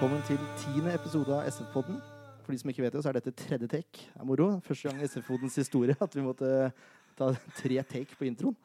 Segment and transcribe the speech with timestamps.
[0.00, 1.98] Velkommen til tiende episode av SF-podden.
[2.40, 4.06] For de som ikke vet det, så er dette tredje take.
[4.06, 4.46] Det er moro.
[4.64, 6.70] Første gang i SF-poddens historie at vi måtte
[7.18, 7.26] ta
[7.58, 8.56] tre take på introen.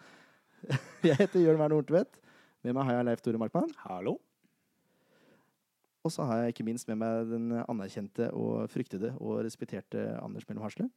[1.04, 2.22] Jeg heter Jørn Werner Horntvedt.
[2.64, 3.68] Med meg har jeg Leif Tore Markmann.
[3.84, 4.14] Hallo.
[6.08, 10.48] Og så har jeg ikke minst med meg den anerkjente og fryktede og respekterte Anders
[10.48, 10.88] Mellom Hasle.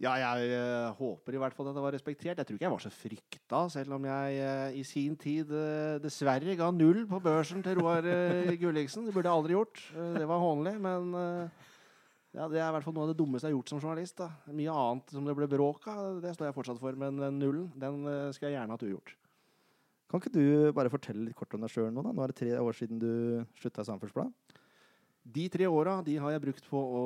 [0.00, 2.38] Ja, jeg uh, håper i hvert fall at det var respektert.
[2.40, 6.00] Jeg tror ikke jeg var så frykta, selv om jeg uh, i sin tid uh,
[6.02, 8.06] dessverre ga null på børsen til Roar
[8.58, 9.04] Gulliksen.
[9.06, 9.82] Det burde jeg aldri gjort.
[10.16, 11.12] Det var hånlig, men
[12.32, 14.16] ja, det er i hvert fall noe av det dummeste jeg har gjort som journalist.
[14.22, 14.30] Da.
[14.56, 17.68] Mye annet som det ble bråk av, det står jeg fortsatt for, men den nullen
[17.76, 19.14] den skal jeg gjerne hatt ugjort.
[20.10, 22.02] Kan ikke du bare fortelle litt kort om deg sjøl nå?
[22.04, 22.10] da?
[22.12, 23.12] Nå er det tre år siden du
[23.60, 24.58] slutta i Samferdselsbladet.
[25.22, 27.04] De tre åra de har jeg brukt på å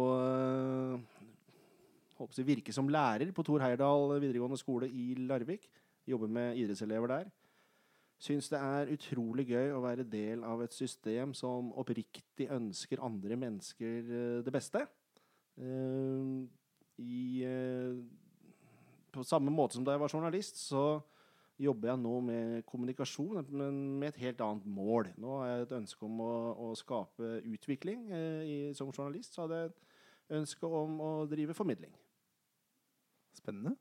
[2.19, 5.69] håper jeg, virke som lærer på Tor Heyerdahl videregående skole i Larvik.
[6.06, 7.33] Jobber med idrettselever der.
[8.17, 13.36] Syns det er utrolig gøy å være del av et system som oppriktig ønsker andre
[13.36, 14.86] mennesker øh, det beste.
[15.56, 16.45] Uh,
[17.00, 18.00] I uh,
[19.12, 21.01] På samme måte som da jeg var journalist, så
[21.61, 25.08] jobber jeg nå med kommunikasjon, men med et helt annet mål.
[25.20, 26.33] Nå har jeg et ønske om å,
[26.67, 28.08] å skape utvikling.
[28.12, 31.92] Uh, i, som journalist så hadde jeg et ønske om å drive formidling.
[33.37, 33.77] Spennende.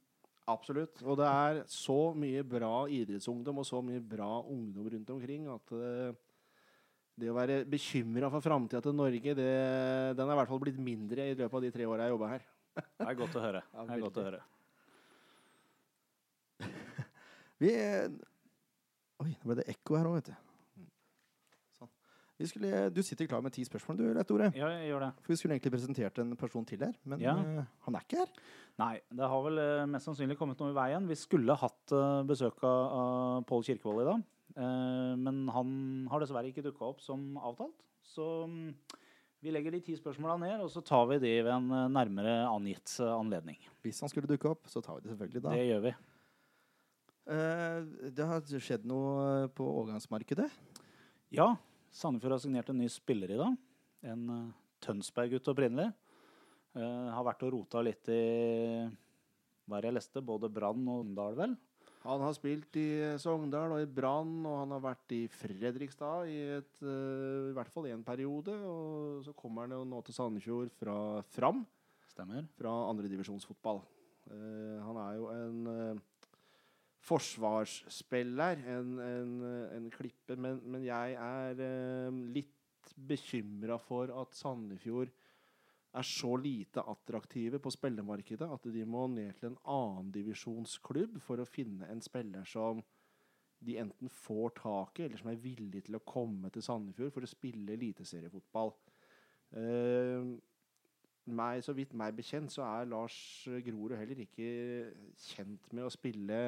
[0.46, 1.02] Absolutt.
[1.02, 5.74] Og det er så mye bra idrettsungdom og så mye bra ungdom rundt omkring at
[5.74, 6.18] eh,
[7.16, 9.52] det å være bekymra for framtida til Norge, det,
[10.20, 12.32] den er i hvert fall blitt mindre i løpet av de tre åra jeg jobba
[12.36, 12.46] her.
[13.00, 13.62] Det er godt å høre.
[13.72, 14.42] Ja, Det er godt å høre.
[17.64, 17.72] Vi
[19.24, 20.55] Oi, nå ble det ekko her òg, vet du.
[22.36, 24.50] Vi skulle, du sitter klar med ti spørsmål, du, Leif Tore.
[24.58, 25.12] Ja, jeg gjør det.
[25.24, 27.36] For vi skulle egentlig presentert en person til her, men Ja.
[27.40, 28.32] uh, han er ikke her.
[28.82, 31.08] Nei, det har vel uh, mest sannsynlig kommet noe i veien.
[31.08, 34.26] Vi skulle hatt uh, besøk av, Pål Kirkevold i dag.
[34.56, 35.70] Men han
[36.08, 37.76] har dessverre ikke dukka opp som avtalt.
[38.08, 38.76] Så um,
[39.44, 42.94] vi legger de ti spørsmåla ned, og så tar vi de ved en nærmere angitt
[43.04, 43.58] anledning.
[43.84, 45.56] Hvis han skulle dukke opp, så tar vi det selvfølgelig da.
[45.56, 45.94] Det gjør vi.
[48.16, 50.48] Det har skjedd noe på overgangsmarkedet.
[51.36, 51.50] Ja,
[51.96, 53.54] Sandefjord har signert en ny spiller i dag.
[54.12, 54.50] En uh,
[54.84, 55.94] Tønsberg-gutt opprinnelig.
[56.76, 58.24] Uh, har vært og rota litt i
[59.66, 61.56] hva jeg leste, både Brann og Ungdal, vel.
[62.06, 66.36] Han har spilt i Sogndal og i Brann, og han har vært i Fredrikstad i,
[66.60, 68.54] et, uh, i hvert fall én periode.
[68.60, 70.98] Og så kommer han jo nå til Sandefjord fra
[71.34, 71.64] Fram,
[72.12, 72.46] Stemmer.
[72.60, 73.82] fra andredivisjonsfotball.
[74.28, 76.04] Uh, han er jo en
[77.06, 79.36] forsvarsspiller, en, en,
[79.76, 85.12] en klippe, men, men jeg er eh, litt bekymra for at Sandefjord
[85.96, 91.48] er så lite attraktive på spillermarkedet at de må ned til en annendivisjonsklubb for å
[91.48, 92.82] finne en spiller som
[93.66, 97.26] de enten får tak i, eller som er villig til å komme til Sandefjord for
[97.26, 98.74] å spille eliteseriefotball.
[99.56, 100.36] Eh,
[101.26, 103.18] meg, så vidt meg bekjent, så er Lars
[103.66, 104.50] Grorud heller ikke
[105.32, 106.40] kjent med å spille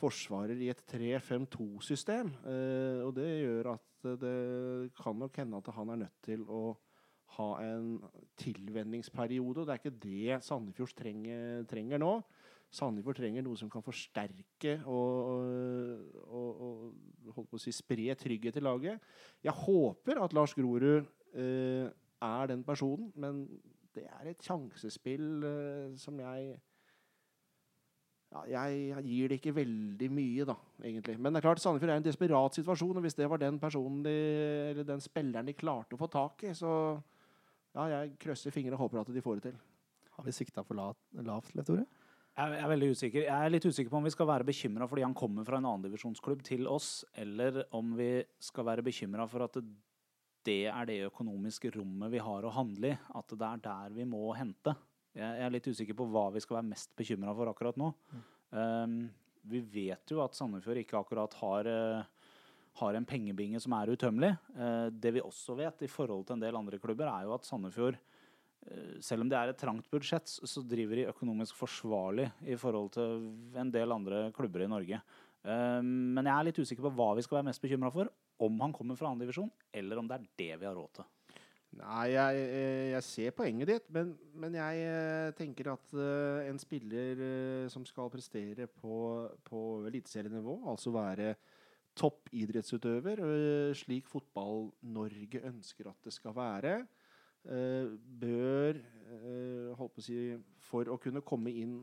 [0.00, 2.32] forsvarer i et 3-5-2-system.
[2.48, 6.62] Eh, og det gjør at det kan nok hende at han er nødt til å
[7.36, 7.98] ha en
[8.40, 9.62] tilvenningsperiode.
[9.62, 12.14] Og det er ikke det Sandefjord trenger, trenger nå.
[12.70, 15.30] Sandefjord trenger noe som kan forsterke og,
[16.30, 19.10] og, og holdt på å si, spre trygghet i laget.
[19.42, 21.02] Jeg håper at Lars Grorud
[21.34, 21.90] eh,
[22.20, 23.44] er den personen, men
[23.94, 26.54] det er et sjansespill eh, som jeg
[28.30, 30.54] ja, jeg gir det ikke veldig mye, da,
[30.86, 31.16] egentlig.
[31.18, 33.58] Men det er klart, Sandefjord er i en desperat situasjon, og hvis det var den
[33.62, 34.12] personen de,
[34.70, 36.70] eller den spilleren de klarte å få tak i, så
[37.74, 39.58] ja, jeg krøsser fingre og håper at de får det til.
[40.14, 40.92] Har vi sikta for la-
[41.26, 41.86] lavt, Leif Tore?
[42.40, 43.24] Jeg er veldig usikker.
[43.26, 45.66] Jeg er litt usikker på om vi skal være bekymra fordi han kommer fra en
[45.66, 49.58] annendivisjonsklubb til oss, eller om vi skal være bekymra for at
[50.46, 52.98] det er det økonomiske rommet vi har å handle i.
[53.18, 54.72] At det er der vi må hente.
[55.16, 57.88] Jeg er litt usikker på hva vi skal være mest bekymra for akkurat nå.
[58.54, 59.10] Um,
[59.50, 62.02] vi vet jo at Sandefjord ikke akkurat har, eh,
[62.80, 64.34] har en pengebinge som er utømmelig.
[64.54, 67.48] Eh, det vi også vet i forhold til en del andre klubber, er jo at
[67.48, 72.54] Sandefjord eh, selv om det er et trangt budsjett, så- driver de økonomisk forsvarlig i
[72.60, 75.00] forhold til en del andre klubber i Norge.
[75.42, 78.08] Eh, Men jeg er litt usikker på hva vi skal være mest bekymra for.
[78.38, 81.04] Om han kommer fra andredivisjon, eller om det er det vi har råd til.
[81.78, 84.10] Nei, jeg, eh, jeg ser poenget ditt, men,
[84.42, 87.22] men jeg eh, tenker at eh, en spiller
[87.70, 88.96] som skal prestere på,
[89.46, 91.34] på eliteserienivå, altså være
[92.00, 93.22] toppidrettsutøver,
[93.76, 96.74] slik Fotball-Norge ønsker at det skal være,
[98.20, 98.78] bør,
[99.76, 100.20] holdt på å si,
[100.62, 101.74] for å kunne komme inn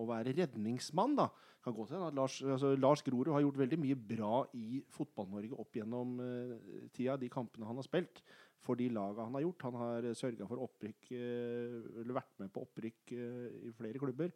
[0.00, 1.14] å være redningsmann.
[1.16, 1.28] da.
[1.62, 5.58] Kan gå til at Lars, altså, Lars Grorud har gjort veldig mye bra i Fotball-Norge
[5.62, 6.56] opp gjennom uh,
[6.90, 8.22] tida, de kampene han har spilt,
[8.62, 9.66] for de laga han har gjort.
[9.68, 14.32] Han har sørga for opprykk, uh, eller vært med på opprykk uh, i flere klubber.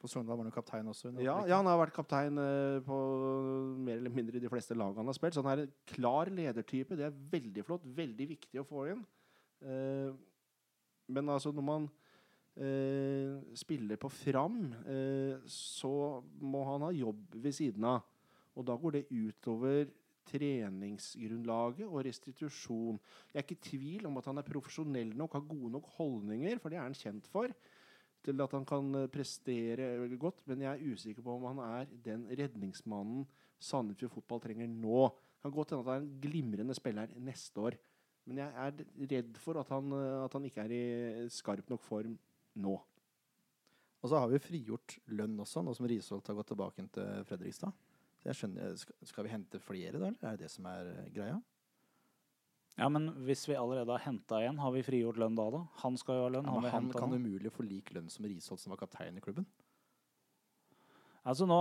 [0.00, 1.14] På Sogndal var han jo kaptein også.
[1.24, 2.98] Ja, ja, han har vært kaptein uh, på
[3.86, 5.36] mer eller mindre de fleste lagene han har spilt.
[5.36, 6.98] Så han er en klar ledertype.
[6.98, 7.90] Det er veldig flott.
[7.98, 9.04] Veldig viktig å få inn.
[9.64, 11.86] Men altså, når man
[13.56, 14.58] spiller på Fram,
[15.48, 15.92] så
[16.44, 18.04] må han ha jobb ved siden av.
[18.54, 19.88] Og da går det utover
[20.28, 23.00] treningsgrunnlaget og restitusjon.
[23.32, 26.60] Jeg er ikke i tvil om at han er profesjonell nok, har gode nok holdninger,
[26.62, 27.52] for det er han kjent for,
[28.24, 30.44] til at han kan eh, prestere godt.
[30.50, 33.26] Men jeg er usikker på om han er den redningsmannen
[33.64, 35.08] Sandefjord fotball trenger nå.
[35.42, 37.76] Kan godt hende at han er en glimrende spiller neste år.
[38.24, 41.84] Men jeg er redd for at han, eh, at han ikke er i skarp nok
[41.84, 42.16] form
[42.60, 42.76] nå.
[44.04, 47.72] Og så har vi frigjort lønn også, nå som Risholt har gått tilbake til Fredrikstad.
[48.24, 51.36] Skjønner, skal, skal vi hente flere da, eller er det det som er eh, greia?
[52.78, 55.60] Ja, men hvis vi allerede har henta en, har vi frigjort lønn da, da?
[55.84, 56.48] Han skal jo ha lønn.
[56.48, 59.46] Ja, han kan umulig få lik lønn som Risholt, som var kaptein i klubben.
[61.24, 61.58] Altså nå,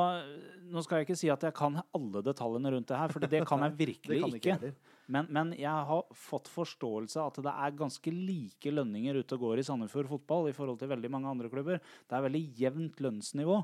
[0.74, 3.46] nå skal jeg ikke si at jeg kan alle detaljene rundt det her, for det
[3.48, 4.58] kan jeg virkelig kan ikke.
[4.58, 4.92] ikke.
[5.12, 9.46] Men, men jeg har fått forståelse av at det er ganske like lønninger ute og
[9.46, 11.80] går i Sandefjord fotball i forhold til veldig mange andre klubber.
[11.80, 13.58] Det er veldig jevnt lønnsnivå.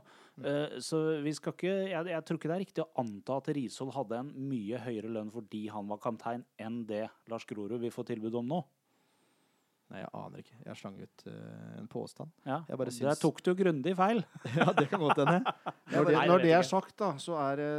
[0.44, 3.52] Eh, så vi skal ikke jeg, jeg tror ikke det er riktig å anta at
[3.56, 7.96] Rishold hadde en mye høyere lønn fordi han var kaptein, enn det Lars Grorud vil
[7.96, 8.64] få tilbud om nå.
[9.90, 10.58] Nei, jeg aner ikke.
[10.68, 11.36] Jeg slang ut uh,
[11.80, 12.34] en påstand.
[12.46, 14.24] Ja, Jeg bare Der syns- tok du grundig feil.
[14.60, 15.40] ja, det kan godt hende.
[15.94, 17.70] Når det, når det er sagt, da, så er det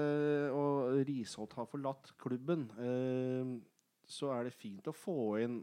[0.58, 3.60] Og Risholt har forlatt klubben, Uh,
[4.10, 5.60] så er det fint å få inn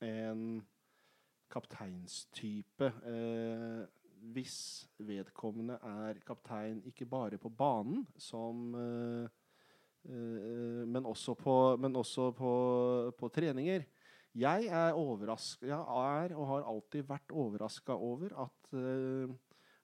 [0.00, 0.62] en
[1.52, 2.88] kapteinstype.
[3.04, 3.84] Uh,
[4.30, 9.24] hvis vedkommende er kaptein ikke bare på banen, som eh,
[10.06, 12.52] eh, men også på, men også på,
[13.18, 13.84] på treninger.
[14.34, 14.94] Jeg er
[15.60, 19.28] Jeg er og har alltid vært overraska over at uh,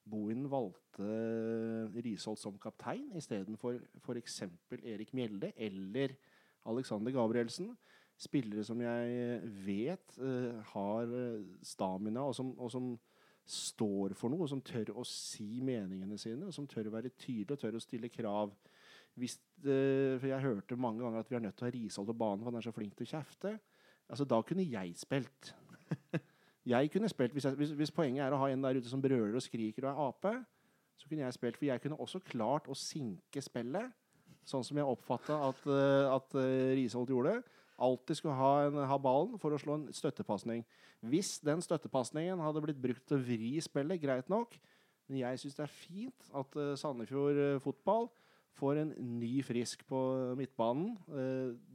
[0.09, 4.41] Bohin valgte Risholt som kaptein istedenfor f.eks.
[4.81, 6.15] Erik Mjelde eller
[6.65, 7.75] Alexander Gabrielsen.
[8.17, 12.89] Spillere som jeg vet uh, har eh, stamina, og som, og som
[13.45, 17.13] står for noe, og som tør å si meningene sine, og som tør å være
[17.15, 18.51] tydelig og tør å stille krav.
[19.15, 22.11] Hvis, uh, for jeg hørte mange ganger at vi er nødt til å ha Risholt
[22.11, 23.55] på banen, for han er så flink til å kjefte.
[24.09, 25.53] Altså, da kunne jeg spilt.
[26.69, 29.01] Jeg kunne spilt, hvis, jeg, hvis, hvis poenget er å ha en der ute som
[29.01, 30.33] brøler og skriker og er ape,
[30.99, 31.57] så kunne jeg spilt.
[31.57, 33.95] For jeg kunne også klart å sinke spillet,
[34.49, 36.43] sånn som jeg oppfatta at, uh, at uh,
[36.77, 37.39] Risholt gjorde.
[37.79, 40.65] Alltid skulle ha, en, ha ballen for å slå en støttepasning.
[41.09, 44.57] Hvis den støttepasningen hadde blitt brukt til å vri spillet, greit nok.
[45.09, 48.11] Men jeg syns det er fint at uh, Sandefjord fotball
[48.59, 49.99] får en ny frisk på
[50.35, 50.97] midtbanen.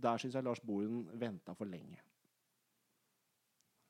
[0.05, 2.03] Der syns jeg Lars Bohin venta for lenge.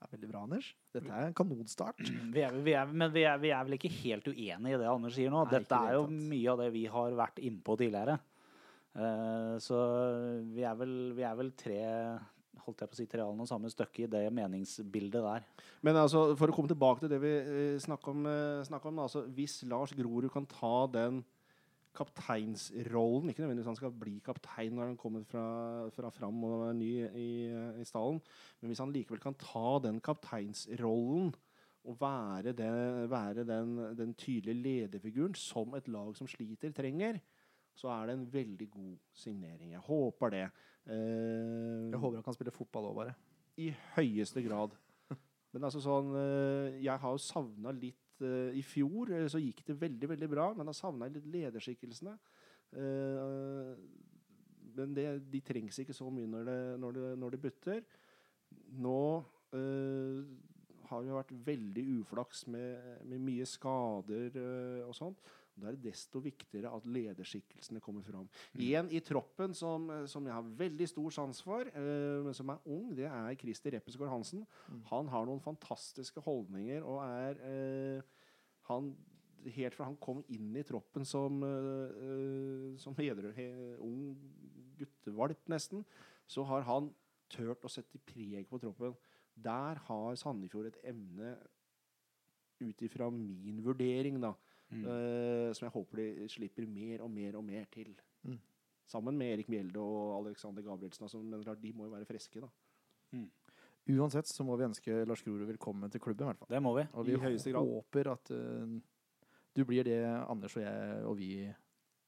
[0.04, 0.68] Er veldig bra, Anders.
[0.92, 2.04] Dette er en kanonstart.
[2.34, 4.90] Vi er, vi er, men vi er, vi er vel ikke helt uenig i det
[4.90, 5.46] Anders sier nå.
[5.46, 8.18] Nei, Dette er jo mye av det vi har vært innpå tidligere.
[8.94, 9.80] Uh, så
[10.54, 11.80] vi er, vel, vi er vel tre
[12.64, 15.46] holdt jeg på å si tre og samme støkke i det meningsbildet der.
[15.84, 19.02] Men altså, for å komme tilbake til det vi eh, snakker om, eh, snakker om
[19.04, 21.22] altså, Hvis Lars Grorud kan ta den
[21.94, 25.44] kapteinsrollen Ikke nødvendigvis han skal bli kaptein når han kommer fra,
[25.94, 27.28] fra Fram og er ny i,
[27.80, 28.20] i stallen,
[28.60, 31.32] men hvis han likevel kan ta den kapteinsrollen
[31.84, 32.68] og være, det,
[33.12, 37.18] være den, den tydelige lederfiguren som et lag som sliter, trenger,
[37.76, 39.74] så er det en veldig god signering.
[39.74, 40.44] Jeg håper det.
[40.88, 43.14] Eh, Jeg håper han kan spille fotball òg, bare.
[43.60, 44.72] i høyeste grad.
[45.52, 49.80] Men altså sånn eh, Jeg har jo savna litt I fjor eh, så gikk det
[49.80, 52.14] veldig, veldig bra, men jeg savna litt lederskikkelsene.
[52.78, 53.74] Eh,
[54.74, 57.84] men det, de trengs ikke så mye når det, når det, når det butter.
[58.82, 59.00] Nå
[59.54, 60.20] eh,
[60.90, 65.32] har vi vært veldig uflaks med, med mye skader eh, og sånt.
[65.54, 68.28] Da er det desto viktigere at lederskikkelsene kommer fram.
[68.58, 72.66] En i troppen som, som jeg har veldig stor sans for, men men som er
[72.66, 74.44] ung, det er Christer Reppesgaard Hansen.
[74.90, 78.14] Han har noen fantastiske holdninger og er uh,
[78.70, 78.94] han,
[79.54, 83.44] Helt fra han kom inn i troppen som, eh, eh, som heder, he,
[83.76, 84.14] ung
[84.78, 85.82] guttevalp, nesten,
[86.24, 86.86] så har han
[87.28, 88.94] turt å sette preg på troppen.
[89.36, 91.34] Der har Sandefjord et emne
[92.56, 94.32] ut ifra min vurdering, da.
[94.82, 97.94] Eh, som jeg håper de slipper mer og mer og mer til.
[98.26, 98.38] Mm.
[98.90, 101.06] Sammen med Erik Mjelde og Alexander Gabrielsen.
[101.06, 102.50] Altså, men klart, de må jo være friske, da.
[103.94, 106.50] Uansett så må vi ønske Lars Grorud velkommen til klubben, i hvert fall.
[106.54, 106.86] Det må vi.
[106.92, 107.68] Og vi I høyeste grad.
[107.68, 108.80] håper at uh,
[109.56, 111.30] Du blir det Anders og jeg og vi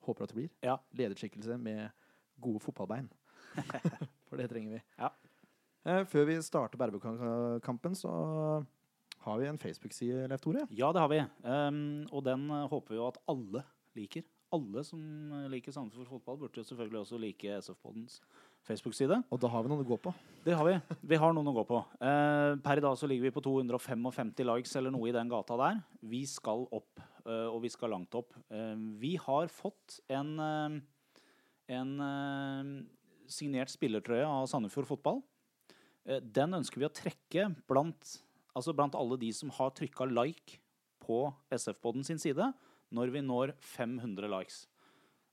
[0.07, 0.51] håper at du blir.
[0.65, 0.77] Ja.
[0.97, 1.89] Lederskikkelse med
[2.41, 3.11] gode fotballbein.
[4.29, 4.83] For det trenger vi.
[4.99, 5.11] Ja.
[5.87, 8.11] Eh, Før vi starter Bærebø-kampen, så
[9.27, 10.65] har vi en Facebook-side, Leif Tore.
[10.71, 11.21] Ja, det har vi.
[11.43, 13.65] Um, og den eh, håper vi jo at alle
[13.99, 14.23] liker.
[14.55, 15.01] Alle som
[15.35, 18.21] eh, liker Sandefjord fotball, burde jo selvfølgelig også like SF-poddens
[18.67, 19.19] Facebook-side.
[19.35, 20.13] Og da har vi noen å gå på.
[20.45, 20.77] Det har vi.
[21.11, 21.81] Vi har noen å gå på.
[21.99, 25.59] Uh, per i dag så ligger vi på 255 likes eller noe i den gata
[25.59, 25.81] der.
[26.07, 28.37] Vi skal opp, uh, og vi skal langt opp.
[28.53, 30.37] Uh, vi har fått en,
[31.67, 31.97] en
[33.27, 35.25] signert spillertrøye av Sandefjord fotball.
[36.23, 38.13] Den ønsker vi å trekke blant,
[38.57, 40.61] altså blant alle de som har trykka like
[41.05, 42.49] på SF-podden sin side,
[42.95, 44.65] når vi når 500 likes.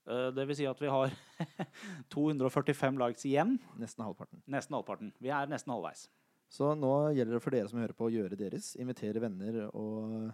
[0.04, 1.14] Eh, det vil si at vi har
[2.14, 3.56] 245 likes igjen.
[3.80, 4.42] Nesten halvparten.
[4.50, 5.12] Nesten halvparten.
[5.22, 6.06] Vi er nesten halvveis.
[6.52, 8.74] Så nå gjelder det for dere som hører på, å gjøre deres.
[8.78, 10.30] Invitere venner og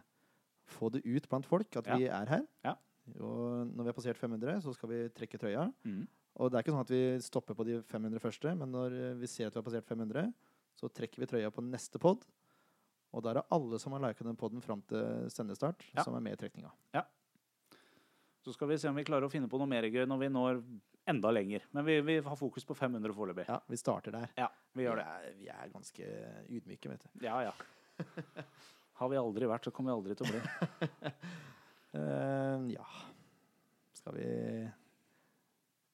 [0.70, 2.46] få det ut blant folk at vi er her.
[2.66, 2.74] Ja.
[3.16, 5.64] Og når vi har passert 500, så skal vi trekke trøya.
[5.86, 6.02] Mm.
[6.40, 9.30] Og det er ikke sånn at vi stopper på de 500 første, men når vi
[9.30, 10.28] ser at vi har passert 500,
[10.78, 12.22] så trekker vi trøya på neste pod.
[13.10, 16.04] Og da er det alle som har liket den poden fram til sendestart, Ja.
[16.06, 16.70] som er med i trekninga.
[18.40, 20.28] Så skal vi se om vi klarer å finne på noe mer gøy når vi
[20.32, 20.62] når
[21.10, 21.60] enda lenger.
[21.76, 23.44] Men vi, vi har fokus på 500 foreløpig.
[23.50, 24.30] Ja, vi starter der.
[24.38, 25.04] Ja, vi gjør det.
[25.04, 26.06] er, vi er ganske
[26.48, 27.26] ydmyke, vet du.
[27.26, 27.52] Ja, ja.
[29.00, 31.10] Har vi aldri vært, så kommer vi aldri til å bli.
[31.96, 32.86] uh, ja
[33.96, 34.26] Skal vi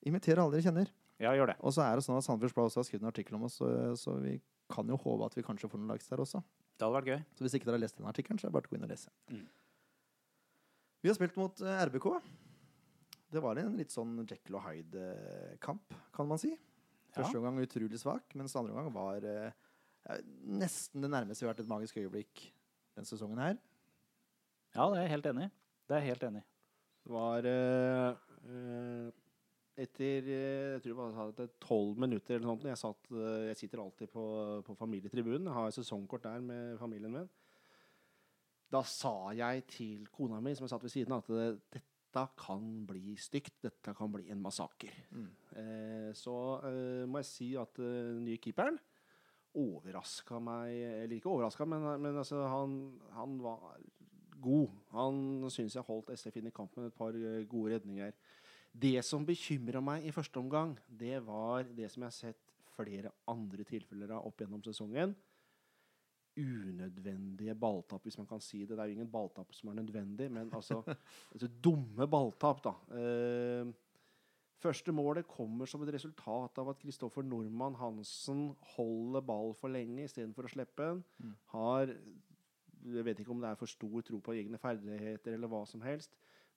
[0.07, 0.91] invitere alle dere kjenner?
[1.23, 1.57] Ja, gjør det.
[1.65, 3.57] Og så er det sånn at Sandefjords Blad også har skrevet en artikkel om oss,
[3.59, 4.37] så, så vi
[4.71, 6.43] kan jo håpe at vi kanskje får noen likes der også.
[6.77, 7.21] Det hadde vært gøy.
[7.37, 8.87] Så hvis ikke dere har lest den artikkelen, så er det bare å gå inn
[8.87, 9.13] og lese.
[9.33, 9.47] Mm.
[11.03, 12.09] Vi har spilt mot eh, RBK.
[13.37, 16.53] Det var en litt sånn Jekyll og Hyde-kamp, kan man si.
[17.17, 21.65] Første omgang utrolig svak, mens andre omgang var ja, nesten det nærmeste vi har vært
[21.65, 22.43] et magisk øyeblikk
[22.97, 23.57] denne sesongen her.
[24.77, 25.53] Ja, det er jeg helt enig i.
[25.87, 26.47] Det er jeg helt enig i.
[27.07, 28.17] Det var uh,
[28.51, 29.11] eh,
[29.77, 33.83] etter eh, jeg tror det var tolv minutter eller noe jeg, satt, eh, jeg sitter
[33.83, 34.25] alltid på,
[34.67, 37.29] på familietribunen, jeg har sesongkort der med familien min.
[38.73, 41.77] Da sa jeg til kona mi, som jeg satt ved siden av, at
[42.17, 43.61] dette kan bli stygt.
[43.63, 44.95] Dette kan bli en massaker.
[45.13, 45.29] Mm.
[45.61, 48.79] Eh, så eh, må jeg si at eh, den nye keeperen
[49.57, 52.75] overraska meg Eller ikke overraska, men, men altså, han,
[53.17, 53.79] han var
[54.43, 54.75] god.
[54.93, 57.17] Han syns jeg holdt SF inn i kampen med et par
[57.49, 58.13] gode redninger.
[58.77, 63.13] Det som bekymra meg i første omgang, det var det som jeg har sett flere
[63.31, 65.15] andre tilfeller av opp gjennom sesongen.
[66.37, 68.75] Unødvendige balltap, hvis man kan si det.
[68.75, 70.83] Det er jo ingen balltap som er nødvendig, men altså,
[71.33, 72.75] altså dumme balltap, da.
[72.93, 73.73] Uh,
[74.61, 80.05] første målet kommer som et resultat av at Kristoffer Nordmann Hansen holder ball for lenge
[80.05, 81.03] istedenfor å slippe den.
[81.23, 81.35] Mm.
[81.55, 81.97] Har
[82.87, 85.81] Jeg vet ikke om det er for stor tro på egne ferdigheter eller hva som
[85.83, 86.13] helst,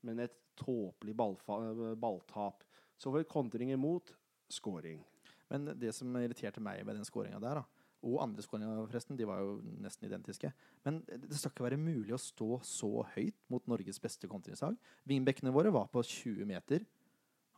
[0.06, 2.63] men et tåpelig balltap.
[3.00, 4.15] Så får vi kontring imot.
[4.50, 5.03] Scoring.
[5.50, 9.27] Men det som irriterte meg med den skåringa der, da, og andre skåringer forresten, de
[9.27, 10.51] var jo nesten identiske.
[10.88, 14.77] Men det skal ikke være mulig å stå så høyt mot Norges beste kontringslag.
[15.10, 16.86] Vingbekkene våre var på 20 meter,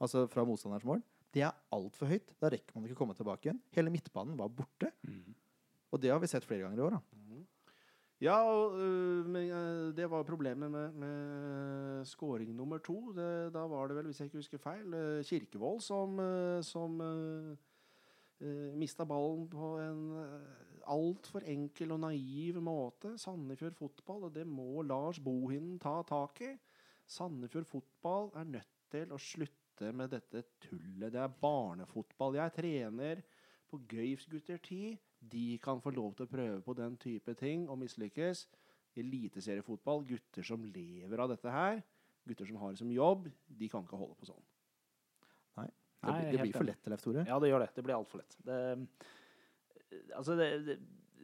[0.01, 1.03] altså fra motstanderens mål.
[1.31, 2.33] Det er altfor høyt.
[2.41, 3.62] Da rekker man ikke å komme tilbake igjen.
[3.75, 4.91] Hele midtbanen var borte.
[5.91, 6.98] Og det har vi sett flere ganger i år.
[6.98, 7.20] da.
[8.21, 13.13] Ja, og, øh, men øh, det var problemet med, med scoring nummer to.
[13.17, 16.19] Det, da var det vel, hvis jeg ikke husker feil, øh, Kirkevold som,
[16.63, 20.13] som uh, mista ballen på en
[20.87, 23.17] altfor enkel og naiv måte.
[23.17, 26.53] Sandefjord fotball, og det må Lars Bohinen ta tak i.
[27.07, 31.09] Sandefjord fotball er nødt til å slutte med dette tullet.
[31.09, 32.37] Det er barnefotball.
[32.37, 33.25] Jeg trener
[33.69, 34.99] på Gøyfs gutter 10.
[35.21, 38.47] De kan få lov til å prøve på den type ting og mislykkes.
[38.97, 41.83] Eliteseriefotball, gutter som lever av dette her,
[42.27, 44.41] gutter som har det som jobb, de kan ikke holde på sånn.
[46.01, 47.23] Det, Nei, blir- er det blir for lett, Leif Tore.
[47.29, 47.69] Ja, det gjør det.
[47.75, 48.35] Det blir altfor lett.
[48.41, 48.57] Det,
[50.17, 50.77] altså, det, det,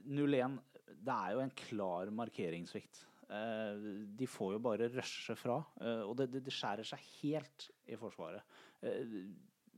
[0.06, 0.60] 0-1
[1.02, 3.00] Det er jo en klar markeringssvikt.
[3.28, 3.88] Eh,
[4.20, 7.98] de får jo bare rushe fra, eh, og det, det, det skjærer seg helt i
[8.00, 8.46] Forsvaret.
[8.86, 9.02] Eh,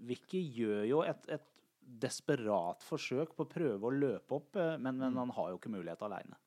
[0.10, 1.48] Vicky gjør jo et, et
[2.02, 5.74] desperat forsøk på å prøve å løpe opp, eh, men, men han har jo ikke
[5.74, 6.38] mulighet aleine.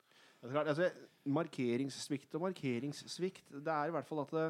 [0.43, 0.89] Altså,
[1.31, 4.47] markeringssvikt og markeringssvikt, det er i hvert fall at det,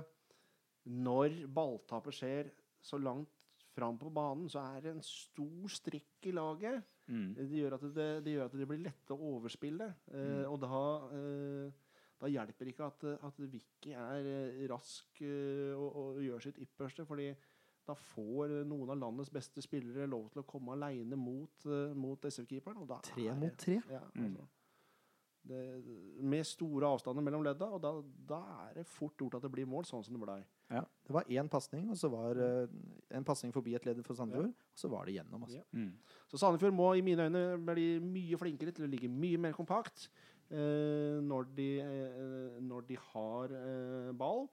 [0.89, 6.35] når balltapet skjer så langt fram på banen, så er det en stor strekk i
[6.37, 6.83] laget.
[7.07, 7.31] Mm.
[7.37, 9.89] Det gjør at det, det, gjør at det blir lett å overspille.
[10.13, 10.83] Eh, og da,
[11.17, 16.61] eh, da hjelper ikke at, at Vicky er eh, rask eh, og, og gjør sitt
[16.63, 17.31] ypperste, fordi
[17.87, 22.21] da får noen av landets beste spillere lov til å komme aleine mot, eh, mot
[22.29, 22.83] SF-keeperen.
[22.85, 23.81] og da Tre er mot tre.
[23.91, 24.27] Ja, Mm.
[24.37, 24.47] altså.
[25.45, 25.83] Det,
[26.23, 27.91] med store avstander mellom ledda, og da,
[28.29, 28.37] da
[28.69, 30.37] er det fort gjort at det blir mål, sånn som det blei.
[30.71, 32.69] Det var én pasning, og så var eh,
[33.11, 35.43] en pasning forbi et ledd for Sandefjord, og så var det gjennom.
[35.43, 35.59] Altså.
[35.59, 35.65] Ja.
[35.75, 35.97] Mm.
[36.31, 40.07] Så Sandefjord må i mine øyne bli mye flinkere til å ligge mye mer kompakt
[40.49, 44.47] eh, når, de, eh, når de har eh, ball.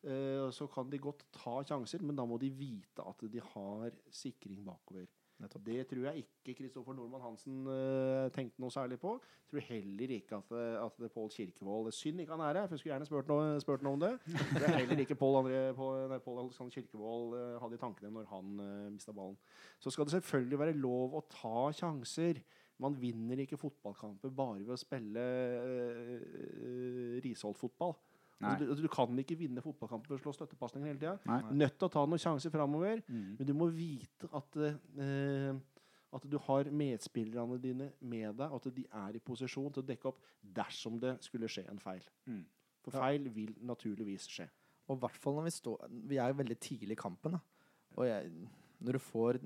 [0.00, 3.96] Eh, så kan de godt ta sjanser, men da må de vite at de har
[4.10, 5.08] sikring bakover.
[5.40, 5.64] Nettopp.
[5.64, 9.14] Det tror jeg ikke Kristoffer Nordmann Hansen uh, tenkte noe særlig på.
[9.16, 12.68] Jeg tror heller ikke at, eh, at det Pål Kirkevold Synd ikke han er her,
[12.68, 14.12] for jeg skulle gjerne spurt noe, spurt noe om det.
[14.28, 19.16] Det er heller ikke Pål Alexander Kirkevold uh, hadde i tankene når han uh, mista
[19.16, 19.38] ballen.
[19.80, 22.42] Så skal det selvfølgelig være lov å ta sjanser.
[22.80, 25.24] Man vinner ikke fotballkamper bare ved å spille
[25.64, 27.96] uh, Risholt-fotball.
[28.40, 31.40] Altså, du, du kan ikke vinne fotballkamper ved å slå støttepasninger hele tida.
[31.52, 33.02] Nødt til å ta noen sjanser framover.
[33.08, 33.26] Mm.
[33.38, 34.56] Men du må vite at,
[35.04, 35.50] eh,
[36.16, 40.08] at du har medspillerne dine med deg, at de er i posisjon til å dekke
[40.12, 40.22] opp
[40.56, 42.02] dersom det skulle skje en feil.
[42.26, 42.40] Mm.
[42.86, 44.48] For feil vil naturligvis skje.
[44.88, 47.36] Og i hvert fall når vi står Vi er jo veldig tidlig i kampen.
[47.36, 47.42] Da.
[48.00, 48.32] Og jeg,
[48.80, 49.38] når du får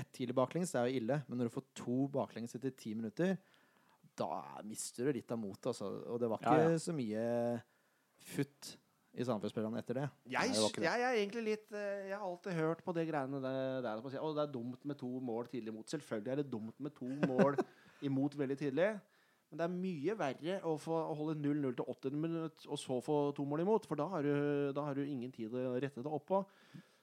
[0.00, 1.20] ett tidlig baklengs, det er jo ille.
[1.28, 3.36] Men når du får to baklengs etter ti minutter,
[4.18, 5.68] da mister du litt av motet.
[5.74, 5.92] Altså.
[6.08, 6.78] Og det var ikke Ja, ja.
[6.82, 7.26] så mye
[8.34, 8.74] futt
[9.18, 10.06] i Sandefjord-spillerne etter det.
[10.30, 10.86] Jeg, Nei, det det.
[10.86, 13.80] jeg er egentlig litt eh, Jeg har alltid hørt på det greiene der.
[13.82, 15.90] der «Å, det er dumt med to mål tidlig imot.
[15.90, 17.58] Selvfølgelig er det dumt med to mål
[18.08, 18.92] imot veldig tidlig.
[19.48, 22.98] Men det er mye verre å, få, å holde 0-0 til 80 minutt, og så
[23.02, 23.88] få to mål imot.
[23.88, 24.34] For da har du,
[24.76, 26.42] da har du ingen tid å rette det opp på.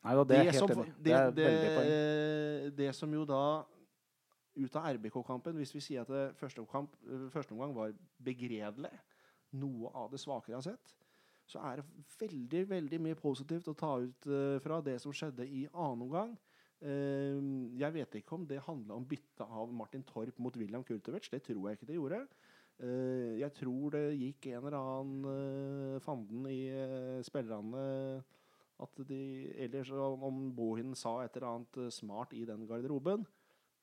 [0.05, 1.47] Nei, og det er helt som, det, Det
[2.77, 3.41] det, som jo da
[4.55, 8.93] ut av RBK-kampen, hvis vi sier at første, kamp, eh, første omgang var begredelig,
[9.57, 10.93] noe av det svakere jeg har sett,
[11.49, 11.85] så er det
[12.19, 16.33] veldig veldig mye positivt å ta ut eh, fra det som skjedde i annen omgang.
[16.81, 17.37] Eh,
[17.77, 21.29] jeg vet ikke om det handla om bytte av Martin Torp mot William Kurtovic.
[21.31, 22.21] Det tror jeg ikke det gjorde.
[22.81, 26.61] Eh, jeg tror det gikk en eller annen fanden i
[27.25, 27.85] spillerne
[28.75, 29.21] at de
[29.63, 33.23] Ellers om Bohin sa et eller annet smart i den garderoben.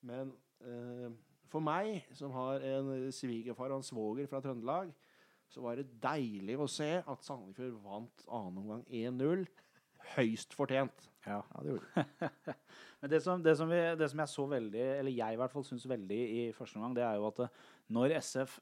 [0.04, 0.34] Men
[1.48, 4.92] for meg, som har en svigerfar og en svoger fra Trøndelag,
[5.52, 9.44] så var det deilig å se at Sandefjord vant annen omgang 1-0.
[10.16, 11.08] Høyst fortjent.
[11.26, 11.42] Ja.
[11.42, 12.54] Ja, det gjorde det.
[13.02, 15.54] Men det som, det, som vi, det som jeg så veldig, eller jeg i hvert
[15.54, 17.58] fall syns veldig i første omgang, det er jo at eh,
[17.94, 18.56] når SF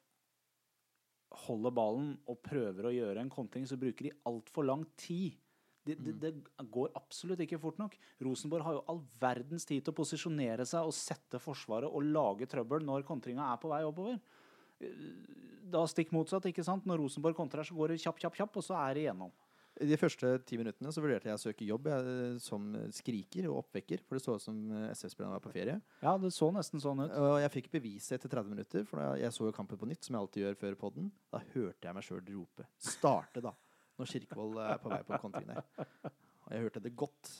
[1.46, 5.38] holder ballen og prøver å gjøre en kontring, så bruker de altfor lang tid.
[5.87, 7.94] Det, det, det går absolutt ikke fort nok.
[8.26, 12.50] Rosenborg har jo all verdens tid til å posisjonere seg og sette Forsvaret og lage
[12.50, 14.18] trøbbel når kontringa er på vei oppover.
[15.70, 16.48] Da stikk motsatt.
[16.50, 16.86] ikke sant?
[16.88, 19.32] Når Rosenborg kontrer, så går det kjapp, kjapp, kjapp, og så er det igjennom.
[19.80, 24.02] De første ti minuttene så vurderte jeg å søke jobb jeg, som skriker og oppvekker,
[24.04, 24.58] for det så ut som
[24.90, 25.78] SF-spillerne var på ferie.
[26.02, 27.14] Ja, det så nesten sånn ut.
[27.14, 30.02] Og jeg fikk beviset etter 30 minutter, for da jeg så jo kampen på nytt,
[30.04, 31.08] som jeg alltid gjør før podden.
[31.32, 33.54] Da hørte jeg meg sjøl rope 'starte', da.
[34.00, 36.12] Når Kirkevold er på vei på kontringen der.
[36.50, 37.30] Og jeg hørte det godt.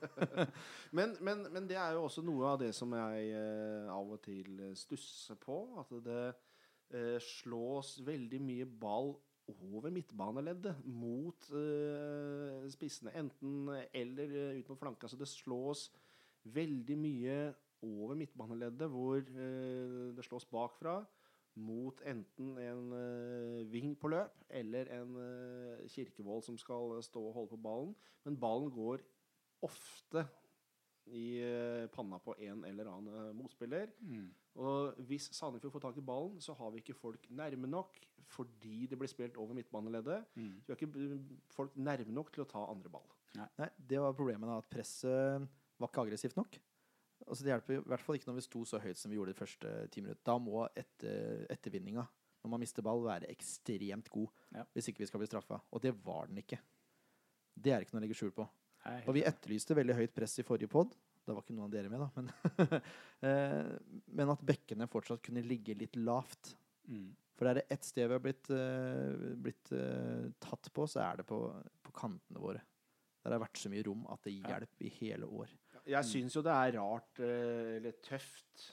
[0.96, 4.18] Men, men, men det er jo også noe av det som jeg eh, av og
[4.24, 5.58] til stusser på.
[5.78, 6.38] At det eh,
[7.22, 9.12] slås veldig mye ball
[9.50, 13.14] over midtbaneleddet mot eh, spissene.
[13.18, 15.08] Enten eller eh, ut mot flanka.
[15.08, 15.88] Så det slås
[16.44, 17.38] veldig mye
[17.84, 21.00] over midtbaneleddet, hvor eh, det slås bakfra
[21.60, 22.92] mot enten en
[23.68, 25.16] ving på løp eller en
[25.90, 27.90] Kirkevold som skal stå og holde på ballen.
[28.24, 29.02] Men ballen går
[29.66, 30.24] ofte
[31.10, 33.90] i eh, panna på en eller annen eh, motspiller.
[34.00, 34.30] Mm.
[34.58, 38.86] Og hvis Sandefjord får tak i ballen, så har vi ikke folk nærme nok fordi
[38.86, 40.26] det blir spilt over midtbaneleddet.
[40.38, 40.52] Mm.
[40.62, 43.08] Så vi har ikke folk nærme nok til å ta andre ball.
[43.38, 45.46] Nei, det var problemet da, at presset
[45.80, 46.58] var ikke aggressivt nok.
[47.26, 49.34] Altså Det hjelper i hvert fall ikke når vi sto så høyt som vi gjorde
[49.34, 50.22] de første ti minutter.
[50.26, 52.06] Da må etter, ettervinninga,
[52.40, 54.40] når man mister ball, være ekstremt god.
[54.56, 54.64] Ja.
[54.74, 55.60] Hvis ikke vi skal bli straffa.
[55.70, 56.58] Og det var den ikke.
[57.54, 58.46] Det er ikke noe å legge skjul på.
[58.88, 60.94] Er Og vi etterlyste veldig høyt press i forrige pod.
[61.30, 62.08] Da var ikke noen av dere med, da.
[62.18, 62.70] Men,
[63.28, 63.68] eh,
[64.18, 66.56] men at bekkene fortsatt kunne ligge litt lavt.
[66.90, 67.12] Mm.
[67.38, 71.20] For er det ett sted vi har blitt, eh, blitt eh, tatt på, så er
[71.20, 71.38] det på,
[71.86, 72.64] på kantene våre.
[73.22, 75.54] Der har vært så mye rom at det hjelper i hele år.
[75.86, 78.66] Jeg syns jo det er rart, eller tøft,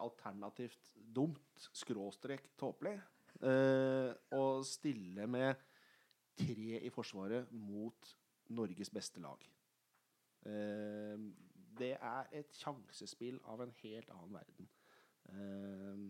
[0.00, 2.94] alternativt dumt, skråstrek tåpelig,
[4.36, 5.60] å stille med
[6.36, 8.16] tre i Forsvaret mot
[8.56, 9.44] Norges beste lag.
[10.46, 11.26] Eh,
[11.76, 14.70] det er et sjansespill av en helt annen verden.
[15.32, 16.06] Eh,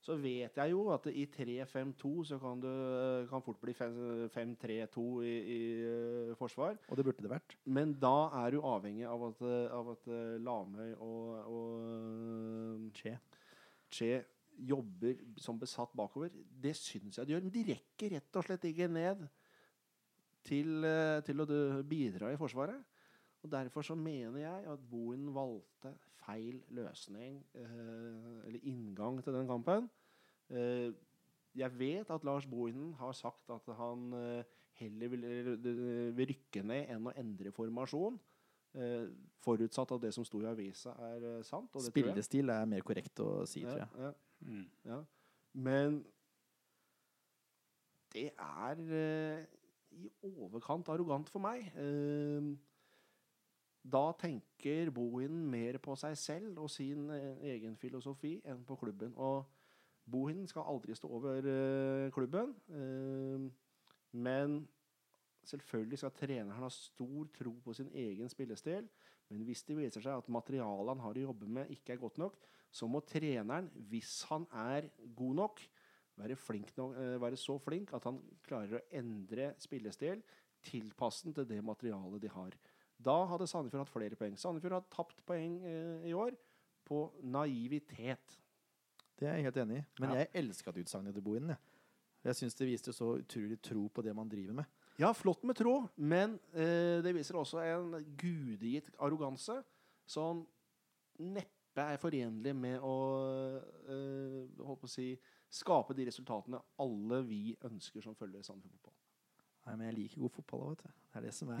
[0.00, 5.34] så vet jeg jo at i 3-5-2 så kan det kan fort bli 5-3-2 i,
[5.36, 6.78] i eh, forsvar.
[6.88, 7.56] Og det burde det vært.
[7.68, 9.42] Men da er du avhengig av at,
[9.76, 13.18] av at eh, Lamøy og, og Che.
[13.92, 14.12] Che
[14.70, 16.32] jobber som besatt bakover.
[16.32, 17.44] Det syns jeg de gjør.
[17.44, 19.26] Men de rekker rett og slett ikke ned
[20.48, 21.48] til, eh, til å
[21.84, 22.80] bidra i Forsvaret.
[23.42, 29.46] Og Derfor så mener jeg at Bohin valgte feil løsning, eh, eller inngang til den
[29.48, 29.90] kampen.
[30.50, 30.92] Eh,
[31.54, 35.24] jeg vet at Lars Bohinen har sagt at han eh, heller vil,
[36.16, 38.20] vil rykke ned enn å endre formasjon.
[38.74, 39.08] Eh,
[39.42, 41.72] forutsatt at det som sto i avisa, er eh, sant.
[41.74, 42.10] Og det tror jeg.
[42.12, 44.04] Spillestil er mer korrekt å si, tror jeg.
[44.04, 44.12] ja.
[44.40, 44.66] Mm.
[44.88, 45.00] Ja.
[45.52, 45.96] Men
[48.14, 49.42] det er eh,
[49.98, 51.66] i overkant arrogant for meg.
[53.80, 59.14] Da tenker Bohin mer på seg selv og sin eh, egen filosofi enn på klubben.
[59.16, 59.46] Og
[60.10, 62.52] Bohin skal aldri stå over eh, klubben.
[62.68, 63.46] Eh,
[64.20, 64.60] men
[65.48, 68.88] selvfølgelig skal treneren ha stor tro på sin egen spillestil.
[69.30, 72.18] Men hvis det viser seg at materialet han har å jobbe med, ikke er godt
[72.20, 72.36] nok,
[72.70, 75.62] så må treneren, hvis han er god nok,
[76.20, 80.20] være, flink nok, være så flink at han klarer å endre spillestil,
[80.66, 82.58] tilpasse den til det materialet de har.
[83.00, 84.36] Da hadde Sandefjord hatt flere poeng.
[84.38, 86.34] Sandefjord har tapt poeng eh, i år
[86.88, 88.36] på naivitet.
[89.20, 89.84] Det er jeg helt enig i.
[90.00, 90.16] Men Ja.
[90.24, 91.54] jeg elska utsagnet til Bohinen.
[91.54, 91.58] Jeg,
[92.24, 94.64] jeg syns det viste så utrolig tro på det man driver med.
[95.00, 99.62] Ja, flott med tro, men eh, det viser også en gudegitt arroganse
[100.04, 100.42] som
[101.20, 102.96] neppe er forenlig med å
[103.88, 105.14] eh, å si,
[105.48, 108.96] skape de resultatene alle vi ønsker som følger Sandefjord fotball.
[109.70, 110.92] Nei, men jeg liker god fotball òg, vet du.
[111.10, 111.60] Det er det som er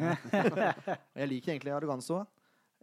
[1.14, 2.36] Og jeg liker egentlig arroganse òg.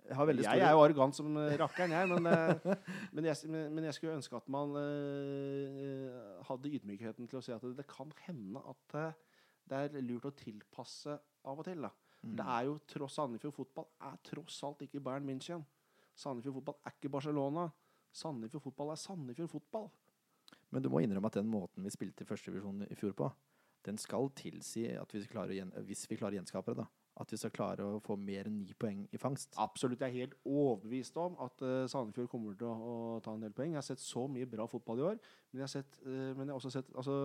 [0.07, 2.75] Jeg har Jeg er jo arrogant som rakkeren, jeg, men, eh,
[3.11, 7.65] men, jeg, men jeg skulle ønske at man uh, hadde ydmykheten til å si at
[7.75, 8.95] det, kan hende at
[9.67, 11.83] det er lurt å tilpasse av og til.
[11.83, 11.91] da.
[12.23, 12.37] Mm.
[12.39, 15.65] Det er jo tross Sandefjord fotball er tross alt ikke Bayern München.
[16.15, 17.67] Sandefjord fotball er ikke Barcelona.
[18.15, 19.91] Sandefjord fotball er Sandefjord fotball.
[20.71, 23.27] Men du må innrømme at den måten vi spilte i første divisjon i fjor på,
[23.87, 26.87] den skal tilsi at vi klarer hvis vi klarer å gjenskape det, da,
[27.21, 29.55] at vi skal klare å få mer enn ni poeng i fangst.
[29.61, 33.45] Absolutt, Jeg er helt overbevist om at uh, Sandefjord kommer til å, å ta en
[33.45, 33.73] del poeng.
[33.73, 35.19] Jeg har sett så mye bra fotball i år,
[35.51, 37.17] men jeg har, sett, uh, men jeg har også sett altså,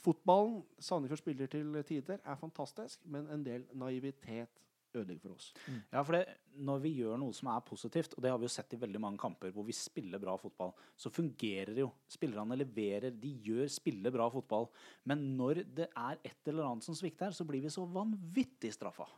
[0.00, 4.62] Fotballen Sandefjord spiller til tider, er fantastisk, men en del naivitet
[4.96, 5.50] ødelegger for oss.
[5.92, 8.52] Ja, for det, når vi gjør noe som er positivt, og det har vi jo
[8.52, 11.90] sett i veldig mange kamper hvor vi spiller bra fotball, så fungerer det jo.
[12.10, 14.68] Spillerne leverer, de gjør spiller bra fotball.
[15.10, 19.08] Men når det er et eller annet som svikter, så blir vi så vanvittig straffa.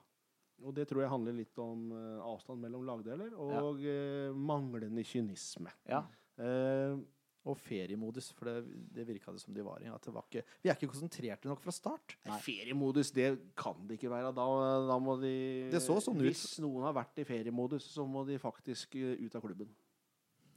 [0.63, 5.73] Og det tror jeg handler litt om eh, avstand mellom lagdeler og eh, manglende kynisme.
[5.91, 6.05] Ja.
[6.39, 7.01] Eh,
[7.43, 9.89] Og feriemodus, for det, det virka det som de var i.
[9.91, 12.15] At det var ikke, vi er ikke konsentrerte nok fra start.
[12.29, 12.37] Nei.
[12.45, 14.31] Feriemodus, det kan det ikke være.
[14.37, 14.45] Da,
[14.87, 15.33] da må de
[15.73, 16.23] Det så sånn.
[16.23, 19.73] Hvis noen har vært i feriemodus, så må de faktisk eh, ut av klubben.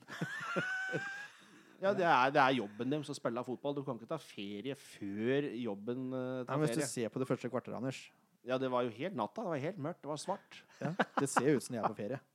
[1.81, 3.79] ja, det er, det er jobben deres å spille fotball.
[3.79, 7.31] Du kan ikke ta ferie før jobben Nei, tar men hvis du ser på det
[7.33, 8.05] første kvarteret, Anders
[8.45, 9.41] Ja, det var jo helt natta.
[9.41, 10.03] Det var helt mørkt.
[10.05, 10.61] Det var svart.
[10.77, 12.21] ja, Det ser ut som de er på ferie.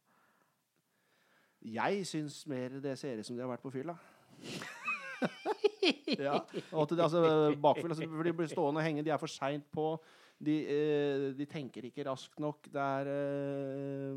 [1.79, 3.95] Jeg syns mer det ser ut som de har vært på fylla.
[6.21, 6.41] Ja.
[6.73, 7.21] Og at de, altså,
[7.61, 9.05] bakfyll, altså, de blir stående og henge.
[9.07, 9.93] De er for seint på.
[10.41, 12.69] De, eh, de tenker ikke raskt nok.
[12.73, 14.17] Det er eh,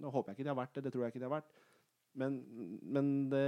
[0.00, 0.84] Nå håper jeg ikke de har vært det.
[0.86, 1.58] Det tror jeg ikke de har vært.
[2.22, 2.38] Men,
[2.94, 3.44] men det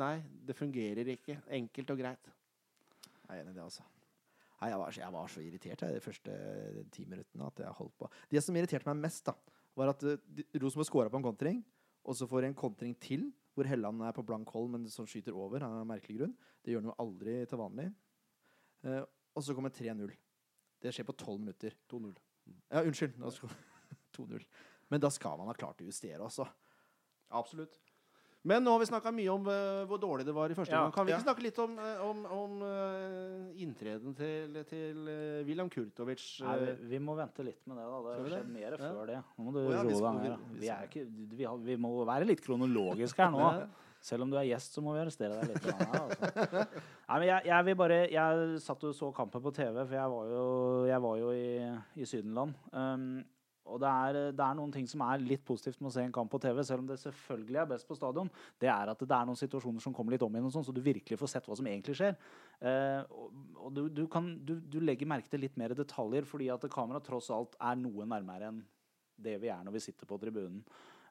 [0.00, 0.14] Nei,
[0.48, 1.40] det fungerer ikke.
[1.60, 2.32] Enkelt og greit.
[3.22, 3.84] Jeg er enig i det, altså.
[4.62, 6.34] Nei, jeg, var, jeg var så irritert jeg, de første
[6.94, 8.08] ti minuttene at jeg holdt på.
[8.30, 9.34] Det som irriterte meg mest, da,
[9.78, 11.62] var at uh, Rosenborg scora på en kontring,
[12.06, 15.06] og så får de en kontring til, hvor Helland er på blank hold, men som
[15.08, 16.34] skyter over av merkelig grunn.
[16.62, 17.88] Det gjør han jo aldri til vanlig.
[18.88, 20.12] Eh, og så kommer 3-0.
[20.82, 21.76] Det skjer på 12 minutter.
[21.92, 22.14] 2-0.
[22.72, 23.18] Ja, unnskyld.
[24.16, 24.46] 2-0.
[24.92, 26.46] Men da skal man ha klart å justere, også.
[27.32, 27.78] Absolutt.
[28.42, 30.88] Men nå har vi snakka mye om uh, hvor dårlig det var i første Ja.
[30.94, 31.18] Kan vi ja.
[31.20, 36.24] ikke snakke litt om, eh, om, om uh, inntreden til, til uh, William Kurtovic?
[36.42, 37.84] Nei, vi, vi må vente litt med det.
[37.86, 38.00] da.
[38.02, 38.80] Det har skjedd mer Ja.
[38.82, 39.20] før det.
[39.36, 41.62] Nå må du oh, ja, roe vi deg ned.
[41.68, 43.46] vi- må være litt kronologiske her nå.
[43.46, 43.88] Ja.
[44.02, 45.62] Selv om du er gjest, så må vi arrestere deg litt.
[45.62, 46.64] her, Altså.
[47.06, 50.10] Nei, men jeg, jeg vil bare Jeg satt og så kampen på TV, for jeg
[50.16, 50.46] var jo,
[50.90, 51.46] jeg var jo i,
[52.02, 52.56] i Sydenland.
[52.72, 53.22] Um,
[53.62, 56.14] og det er, det er noen ting som er litt positivt med å se en
[56.14, 58.30] kamp på TV, selv om det selvfølgelig er best på stadion.
[58.60, 60.74] Det er at det er noen situasjoner som kommer litt om igjen, og sånn, så
[60.74, 62.16] du virkelig får sett hva som egentlig skjer.
[62.58, 66.48] Eh, og og du, du, kan, du, du legger merke til litt mer detaljer, fordi
[66.50, 68.58] at kameraet tross alt er noe nærmere enn
[69.22, 70.64] det vi er når vi sitter på tribunen.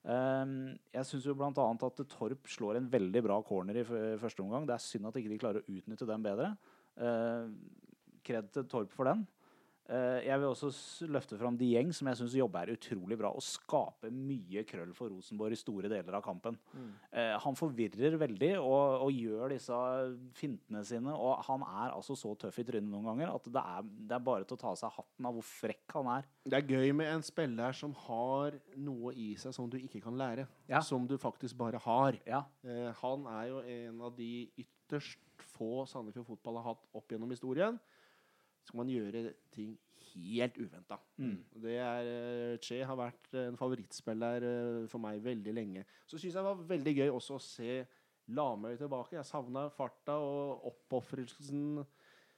[0.04, 0.56] Eh,
[0.98, 1.52] jeg syns jo bl.a.
[1.88, 3.86] at Torp slår en veldig bra corner i
[4.20, 4.68] første omgang.
[4.68, 6.52] Det er synd at ikke de klarer å utnytte den bedre.
[7.00, 7.48] Uh,
[8.28, 9.24] kred til Torp for den.
[9.92, 14.14] Eh, jeg vil også løfte fram Dieng, som jeg syns jobber utrolig bra og skaper
[14.14, 16.58] mye krøll for Rosenborg i store deler av kampen.
[16.72, 16.92] Mm.
[17.44, 19.78] han forvirrer veldig og, og gjør disse
[20.38, 23.90] fintene sine, og han er altså så tøff i trynet noen ganger at det er,
[24.10, 26.30] det er bare til å ta av seg hatten av hvor frekk han er.
[26.48, 30.18] Det er gøy med en spiller som har noe i seg som du ikke kan
[30.20, 30.48] lære.
[30.72, 30.82] Ja.
[30.86, 32.20] Som du faktisk bare har.
[32.28, 32.46] Ja.
[32.64, 34.32] Eh, han er jo en av de
[34.64, 35.20] ytterst
[35.52, 37.80] få Sandefjord fotball har hatt opp gjennom historien.
[38.63, 39.74] Så kan man gjøre ting
[40.12, 40.97] helt uventa.
[41.17, 41.38] Mm.
[41.63, 45.86] Det er eh, Che har vært en favorittspiller eh, for meg veldig lenge.
[46.06, 47.82] Så syns jeg det var veldig gøy også å se
[48.32, 49.17] Lamøy tilbake.
[49.17, 51.82] Jeg savna farta og oppofrelsen,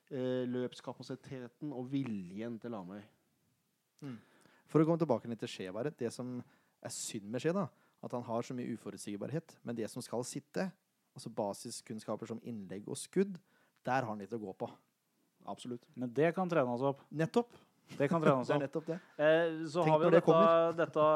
[0.10, 3.02] eh, løpskapasiteten og viljen til Lamøy.
[4.72, 5.94] For å komme tilbake litt til Skje, bare.
[5.94, 6.40] Det som
[6.84, 7.68] er synd med Skje, da,
[8.04, 9.58] at han har så mye uforutsigbarhet.
[9.64, 10.66] Men det som skal sitte,
[11.14, 13.38] altså basiskunnskaper som innlegg og skudd,
[13.86, 14.70] der har han litt å gå på.
[15.48, 15.82] Absolutt.
[16.00, 17.02] Men det kan trene oss opp.
[17.12, 17.52] Nettopp.
[17.98, 18.64] Det kan trenes Det er opp.
[18.64, 19.00] nettopp det.
[19.18, 21.08] Eh, så Tenk har vi jo det dette, dette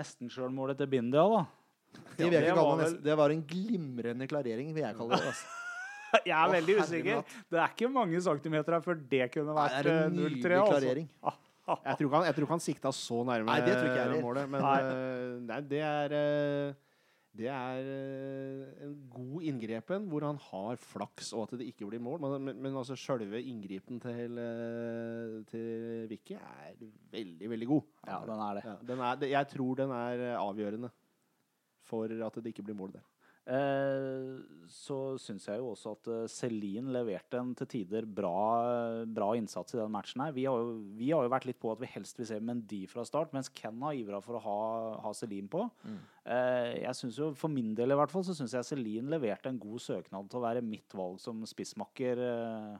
[0.00, 1.44] nesten-sjølmålet til Bindia, da.
[2.18, 3.04] Det, vil jeg det kalle var det, vel- nesten.
[3.06, 5.30] det var en glimrende klarering, vil jeg kalle det.
[5.32, 5.54] Altså.
[6.24, 7.18] Jeg er Å, veldig usikker.
[7.52, 10.16] Det er ikke mange centimeter her før det kunne Nei, vært det er en eh,
[10.16, 10.22] 0-3.
[10.24, 10.70] nydelig Altså.
[10.72, 11.08] klarering.
[11.68, 13.98] Jeg tror ikke han, jeg tror ikke han sikta så nærme Nei, det tror ikke
[13.98, 14.22] jeg heller.
[14.24, 14.78] målet, men Nei.
[14.88, 16.78] eh, nei, det er eh,
[17.38, 22.02] det er eh, en god inngrepen hvor han har flaks og at det ikke blir
[22.02, 22.18] mål.
[22.24, 26.80] Men, men, men altså sjølve inngripen til, eh, til Vicky er
[27.12, 27.92] veldig, veldig god.
[28.08, 28.64] Ja, den er det.
[28.66, 30.90] Ja, den er, jeg tror den er eh, avgjørende
[31.88, 33.06] for at det ikke blir mål der.
[33.48, 39.30] Eh, så syns jeg jo også at eh, Celine leverte en til tider bra, bra
[39.38, 40.34] innsats i den matchen her.
[40.36, 42.82] Vi har, jo, vi har jo vært litt på at vi helst vil se Mendy
[42.90, 44.58] fra start, mens Ken har ivra for å ha,
[45.06, 45.64] ha Celine på.
[45.88, 45.98] Mm.
[46.82, 49.60] jeg synes jo, For min del i hvert fall, så syns jeg Celine leverte en
[49.62, 52.78] god søknad til å være mitt valg som spissmakker eh,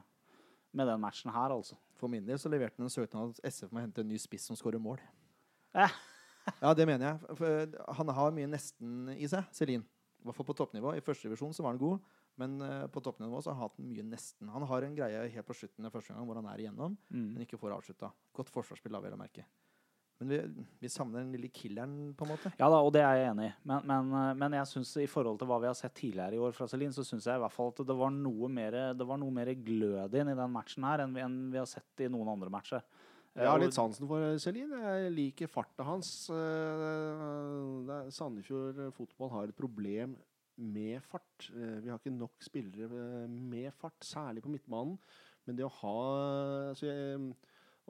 [0.77, 1.79] med den matchen her, altså.
[1.97, 4.45] For min del så leverte han en søknad at SF må hente en ny spiss
[4.51, 5.01] som skårer mål.
[5.73, 5.97] Eh.
[6.61, 7.37] Ja, det mener jeg.
[7.37, 9.85] For han har mye nesten i seg, Celine.
[10.19, 10.91] I hvert fall på toppnivå.
[10.97, 12.01] I første divisjon så var han god,
[12.41, 14.49] men eh, på toppnivå så har han hatt mye nesten.
[14.51, 17.33] Han har en greie helt på slutten av første gang hvor han er igjennom, Mm.
[17.33, 18.11] men ikke får avslutta.
[18.35, 19.45] Godt forsvarsspill, da, vel å merke.
[20.19, 20.37] Men vi,
[20.81, 22.49] vi savner den lille killeren, på en måte.
[22.59, 23.53] Ja da, og det er jeg enig i.
[23.71, 26.41] Men, men, eh, men jeg synes i forhold til hva vi har sett tidligere i
[26.43, 29.07] år fra Celine, så syns jeg i hvert fall at det var noe mer, det
[29.07, 32.03] var noe mer glød inn i den matchen her enn vi, enn vi har sett
[32.03, 32.83] i noen andre matcher.
[33.35, 34.79] Eh, Jeg har litt sansen for Celine.
[34.83, 36.09] Jeg liker farta hans.
[36.33, 40.15] Eh, Sandefjord fotball har et problem
[40.59, 41.49] med fart.
[41.53, 42.89] Eh, Vi har ikke nok spillere
[43.23, 44.97] eh, med fart, særlig på midtbanen.
[45.45, 47.35] Men det å ha jeg,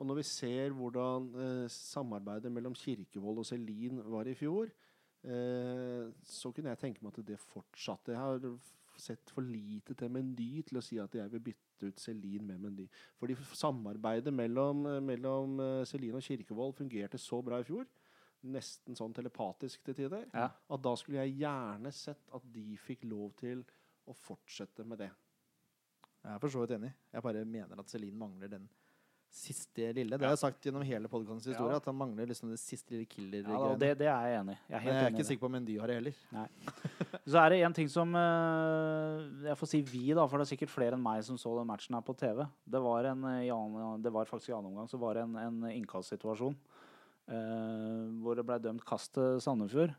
[0.00, 4.70] Og når vi ser hvordan eh, samarbeidet mellom Kirkevold og Selin var i fjor,
[5.24, 8.14] eh, så kunne jeg tenke meg at det fortsatte.
[8.14, 8.38] Jeg har
[9.00, 12.60] sett for lite til Mendy til å si at jeg vil bytte ut Selin med
[12.60, 12.86] Mendy.
[13.18, 17.86] Fordi samarbeidet mellom, mellom Celine Selin og Kirkevold fungerte så bra i fjor,
[18.50, 20.46] nesten sånn telepatisk til tider, Ja.
[20.70, 23.64] at da skulle jeg gjerne sett at de fikk lov til
[24.08, 25.10] å fortsette med det.
[26.24, 26.92] Jeg er for så vidt enig.
[27.12, 28.68] Jeg bare mener at Celine mangler den
[29.30, 30.16] siste lille.
[30.18, 31.78] Det har jeg sagt gjennom hele podkastens historie, Ja.
[31.78, 34.58] at han mangler liksom det siste lille Ja, da, det, det er jeg enig i.
[34.72, 36.16] Jeg er Men jeg er ikke sikker på om Mendy har det heller.
[37.30, 40.52] Så er det en ting som eh, Jeg får si vi, da, for det er
[40.56, 42.42] sikkert flere enn meg som så den matchen her på TV.
[42.66, 45.70] Det var, en, eh, det var faktisk i annen omgang så var det en, en
[45.70, 46.56] innkastsituasjon
[47.30, 49.94] eh, hvor det ble dømt kast til Sandefjord.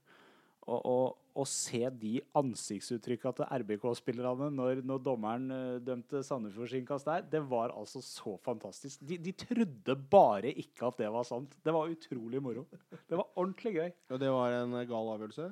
[0.70, 7.42] Å se de ansiktsuttrykka til RBK-spillerne når, når dommeren dømte dømte Sandefjords innkast der, det
[7.50, 9.02] var altså så fantastisk.
[9.08, 11.56] De, de trodde bare ikke at det var sant.
[11.64, 12.66] Det var utrolig moro.
[12.92, 13.92] Det var ordentlig gøy.
[14.12, 15.50] Og det var en eh, gal avgjørelse.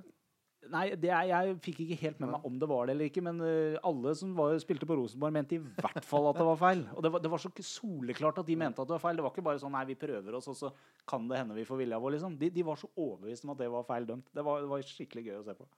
[0.69, 3.21] Nei, det er, jeg fikk ikke helt med meg om det var det eller ikke,
[3.23, 6.59] men øh, alle som var, spilte på Rosenborg, mente i hvert fall at det var
[6.59, 6.81] feil.
[6.93, 9.15] Og det var, det var så soleklart at de mente at det var feil.
[9.15, 10.71] Det var ikke bare sånn nei, vi prøver oss, og så
[11.07, 12.35] kan det hende vi får vilja vår, liksom.
[12.37, 14.27] De, de var så overbevist om at det var feil dømt.
[14.35, 15.69] Det var, det var skikkelig gøy å se på.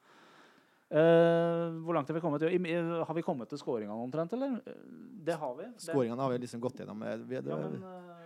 [0.92, 2.44] Uh, hvor langt har vi kommet?
[2.52, 2.74] I,
[3.08, 4.58] har vi kommet til skåringene omtrent, eller?
[4.68, 4.82] Eh,
[5.24, 5.64] Det har vi.
[5.72, 7.04] Det- Skåringene har vi liksom gått gjennom.
[7.08, 8.21] eh, Vi, det, Ja, men øh,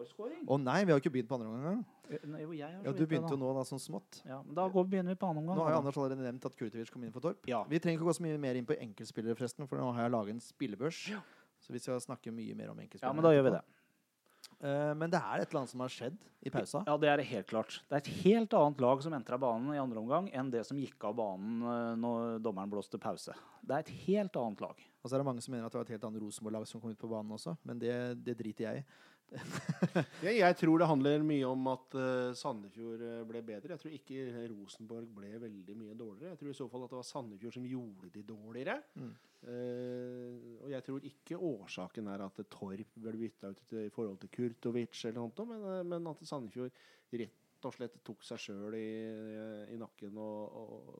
[0.00, 0.44] vår skåring?
[0.64, 1.82] nei, vi har jo ikke begynt på andre omgang engang.
[2.10, 4.22] Eh, Ja, du begynte jo nå da sånn smått.
[4.26, 5.58] Ja, men da går, begynner vi på andre omgang.
[5.60, 5.82] Nå har jo.
[5.84, 7.44] Anders allerede nevnt at Kurtovic kom inn for Torp.
[7.46, 7.62] Ja.
[7.70, 10.16] Vi trenger ikke gå så mye mer inn på enkeltspillere, forresten, for nå har jeg
[10.16, 11.04] laget en spillebørs.
[11.60, 13.12] Så vi skal snakke mye mer om enkeltspillere.
[13.12, 13.62] ja, men da gjør vi det.
[14.60, 16.82] Eh, men det er et eller annet som har skjedd i pausa.
[16.88, 17.78] Ja, det er det helt klart.
[17.88, 20.76] Det er et helt annet lag som entra banen i andre omgang enn det som
[20.80, 23.32] gikk av banen eh, når dommeren blåste pause.
[23.64, 24.82] Det er et helt annet lag.
[25.00, 26.82] Og så er det mange som mener at det var et helt annet Rosenborg-lag som
[26.82, 27.94] kom ut på banen også, men det,
[28.26, 28.84] det driter jeg i.
[30.24, 33.72] Jeg, jeg tror det handler mye om at uh, Sandefjord eh, ble bedre.
[33.74, 36.34] Jeg tror ikke Rosenborg ble veldig mye dårligere.
[36.34, 38.76] Jeg tror i så fall at det var Sandefjord som gjorde de dårligere.
[39.00, 39.12] Mm.
[39.40, 44.32] Uh, og jeg tror ikke årsaken er at Torp ble bytta ut i forhold til
[44.34, 46.74] Kurtovic, eller noe, men, men at Sandefjord
[47.16, 48.88] rett og slett tok seg sjøl i,
[49.74, 50.96] i nakken og, og,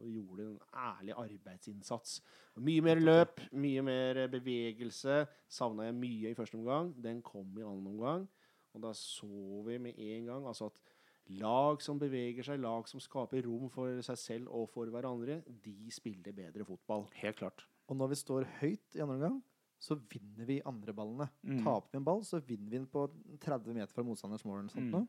[0.00, 2.18] og gjorde en ærlig arbeidsinnsats.
[2.64, 5.24] Mye mer løp, mye mer bevegelse.
[5.50, 6.92] Savna jeg mye i første omgang.
[7.02, 8.26] Den kom i annen omgang.
[8.74, 9.28] Og da så
[9.68, 10.92] vi med en gang altså at
[11.40, 15.90] lag som beveger seg, lag som skaper rom for seg selv og for hverandre, de
[15.94, 17.06] spiller bedre fotball.
[17.22, 17.64] Helt klart.
[17.88, 19.42] Og når vi står høyt i andre omgang,
[19.84, 21.26] så vinner vi andre ballene.
[21.44, 21.58] Mm.
[21.64, 23.06] Taper vi en ball, så vinner vi den på
[23.44, 24.62] 30 meter fra motstanders mål.
[24.62, 25.08] eller noe sånt Mm.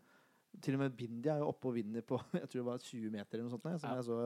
[0.62, 3.12] Til og med Bindi er jo oppe og vinner på jeg tror det var 20
[3.12, 3.34] meter.
[3.38, 3.96] eller noe sånt, som Ja.
[3.96, 4.20] jeg så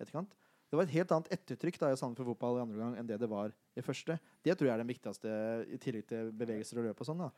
[0.00, 0.34] etterkant.
[0.70, 3.18] Det var et helt annet ettertrykk da i Sandefjord fotball i andre gang enn det
[3.20, 4.16] det var i første.
[4.42, 5.30] Det tror jeg er den viktigste,
[5.70, 7.18] i tillegg til bevegelser og løp og sånn.
[7.22, 7.30] da.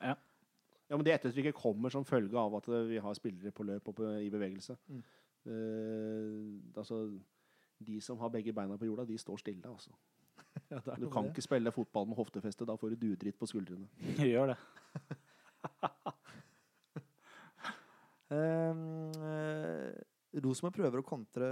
[0.88, 3.94] Ja, men Det ettertrykket kommer som følge av at vi har spillere på løp og
[3.98, 4.76] på, i bevegelse.
[4.88, 5.02] Mm.
[5.46, 7.00] Uh, altså,
[7.84, 9.66] de som har begge beina på jorda, de står stille.
[9.68, 9.90] altså.
[10.70, 11.34] Ja, Du kan det.
[11.34, 12.64] ikke spille fotball med hoftefeste.
[12.66, 13.86] Da får du duedritt på skuldrene.
[14.32, 14.56] Gjør det.
[18.34, 21.50] Ehm, eh, Rosenborg prøver å kontre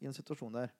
[0.00, 0.74] i en situasjon der.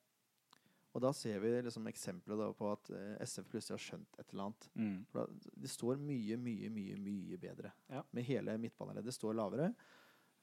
[0.96, 4.46] Og da ser vi liksom eksempler på at eh, SF plutselig har skjønt et eller
[4.46, 4.68] annet.
[4.80, 4.94] Mm.
[5.12, 5.26] Da,
[5.64, 7.72] de står mye, mye, mye mye bedre.
[7.92, 8.00] Ja.
[8.16, 9.72] Med hele midtbaneleddet står lavere.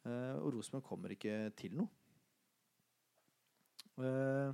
[0.05, 1.89] eh, og Rosenborg kommer ikke til noe.
[3.97, 4.53] Eh,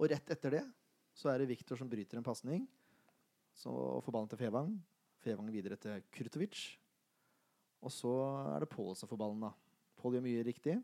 [0.00, 0.66] og rett etter det
[1.16, 2.68] så er det Viktor som bryter en pasning.
[3.68, 4.76] Og får ballen til Fevang.
[5.20, 6.78] Fevang videre til Kurtovic.
[7.82, 8.10] Og så
[8.56, 9.40] er det Pål som får ballen.
[9.40, 9.52] da.
[10.00, 10.74] Pål gjør mye riktig.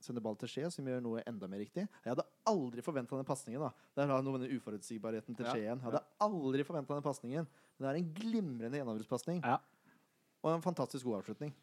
[0.00, 1.86] Sender ball til Skje, som gjør noe enda mer riktig.
[2.04, 3.64] Jeg hadde aldri forventa den pasningen.
[3.96, 5.80] Der har noe med den uforutsigbarheten til Ja, Skje igjen.
[5.80, 7.48] Jeg hadde aldri forventa den pasningen.
[7.78, 9.40] Men det er en glimrende gjennombruddspasning.
[9.44, 9.56] Ja.
[10.44, 11.54] Og en fantastisk god avslutning.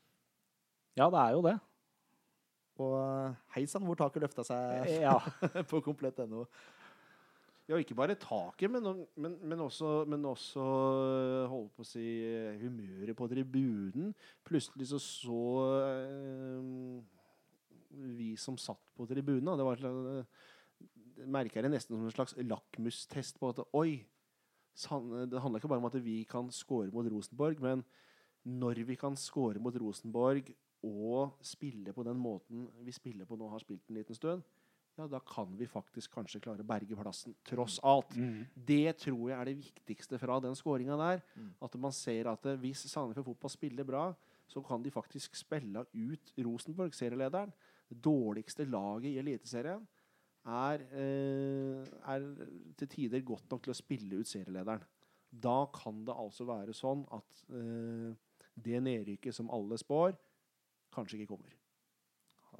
[0.98, 1.54] ja, det er jo det.
[2.82, 5.20] Og eh, hei sann hvor taket løfta seg Ja.
[5.70, 6.48] på komplett.no.
[7.70, 12.08] Ja, ikke bare taket, men, men, men også, men også holde holdt på å si
[12.28, 14.10] øh, humøret på tribunen.
[14.44, 15.44] Plutselig så så
[15.88, 17.00] øh,
[18.18, 20.26] vi som satt på tribunen, det var
[21.30, 24.02] merker jeg det nesten som en slags lakmustest på at oi,
[24.74, 27.84] det handler ikke bare om at vi kan score mot Rosenborg, men
[28.44, 30.52] når vi kan score mot Rosenborg
[30.84, 34.44] og spille på den måten vi spiller på nå, har spilt en liten stund,
[34.98, 38.14] ja, da kan vi faktisk kanskje klare å berge plassen, tross alt.
[38.14, 38.44] Mm.
[38.54, 41.24] Det tror jeg er det viktigste fra den skåringa der.
[41.34, 41.50] Mm.
[41.66, 44.06] At man ser at eh, hvis Sandefjord Fotball spiller bra,
[44.50, 47.54] så kan de faktisk spille ut Rosenborg, serielederen.
[47.90, 49.82] Det dårligste laget i Eliteserien
[50.46, 51.82] er, eh,
[52.14, 52.28] er
[52.78, 54.86] til tider godt nok til å spille ut serielederen.
[55.34, 58.14] Da kan det altså være sånn at eh,
[58.54, 60.14] det nedrykket som alle spår,
[60.94, 61.58] kanskje ikke kommer.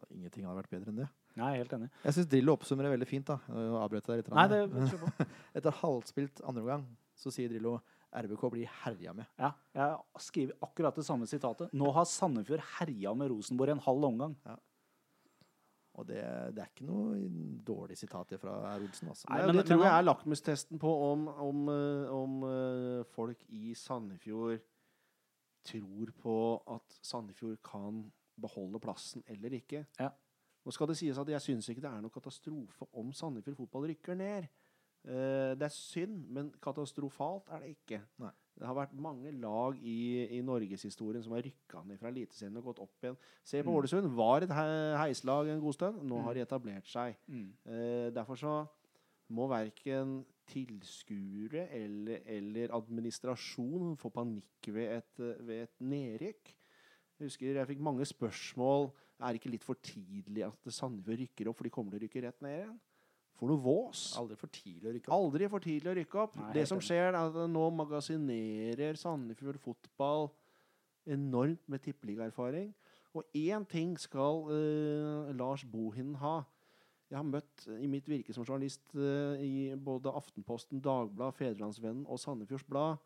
[0.10, 1.12] Ingenting hadde vært bedre enn det.
[1.40, 1.90] Nei, helt enig.
[2.04, 3.26] Jeg syns Drillo oppsummerer veldig fint.
[3.26, 3.40] da.
[3.50, 4.34] Nå avbrøt jeg deg litt.
[4.38, 5.28] Nei, det.
[5.58, 6.84] Etter halvspilt andre omgang
[7.18, 7.80] så sier Drillo
[8.14, 9.26] RBK blir herja med.
[9.42, 11.72] Ja, jeg skriver akkurat det samme sitatet.
[11.74, 14.36] Nå har Sandefjord herja med Rosenborg en halv omgang.
[15.94, 16.22] Og det,
[16.58, 17.18] det er ikke noe
[17.66, 18.54] dårlig sitat fra.
[18.78, 19.10] Olsen.
[19.14, 19.28] Altså.
[19.30, 23.44] Nei, Nei, men- det tror jeg er lakmustesten på om, om, eh, om eh, folk
[23.54, 24.62] i Sandefjord
[25.64, 26.38] tror på
[26.76, 28.02] at Sandefjord kan
[28.42, 29.86] beholde plassen eller ikke.
[30.02, 30.10] Ja.
[30.64, 33.90] Nå skal det sies at jeg syns ikke det er noen katastrofe om Sandefjord fotball
[33.92, 34.46] rykker ned.
[35.04, 38.00] Eh, det er synd, men katastrofalt er det ikke.
[38.24, 38.32] Nei.
[38.54, 42.68] Det har vært mange lag i, i norgeshistorien som har rykka ned fra Eliteserien og
[42.70, 43.18] gått opp igjen.
[43.44, 43.78] Se på Mm.
[43.80, 44.12] Ålesund.
[44.16, 44.54] Var et
[45.02, 46.04] heislag en god stund.
[46.06, 47.18] Nå har de etablert seg.
[47.28, 47.48] Mm.
[47.66, 48.54] Eh, derfor så
[49.34, 56.54] må verken tilskuere eller, eller administrasjon få panikk ved et, ved et nedrykk.
[57.20, 58.92] Jeg husker jeg fikk mange spørsmål.
[59.24, 62.04] Er det ikke litt for tidlig at Sandefjord rykker opp, for de kommer til å
[62.04, 62.78] rykke rett ned igjen?
[63.40, 64.06] For noe vås!
[64.20, 65.16] Aldri for tidlig å rykke opp.
[65.18, 66.40] Aldri for tidlig å rykke opp.
[66.40, 70.28] Nei, det som skjer, er at nå magasinerer Sandefjord fotball
[71.10, 72.74] enormt med tippeligaerfaring.
[73.14, 76.42] Og én ting skal uh, Lars Bohinen ha.
[77.12, 82.08] Jeg har møtt eh, i mitt virke som journalist uh, i både Aftenposten, Dagbladet, Fedrelandsvennen
[82.10, 83.02] og Sandefjords Blad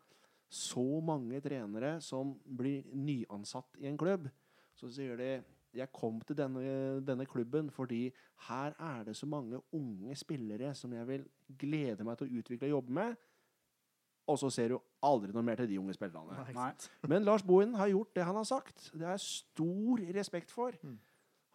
[0.48, 4.30] så mange trenere som blir nyansatt i en klubb.
[4.78, 5.32] Så sier de
[5.74, 6.62] jeg kom til denne,
[7.04, 8.08] denne klubben fordi
[8.48, 11.26] her er det så mange unge spillere som jeg vil
[11.60, 13.26] glede meg til å utvikle og jobbe med.
[14.28, 16.42] Og så ser du aldri noe mer til de unge spillerne.
[16.52, 16.72] Nei.
[17.08, 18.90] Men Lars Bohin har gjort det han har sagt.
[18.92, 20.76] Det har jeg stor respekt for.
[20.82, 20.98] Mm.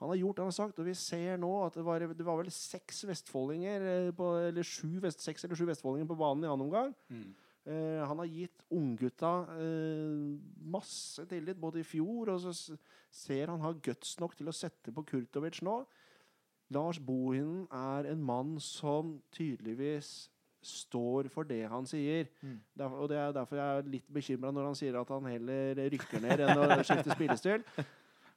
[0.01, 2.25] Han har gjort det han har sagt, og vi ser nå at det var, det
[2.25, 6.43] var vel seks vestfoldinger eh, på, eller sju vest, seks eller sju vestfoldinger på banen
[6.43, 6.91] i annen omgang.
[7.13, 7.29] Mm.
[7.63, 12.75] Eh, han har gitt unggutta eh, masse tillit, både i fjor og så
[13.13, 15.77] ser han har guts nok til å sette på Kurtovic nå.
[16.73, 20.27] Lars Bohinen er en mann som tydeligvis
[20.63, 22.27] står for det han sier.
[22.41, 22.59] Mm.
[22.79, 25.83] Derfor, og Det er derfor jeg er litt bekymra når han sier at han heller
[25.93, 27.63] rykker ned enn å skifte spillestil.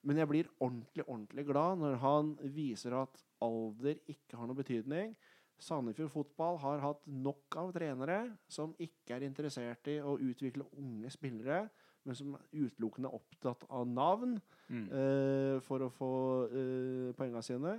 [0.07, 5.17] Men jeg blir ordentlig ordentlig glad når han viser at alder ikke har noe betydning.
[5.59, 11.11] Sandefjord fotball har hatt nok av trenere som ikke er interessert i å utvikle unge
[11.15, 11.65] spillere,
[12.07, 14.37] men som er utelukkende opptatt av navn
[14.67, 14.89] Mm.
[14.91, 16.13] uh, for å få
[16.51, 17.77] uh, poengene sine.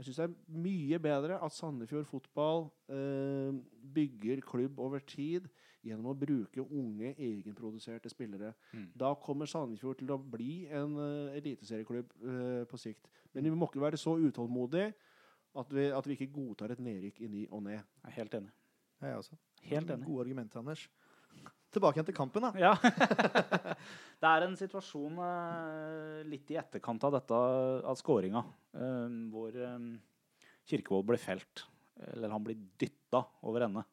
[0.00, 3.52] Jeg syns det er mye bedre at Sandefjord fotball uh,
[3.94, 5.46] bygger klubb over tid
[5.86, 8.50] gjennom å bruke unge, egenproduserte spillere.
[8.74, 8.88] Mm.
[8.98, 10.98] Da kommer Sandefjord til å bli en
[11.38, 12.10] eliteserieklubb
[12.68, 13.06] på sikt.
[13.32, 14.90] Men vi må ikke være så utålmodige
[15.58, 17.78] at vi, at vi ikke godtar et nedrykk i ny og ne.
[17.78, 18.52] Jeg er helt enig.
[19.00, 19.38] Jeg er også.
[19.70, 20.06] Helt enig.
[20.06, 20.84] Gode argumenter, Anders.
[21.70, 22.50] Tilbake igjen til kampen, da.
[22.58, 22.72] Ja.
[24.20, 27.40] det er en situasjon eh, litt i etterkant av dette,
[27.86, 28.42] av skåringa,
[28.74, 29.76] eh, hvor eh,
[30.70, 31.64] Kirkevold blir felt.
[32.10, 33.84] Eller han blir dytta over ende.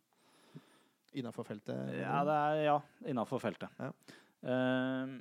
[1.17, 1.93] Innafor feltet.
[1.97, 2.77] Ja, det er ja,
[3.09, 3.73] innafor feltet.
[3.81, 3.91] Ja.
[4.45, 5.17] Eh,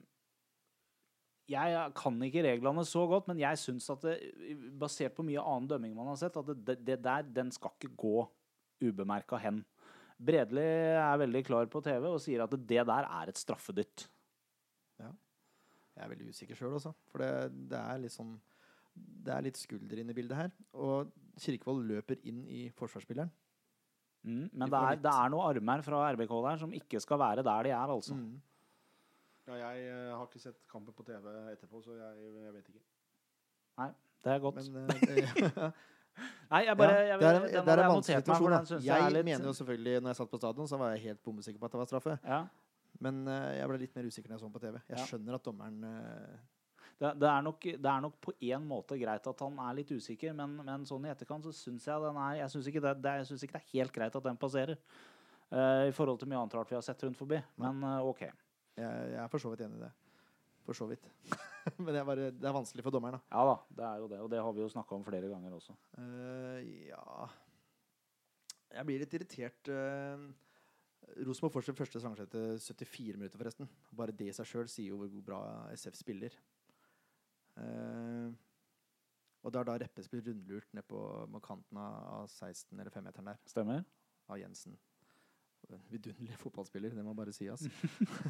[1.50, 4.16] jeg kan ikke reglene så godt, men jeg syns at det,
[4.78, 7.92] basert på mye annen dømming man har sett, at det, det, der, den skal ikke
[7.94, 8.24] gå
[8.82, 9.62] ubemerka hen.
[10.16, 10.64] Bredli
[10.96, 14.06] er veldig klar på TV og sier at det der er et straffedytt.
[14.98, 15.12] Ja.
[15.96, 16.92] Jeg er veldig usikker sjøl også.
[17.12, 17.30] For det,
[17.70, 18.36] det er litt sånn
[18.96, 20.52] Det er litt skulder inne i bildet her.
[20.72, 23.30] Og Kirkevold løper inn i forsvarsspilleren.
[24.26, 27.44] Mm, men det er, det er noen armer fra RBK der som ikke skal være
[27.46, 28.16] der de er, altså.
[28.18, 28.40] Mm.
[29.46, 32.82] Ja, jeg eh, har ikke sett kampen på TV etterpå, så jeg, jeg vet ikke.
[33.78, 33.90] Nei,
[34.24, 34.56] Det er godt.
[34.74, 35.26] Men det,
[36.50, 38.54] Nei, jeg bare jeg, det er en, det er en vanskelig situasjon.
[38.80, 41.22] jeg, Jeg litt, mener jo selvfølgelig, når jeg satt på stadion, så var jeg helt
[41.26, 42.14] bombesikker på at det var straffe.
[42.24, 42.38] ja,
[43.04, 44.78] Men uh, jeg ble litt mer usikker når jeg så den på TV.
[44.88, 45.04] Jeg Ja.
[45.10, 46.38] skjønner at dommeren uh...
[47.02, 49.92] det, det, er nok, det er nok på én måte greit at han er litt
[49.92, 52.96] usikker, men, men sånn i etterkant så syns jeg den er Jeg syns ikke, det-
[53.04, 54.78] det- jeg synes ikke det er helt greit at den passerer.
[55.52, 57.38] Uh, I forhold til mye annet rart vi har sett rundt forbi.
[57.60, 58.24] Men eh, OK.
[58.76, 59.92] Jeg, jeg er for så vidt enig i det.
[60.66, 61.04] For så vidt.
[61.82, 63.36] Men det er, bare, det er vanskelig for dommeren, da.
[63.36, 64.22] Ja da, det er jo det.
[64.24, 65.76] Og det har vi jo snakka om flere ganger også.
[65.98, 66.58] Uh,
[66.88, 67.28] ja
[68.74, 69.70] Jeg blir litt irritert.
[69.70, 70.26] Uh,
[71.26, 73.70] Rosenborg får sin første etter 74 minutter, forresten.
[73.94, 75.40] Bare det i seg sjøl sier jo hvor bra
[75.76, 76.34] SF spiller.
[77.56, 78.34] Uh,
[79.46, 80.98] og det er da Reppe spiller rundlurt ned på,
[81.32, 83.84] på kanten av 16- eller 5-meteren der, Stemmer?
[84.26, 84.74] av Jensen.
[85.74, 87.48] En Vidunderlig fotballspiller, det må bare si.
[87.50, 87.66] ass.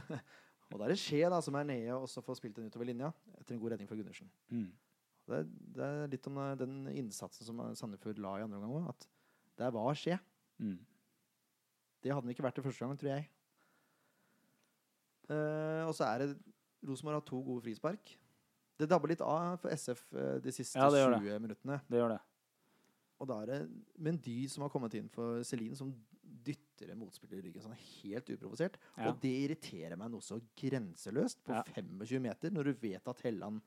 [0.71, 2.89] og da er det Skje da, som er nede og så får spilt den utover
[2.89, 4.31] linja etter en god redning fra Gundersen.
[4.49, 4.71] Mm.
[5.27, 5.43] Det
[5.77, 8.91] det er litt om eh, den innsatsen som Sandefjord la i andre omgang òg.
[8.95, 9.09] At
[9.59, 10.19] det var skje.
[10.63, 10.79] Mm.
[12.05, 13.27] Det hadde den ikke vært det første gangen, tror jeg.
[15.27, 16.31] Eh, og så er det
[16.87, 18.15] Rosenborg har to gode frispark.
[18.77, 21.81] Det dabber litt av for SF eh, de siste Ja, det gjør 20 minuttene.
[21.89, 22.21] Det gjør det.
[23.17, 23.61] Og da er det
[23.97, 25.95] Mendy som har kommet inn for Celine, som
[26.77, 28.77] dytter en motspiller i ryggen sånn helt uprovosert.
[28.97, 29.09] Ja.
[29.11, 31.63] Og det irriterer meg noe så grenseløst på Ja.
[31.75, 33.61] 25 meter, når du vet at Helland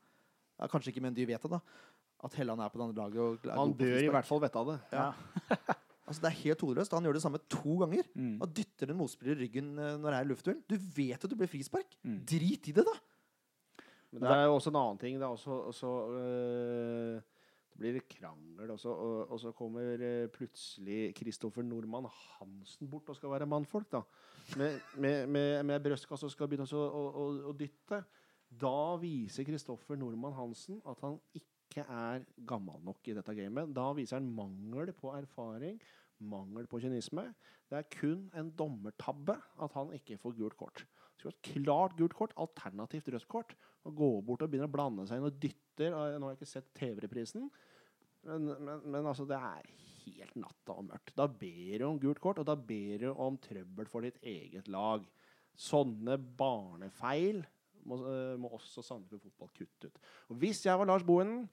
[0.60, 1.60] ja, Kanskje ikke Mendy vet det, da.
[2.22, 3.20] At Helland er på det andre laget.
[3.20, 4.80] Og er Han bør i hvert fall vite av det.
[4.92, 5.12] Ja.
[6.10, 6.90] Altså, det er helt hodeløst.
[6.90, 8.02] Han gjør det samme to ganger.
[8.18, 8.40] Mm.
[8.42, 10.56] Og dytter en motspiller i ryggen eh, når det er luftduell.
[10.66, 11.86] Du vet at du blir frispark.
[12.02, 12.16] Mm.
[12.26, 12.96] Drit i det, da!
[14.10, 15.20] Men det er jo også en annen ting.
[15.20, 17.20] Det er også, også øh,
[17.80, 22.08] blir det krangel også, og, og så kommer øh, plutselig Kristoffer Nordmann
[22.38, 24.02] Hansen bort og skal være mannfolk, da.
[24.58, 28.02] Med, med, med, med brystkassa og skal begynne å, å, å dytte.
[28.50, 33.70] Da viser Kristoffer Nordmann Hansen at han ikke er gammel nok i dette gamet.
[33.76, 35.78] Da viser han mangel på erfaring,
[36.20, 37.28] mangel på kynisme.
[37.70, 40.84] Det er kun en dommertabbe at han ikke får gult kort.
[41.20, 43.54] Skulle hatt klart gult kort, alternativt rødt kort
[43.86, 45.92] og gå bort og begynne å blande seg inn og dytter.
[45.92, 47.46] Nå har jeg ikke sett TV-reprisen,
[48.26, 49.70] men, men, men altså, det er
[50.04, 51.14] helt natta og mørkt.
[51.16, 54.68] Da ber du om gult kort, og da ber du om trøbbel for ditt eget
[54.72, 55.06] lag.
[55.60, 57.42] Sånne barnefeil
[57.88, 59.98] må, eh, må også Sandefjord Fotball kutte ut.
[60.28, 61.48] Og Hvis jeg var Lars Bohinen,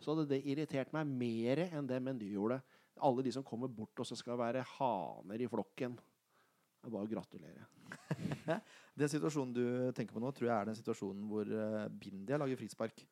[0.00, 2.60] så hadde det irritert meg mer enn det Mendy gjorde.
[3.04, 5.96] Alle de som kommer bort og så skal være haner i flokken.
[5.96, 7.66] Det er bare å gratulere.
[9.00, 9.64] Den situasjonen du
[9.96, 13.02] tenker på nå, tror jeg er den situasjonen hvor uh, Bindia lager frispark.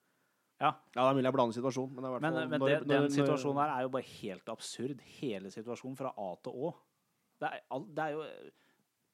[0.64, 0.72] Ja.
[0.96, 3.02] Ja, det er mulig jeg blander situasjonen, men det Men, fall men det, når- den
[3.04, 5.00] når- situasjonen her er jo bare helt absurd.
[5.20, 6.74] Hele situasjonen fra A til Å.
[7.42, 7.60] Det er,
[7.94, 8.24] det er jo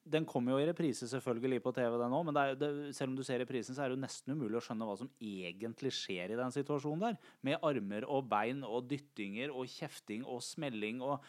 [0.09, 3.11] Den kommer jo i reprise selvfølgelig på TV, den òg, men det er, det, selv
[3.11, 5.91] om du ser reprisen, så er det jo nesten umulig å skjønne hva som egentlig
[5.93, 7.17] skjer i den situasjonen der.
[7.43, 11.21] Med armer og bein og dyttinger og kjefting og smelling og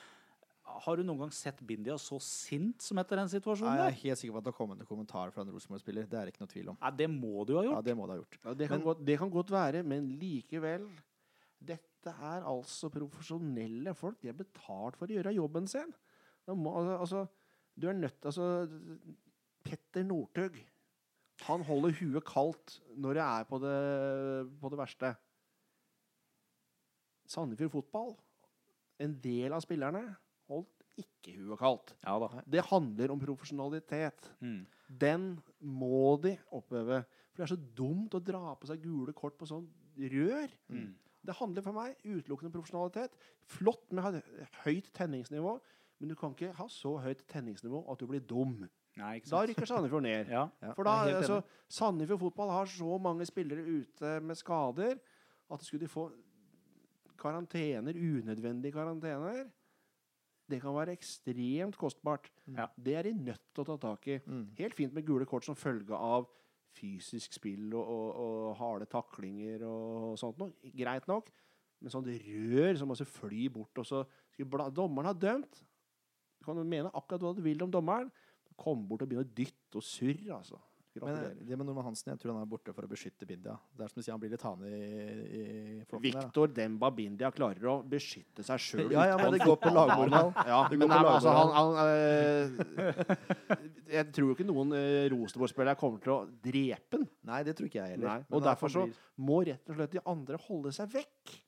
[0.62, 3.74] Har du noen gang sett Bindia så sint som etter den situasjonen?
[3.76, 6.06] Nei, jeg er helt sikker på at det har kommet en kommentar fra en Rosenborg-spiller.
[6.08, 6.76] Det er det ikke noe tvil om.
[6.80, 7.84] Nei, det må du ha Ja, gjort.
[7.88, 8.38] det må du ha gjort.
[8.44, 10.86] Ja, det, kan Men- godt, det kan godt være, men likevel
[11.62, 14.20] Dette er altså profesjonelle folk.
[14.20, 15.92] De er betalt for å gjøre jobben sin.
[16.46, 17.28] Da må, altså, altså,
[17.78, 18.66] du er nødt altså,
[19.62, 20.56] Petter Northug
[21.46, 25.12] Han holder huet kaldt når det er på det, på det verste.
[27.26, 28.16] Sandefjord Fotball,
[29.02, 30.02] en del av spillerne,
[30.52, 31.94] holdt ikke huet kaldt.
[32.04, 32.16] Ja.
[32.52, 34.28] Det handler om profesjonalitet.
[34.44, 34.62] Mm.
[35.00, 35.28] Den
[35.60, 37.02] må de oppøve.
[37.32, 39.64] For det er så dumt å dra på seg gule kort på sånn
[40.12, 40.52] rør.
[40.72, 40.90] Mm.
[41.22, 43.16] Det handler for meg utelukkende om profesjonalitet.
[43.54, 44.20] Flott med
[44.64, 45.56] høyt tenningsnivå,
[46.02, 48.64] men du kan ikke ha så høyt tenningsnivå at du blir dum.
[48.98, 50.28] Nei, Da rykker Sandefjord ned.
[50.36, 50.48] Ja.
[50.60, 51.40] Ja, For da, altså.
[51.72, 54.98] Sandefjord fotball har så mange spillere ute med skader
[55.52, 56.10] at skulle de få
[57.22, 59.46] karantener, unødvendige karantener
[60.52, 62.28] Det kan være ekstremt kostbart.
[62.52, 62.68] Ja.
[62.76, 64.18] Det er de nødt til å ta tak i.
[64.26, 64.46] Mm.
[64.58, 66.28] Helt fint med gule kort som følge av
[66.76, 70.72] fysisk spill og, og, og harde taklinger og sånt noe.
[70.76, 71.30] Greit nok.
[71.82, 75.62] Men sånn rør som altså fly bort, og så skulle bla Dommeren har dømt.
[76.38, 78.12] Du kan mene akkurat hva du vil om dommeren.
[78.58, 80.60] Kom bort og begynne å dytte og surre, altså.
[81.00, 83.54] Men det med Norman Hansen, jeg tror han er borte for å beskytte Bindia.
[83.72, 84.80] Det er som du sier, han blir litt hane i,
[85.24, 85.44] i
[85.88, 86.26] flokken der.
[86.26, 88.92] Victor Demba Bindia klarer å beskytte seg sjøl.
[88.92, 90.32] Ja, ja, men det går på lagmoral.
[90.52, 93.14] Ja, men nei, altså, han, han øh,
[93.96, 97.06] Jeg tror jo ikke noen øh, Rosenborg-spillere kommer til å drepe han.
[97.30, 98.10] Nei, det tror ikke jeg heller.
[98.10, 98.84] Nei, og derfor så
[99.22, 101.38] må rett og slett de andre holde seg vekk.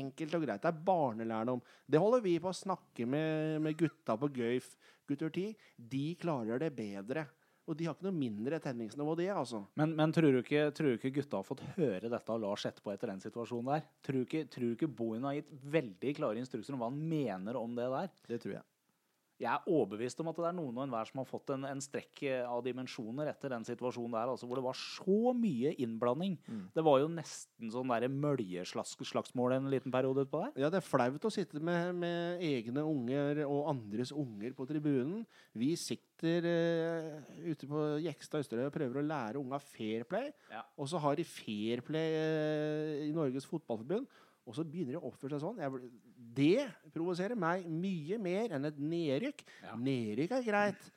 [0.00, 0.62] Enkelt og greit.
[0.62, 1.60] Det er barnelærdom.
[1.90, 4.72] Det holder vi på å snakke med, med gutta på Gøyf,
[5.10, 5.68] gutter 10.
[5.90, 7.26] De klarer det bedre.
[7.68, 9.60] Og de har ikke noe mindre tenningsnivå, de, altså.
[9.78, 12.64] Men, men tror, du ikke, tror du ikke gutta har fått høre dette av Lars
[12.66, 13.84] etterpå etter den situasjonen der?
[14.06, 17.00] Tror du ikke, tror du ikke Bohin har gitt veldig klare instrukser om hva han
[17.12, 18.12] mener om det der?
[18.32, 18.66] Det tror jeg.
[19.40, 21.80] Jeg er overbevist om at det er noen og enhver som har fått en, en
[21.80, 26.36] strekk eh, av dimensjoner etter den situasjonen der, altså, hvor det var så mye innblanding.
[26.44, 26.66] Mm.
[26.76, 30.52] Det var jo nesten sånn der møljeslagsmål en liten periode utpå der.
[30.60, 35.24] Ja, det er flaut å sitte med, med egne unger og andres unger på tribunen.
[35.56, 40.34] Vi sitter uh, ute på Jekstad Østerøy og prøver å lære unga fair play.
[40.52, 40.66] Ja.
[40.76, 44.10] Og så har de fair play uh, i Norges Fotballforbund.
[44.50, 45.60] Og så begynner de å oppføre seg sånn.
[45.62, 45.90] Jeg,
[46.34, 49.44] det provoserer meg mye mer enn et nedrykk.
[49.62, 49.76] Ja.
[49.78, 50.88] Nedrykk er greit.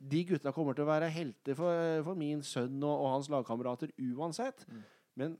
[0.00, 3.92] De gutta kommer til å være helter for, for min sønn og, og hans lagkamerater
[4.12, 4.64] uansett.
[4.68, 4.82] Mm.
[5.20, 5.38] Men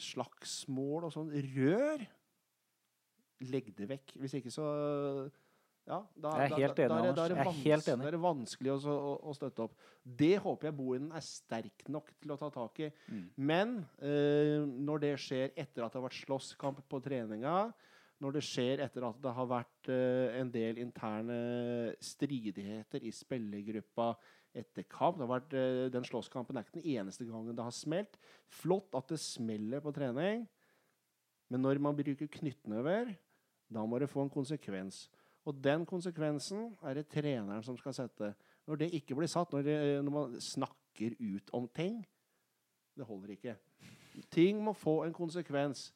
[0.00, 2.06] slagsmål og sånn rør
[3.44, 4.12] Legg det vekk.
[4.22, 4.64] Hvis ikke, så
[5.86, 7.44] ja, da, Jeg er helt da- enig, da da, det- da
[7.94, 8.02] enig.
[8.02, 9.74] Da er det vanskelig å, å, å støtte opp.
[10.04, 12.90] Det håper jeg Bohinen er sterk nok til å ta tak i.
[13.08, 13.24] Mm.
[13.36, 17.72] Men eh, når det skjer etter at det har vært slåsskamp på treninga,
[18.22, 21.38] når det skjer etter at det har vært eh, en del interne
[22.00, 24.14] stridigheter i spillergruppa
[24.54, 28.16] etter kamp vært, eh, Den slåsskampen er ikke den eneste gangen det har smelt.
[28.48, 30.46] Flott at det smeller på trening,
[31.50, 33.16] men når man bruker knyttnever,
[33.70, 35.08] da må det få en konsekvens.
[35.44, 38.32] Og den konsekvensen er det treneren som skal sette.
[38.64, 42.00] Når det ikke blir satt, når, det, når man snakker ut om ting,
[42.96, 43.56] det holder ikke.
[44.32, 45.90] Ting må få en konsekvens.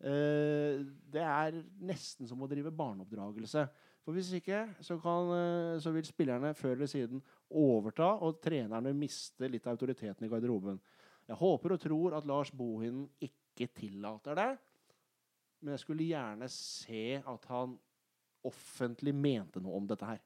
[0.00, 0.80] Eh,
[1.12, 3.66] det er nesten som å drive barneoppdragelse.
[4.04, 8.94] For hvis ikke, så, kan, eh, så vil spillerne før eller siden overta, og trenerne
[8.96, 10.80] miste litt av autoriteten i garderoben.
[11.28, 14.50] Jeg håper og tror at Lars Bohinen ikke tillater det,
[15.64, 17.78] men jeg skulle gjerne se at han
[18.48, 20.22] offentlig mente noe om dette her.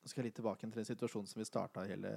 [0.00, 2.10] Nå skal jeg litt tilbake til den situasjonen som vi starta hele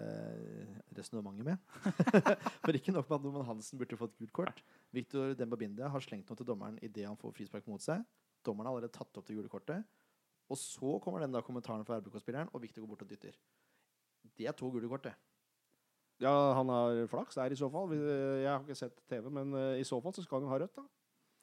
[0.95, 1.63] resonnementet med.
[2.63, 4.61] For ikke nok med at Norman Hansen burde fått gult kort.
[4.95, 8.05] Victor Dembabinde har slengt noe til dommeren idet han får frispark mot seg.
[8.47, 9.83] Dommeren har allerede tatt opp det gule kortet.
[10.47, 13.35] Og så kommer den da kommentaren fra RBK-spilleren, og Victor går bort og dytter.
[14.37, 15.15] Det er to gule kort, det.
[16.23, 17.91] Ja, han har flaks der i så fall.
[17.99, 20.59] Jeg har ikke sett TV, men eh, i så fall så skal han jo ha
[20.63, 20.87] rødt, da.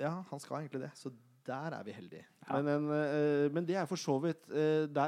[0.00, 0.94] Ja, han skal egentlig det.
[0.96, 1.12] Så
[1.46, 2.24] der er vi heldige.
[2.48, 2.60] Ja.
[2.60, 5.06] Men, en, eh, men det er for så vidt eh, det,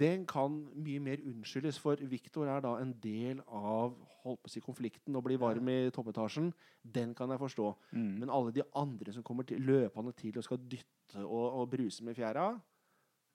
[0.00, 4.52] Den kan mye mer unnskyldes, for Viktor er da en del av holdt på å
[4.52, 6.52] si, konflikten og blir varm i toppetasjen.
[6.82, 7.70] Den kan jeg forstå.
[7.92, 8.10] Mm.
[8.22, 12.04] Men alle de andre som kommer til, løpende til og skal dytte og, og bruse
[12.06, 12.52] med fjæra,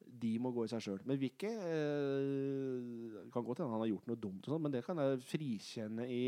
[0.07, 1.01] de må gå i seg sjøl.
[1.07, 4.83] Men Vikke eh, kan godt hende han har gjort noe dumt, og sånt, men det
[4.85, 6.23] kan jeg frikjenne i,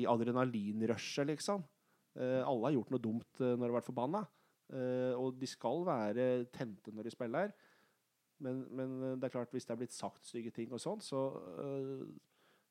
[0.00, 1.64] i adrenalinrushet, liksom.
[2.18, 4.24] Eh, alle har gjort noe dumt eh, når de har vært forbanna.
[4.70, 7.54] Eh, og de skal være tente når de spiller.
[8.44, 11.02] Men, men eh, det er klart hvis det er blitt sagt stygge ting, og sånn,
[11.04, 11.24] så
[11.64, 12.06] eh,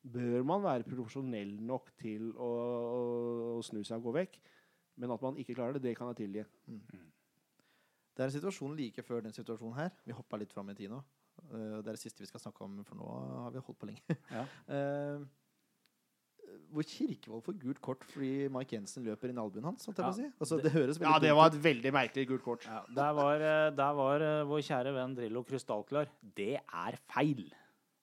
[0.00, 3.00] bør man være profesjonell nok til å, å,
[3.58, 4.40] å snu seg og gå vekk.
[5.00, 6.44] Men at man ikke klarer det, det kan jeg tilgi.
[8.10, 9.94] Det er en situasjon like før den situasjonen her.
[10.04, 10.98] Vi hoppa litt fram i tid nå.
[11.46, 13.12] Eh, det er det siste vi skal snakke om, for nå
[13.46, 14.18] har vi holdt på lenge.
[14.32, 14.46] Ja.
[16.70, 19.86] Hvor Kirkevold får gult kort fordi Mike Jensen løper inn albuen hans.
[19.86, 20.26] sånn Ja, si.
[20.38, 22.66] Altså, det det, Ja, det var et veldig merkelig gult kort.
[22.68, 26.10] Ja, der var, eh, der var eh, vår kjære venn Drillo krystallklar.
[26.22, 27.48] Det er feil.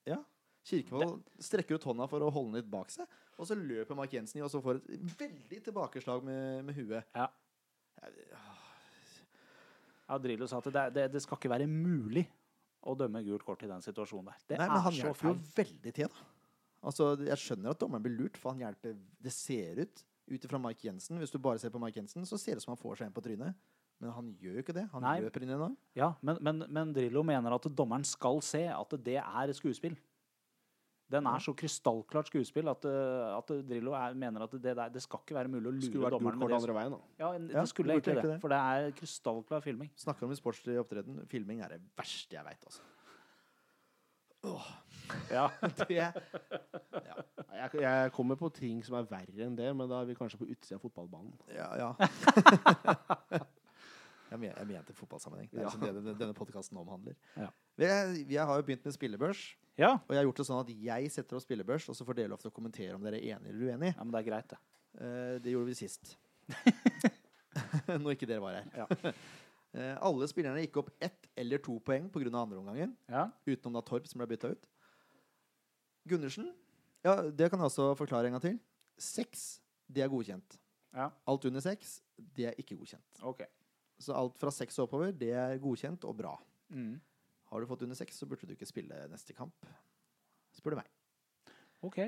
[0.07, 0.19] Ja.
[0.67, 3.07] Kirkevold strekker ut hånda for å holde den litt bak seg,
[3.37, 7.07] og så løper Mike Jensen i og så får et veldig tilbakeslag med, med huet.
[7.15, 7.29] Ja.
[10.07, 12.25] Ja, Drillo sa at det, det, det skal ikke være mulig
[12.87, 14.43] å dømme gult kort i den situasjonen der.
[14.47, 16.27] Det Nei, men er han så hjelper jo veldig til, da.
[16.83, 20.59] Altså, jeg skjønner at dommeren blir lurt, for han hjelper Det ser ut, ut ifra
[20.61, 22.81] Mike Jensen Hvis du bare ser på Mike Jensen, så ser det ut som han
[22.81, 23.55] får seg en på trynet.
[23.99, 24.83] Men han gjør jo ikke det.
[24.91, 25.15] Han Nei.
[25.23, 25.77] løper inn i en arm.
[25.97, 29.95] Ja, men, men, men Drillo mener at dommeren skal se at det er skuespill.
[31.09, 35.01] Den er så krystallklart skuespill at, eh, at Drillo er, mener at det, der, det
[35.01, 36.57] skal ikke være mulig å lure vært dommeren Skulle med det.
[36.59, 36.99] andre veien, da.
[37.23, 38.39] Ja, en- Ja, det skulle egentlig det, det.
[38.43, 39.89] for det er krystallklar filming.
[39.95, 41.21] Snakker om sportslig opptreden.
[41.31, 42.81] Filming er det verste jeg veit, altså.
[45.31, 45.47] Ja.
[45.87, 46.11] Det, ja.
[47.57, 50.39] Jeg, jeg kommer på ting som er verre enn det, men da er vi kanskje
[50.41, 51.33] på utsida av fotballbanen.
[51.55, 51.89] ja, ja.
[54.29, 55.49] jeg, men, jeg mente fotballsammenheng.
[55.51, 57.17] Det er liksom det denne, denne podkasten omhandler.
[57.39, 57.49] Ja.
[57.79, 59.43] Vi, jeg, har jo begynt med spillebørs,
[59.79, 59.95] ja.
[59.95, 62.33] og jeg har gjort det sånn at jeg setter opp spillebørs, og så får dere
[62.33, 63.95] lov til å kommentere om dere er enige eller uenige.
[63.95, 64.61] Ja, men det er greit, det.
[64.97, 66.15] Eh, det gjorde vi sist.
[68.03, 68.67] Når ikke dere var her.
[68.83, 69.13] Ja.
[69.77, 72.31] Eh, alle spillerne gikk opp ett eller to poeng pga.
[72.33, 73.27] andreomgangen, Ja.
[73.45, 74.65] utenom da Torp, som ble bytta ut.
[76.07, 76.53] Gundersen,
[77.03, 78.59] ja, det kan jeg også forklare en gang til.
[78.97, 79.59] Seks,
[79.91, 80.57] det er godkjent.
[80.95, 81.09] ja.
[81.27, 83.21] Alt under seks, det er ikke godkjent.
[83.23, 83.45] Okay.
[83.99, 86.35] Så alt fra seks og oppover, det er godkjent og bra.
[86.69, 86.99] Mm.
[87.51, 89.53] Har du fått under seks, så burde du ikke spille neste kamp.
[90.53, 90.87] Spør du meg.
[91.83, 91.99] OK.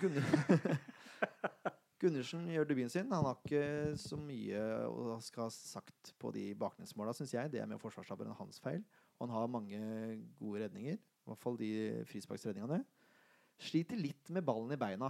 [0.00, 0.22] Gunner
[2.04, 3.12] Gundersen gjør debuten sin.
[3.14, 7.52] Han har ikke så mye å skal ha sagt på de baklengsmåla, syns jeg.
[7.52, 8.82] Det er med forsvarstabben hans feil.
[9.22, 9.78] Han har mange
[10.36, 10.98] gode redninger.
[11.00, 11.70] I hvert fall de
[12.10, 12.82] frisparksredningene.
[13.64, 15.08] Sliter litt med ballen i beina.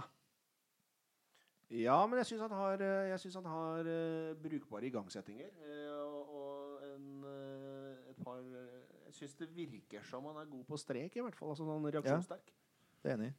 [1.73, 5.51] Ja, men jeg syns han har, jeg synes han har uh, brukbare igangsettinger.
[5.65, 8.39] Uh, og, og en, uh, et par
[9.09, 11.51] Jeg syns det virker som han er god på strek, i hvert fall.
[11.51, 12.55] Altså sånn reaksjonssterk.
[13.01, 13.35] Det er enig i.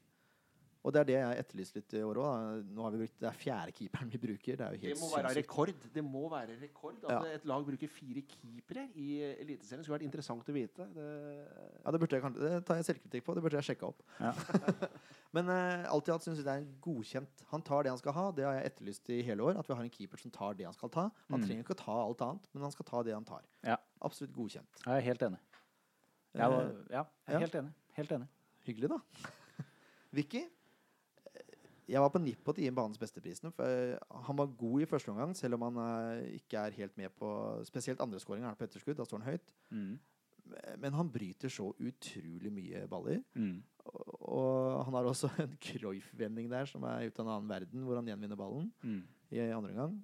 [0.86, 2.58] Og det er det jeg etterlyser litt i år òg.
[2.70, 4.54] Nå har vi brukt Det er fjerde keeperen vi bruker.
[4.60, 5.72] Det er jo Det helt må være rekord.
[5.96, 7.32] Det må være rekord At Ja.
[7.34, 9.08] et lag bruker fire keepere i
[9.42, 9.82] Eliteserien.
[9.82, 10.86] skulle vært interessant å vite.
[10.94, 11.06] Det,
[11.84, 13.34] Ja, det, burde jeg, det tar jeg selvkritikk på.
[13.34, 14.02] Det burde jeg sjekka opp.
[14.20, 14.32] Ja.
[15.34, 17.42] Men uh, alt i alt syns jeg det er en godkjent.
[17.50, 18.30] Han tar det han skal ha.
[18.30, 19.58] Det har jeg etterlyst i hele år.
[19.58, 21.10] At vi har en keeper som tar det han skal ta.
[21.30, 21.46] Han Mm.
[21.48, 23.42] trenger ikke å ta alt annet, men han skal ta det han tar.
[23.64, 23.76] Ja.
[24.00, 24.70] Absolutt godkjent.
[24.86, 25.38] Jeg er helt enig.
[26.36, 27.38] Jeg, var, Eh, ja, jeg er ja.
[27.40, 27.72] helt enig.
[27.96, 28.28] Helt enig.
[28.66, 28.98] hyggelig, da.
[30.16, 30.44] Vicky?
[31.86, 33.52] Jeg var på nippet til å gi ham banens besteprisen.
[33.54, 36.96] For eh, han var god i første omgang, selv om han eh, ikke er helt
[36.98, 37.30] med på
[37.68, 38.98] Spesielt andre skåringer på etterskudd.
[38.98, 39.54] Da står han høyt.
[39.70, 39.92] Mm.
[40.82, 43.20] Men han bryter så utrolig mye baller.
[43.34, 43.60] Mm.
[43.86, 47.86] Og, og han har også en Cruyff-vending der som er ute av en annen verden,
[47.86, 49.00] hvor han gjenvinner ballen Mm.
[49.34, 49.96] i andre omgang.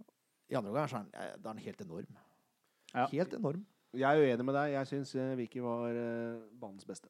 [0.50, 2.18] I andre omgang er han, eh, da er han helt enorm.
[2.92, 3.06] Ja.
[3.10, 3.66] Helt enorm.
[3.94, 4.72] jeg er uenig med deg.
[4.76, 5.98] Jeg syns Viki Vicky var
[6.60, 7.08] banens beste.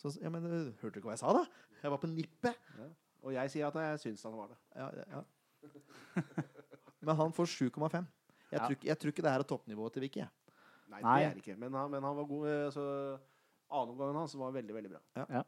[0.00, 1.42] Så, ja, men du Hørte du ikke hva jeg sa, da?
[1.82, 2.56] Jeg var på nippet.
[3.20, 4.56] Og jeg sier at jeg syns han var det.
[4.80, 6.22] Ja, ja, ja.
[7.04, 8.06] Men han får 7,5.
[8.50, 8.66] Jeg, Ja.
[8.66, 10.24] tror jeg tror ikke det her er toppnivået til Vicky.
[10.90, 11.18] Nei, Nei.
[11.20, 11.56] det er det ikke.
[11.60, 12.46] Men han, men han var god.
[12.72, 13.18] Så Altså,
[13.70, 15.00] Annenomgangen hans var veldig, veldig bra.
[15.16, 15.24] Ja.
[15.30, 15.42] Ja.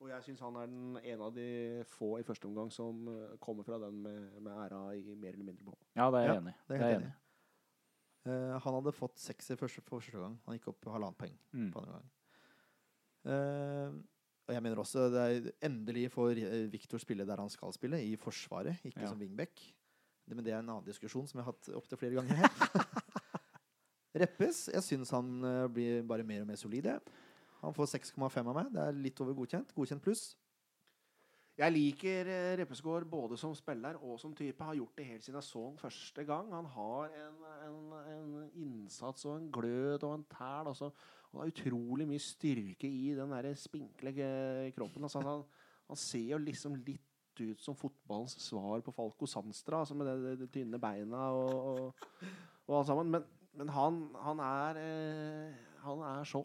[0.00, 1.46] Og jeg syns han er den ene av de
[1.88, 5.44] få i første omgang som eh, kommer fra den med, med æra i mer eller
[5.46, 5.80] mindre behold.
[5.96, 6.58] Ja, det er jeg Ja, enig i.
[6.68, 7.06] Det er jeg enig.
[7.08, 8.28] i.
[8.28, 10.36] Eh, han hadde fått seks i første, første gang.
[10.44, 11.70] Han gikk opp halvannet poeng Mm.
[11.72, 12.10] på andre gang.
[13.26, 13.96] Eh,
[14.46, 17.98] og jeg mener også det er endelig får eh, Viktor spille der han skal spille,
[18.06, 19.10] i Forsvaret, ikke Ja.
[19.10, 19.58] som wingback.
[20.26, 22.50] Det, men det er en annen diskusjon som jeg har hatt opptil flere ganger her.
[24.16, 26.86] Reppes, jeg syns han eh, blir bare mer og mer solid.
[27.60, 28.70] Han får 6,5 av meg.
[28.72, 29.74] Det er litt over godkjent.
[29.76, 30.22] Godkjent pluss.
[31.56, 34.64] Jeg liker eh, Reppeskår både som spiller og som type.
[34.64, 36.50] Har gjort det helt siden jeg så han første gang.
[36.52, 37.78] Han har en, en,
[38.12, 40.68] en innsats og en glød og en tæl.
[40.74, 40.90] Også.
[41.32, 45.08] Og det er utrolig mye styrke i den der spinkle eh, kroppen.
[45.08, 45.44] Altså, han,
[45.88, 50.08] han ser jo liksom litt ut som fotballens svar på Falco Sandstra, altså med
[50.40, 52.06] de, tynne beina og, og,
[52.66, 53.10] og alt sammen.
[53.12, 53.26] Men,
[53.56, 56.44] men han, han, er, eh, han er så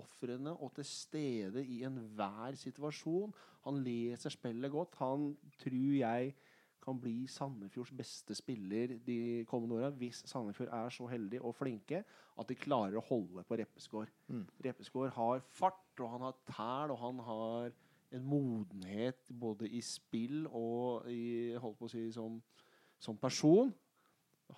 [0.00, 3.34] oppofrende og til stede i enhver situasjon.
[3.66, 4.96] Han leser spillet godt.
[5.00, 6.34] Han tror jeg
[6.80, 12.02] kan bli Sandefjords beste spiller de kommende åra, hvis Sandefjord er så heldige og flinke
[12.40, 14.08] at de klarer å holde på Reppeskår.
[14.32, 14.46] Mm.
[14.64, 17.76] Reppeskår har fart, og han har tæl, og han har
[18.16, 22.40] en modenhet både i spill og i, holdt på å si, som,
[22.98, 23.74] som person.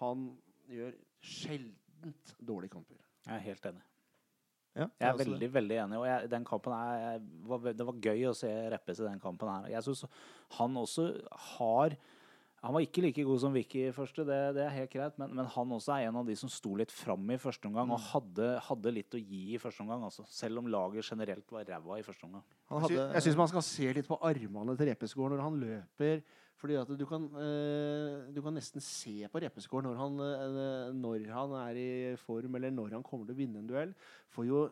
[0.00, 0.30] Han
[0.70, 3.02] gjør sjeldent dårlige kamper.
[3.26, 3.84] Jeg er helt enig.
[4.74, 5.50] Ja, Jeg er veldig det.
[5.52, 5.98] veldig enig.
[6.00, 9.48] og jeg, den kampen er, var, Det var gøy å se Reppes i den kampen.
[9.48, 9.68] her.
[9.74, 10.04] Jeg synes
[10.58, 11.10] han også
[11.58, 11.96] har
[12.62, 15.32] Han var ikke like god som Vicky i første, det, det er helt greit, men,
[15.34, 17.98] men han også er en av de som sto litt fram i første omgang og
[18.12, 20.04] hadde, hadde litt å gi i første omgang.
[20.06, 20.22] Altså.
[20.30, 22.44] Selv om laget generelt var ræva i første omgang.
[22.70, 26.22] Hadde, jeg syns man skal se litt på armene til Reppesgård når han løper.
[26.62, 31.24] Fordi at du kan, eh, du kan nesten se på Reppeskår når, han, eh, når
[31.34, 31.90] han er i
[32.22, 33.94] form, eller når han kommer til å vinne en duell.
[34.30, 34.68] For jo,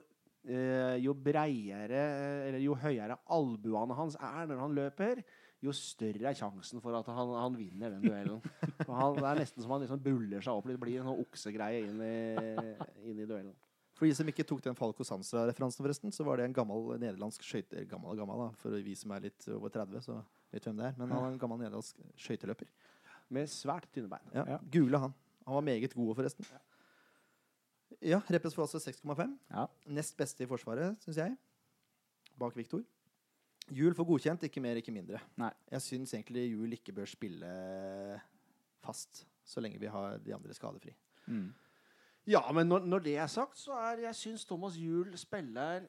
[0.46, 2.04] eh, jo breiere,
[2.46, 5.24] eller jo høyere albuene hans er når han løper,
[5.60, 8.38] jo større er sjansen for at han, han vinner den duellen.
[8.88, 10.78] Han, det er nesten som han liksom buller seg opp litt.
[10.80, 12.14] Blir en sånn oksegreie inn i,
[13.10, 13.52] inn i duellen.
[13.98, 17.44] For de som ikke tok den Falco Sansa-referansen, forresten, så var det en gammel nederlandsk
[17.44, 17.84] skøyter...
[17.90, 18.48] Gammel og gammel, da.
[18.62, 20.16] For vi som er litt over 30, så
[20.52, 20.94] vet hvem det er.
[20.98, 22.68] Men han er en gammel nederlandsk skøyteløper.
[23.30, 24.32] Med svært tynne bein.
[24.34, 24.58] Ja, Ja.
[24.72, 25.14] Google han.
[25.46, 26.46] Han var meget god, forresten.
[28.02, 29.38] Ja, Reppes får altså 6,5.
[29.50, 29.66] Ja.
[29.86, 31.36] Nest beste i Forsvaret, syns jeg.
[32.38, 32.82] Bak Viktor.
[33.70, 35.18] Juel får godkjent, ikke mer, ikke mindre.
[35.38, 35.50] Nei.
[35.70, 37.50] Jeg syns egentlig Juel ikke bør spille
[38.82, 40.94] fast så lenge vi har de andre skadefri.
[41.26, 41.50] Mm.
[42.30, 45.86] Ja, men når, når det er sagt, så er jeg syns Thomas Juel spiller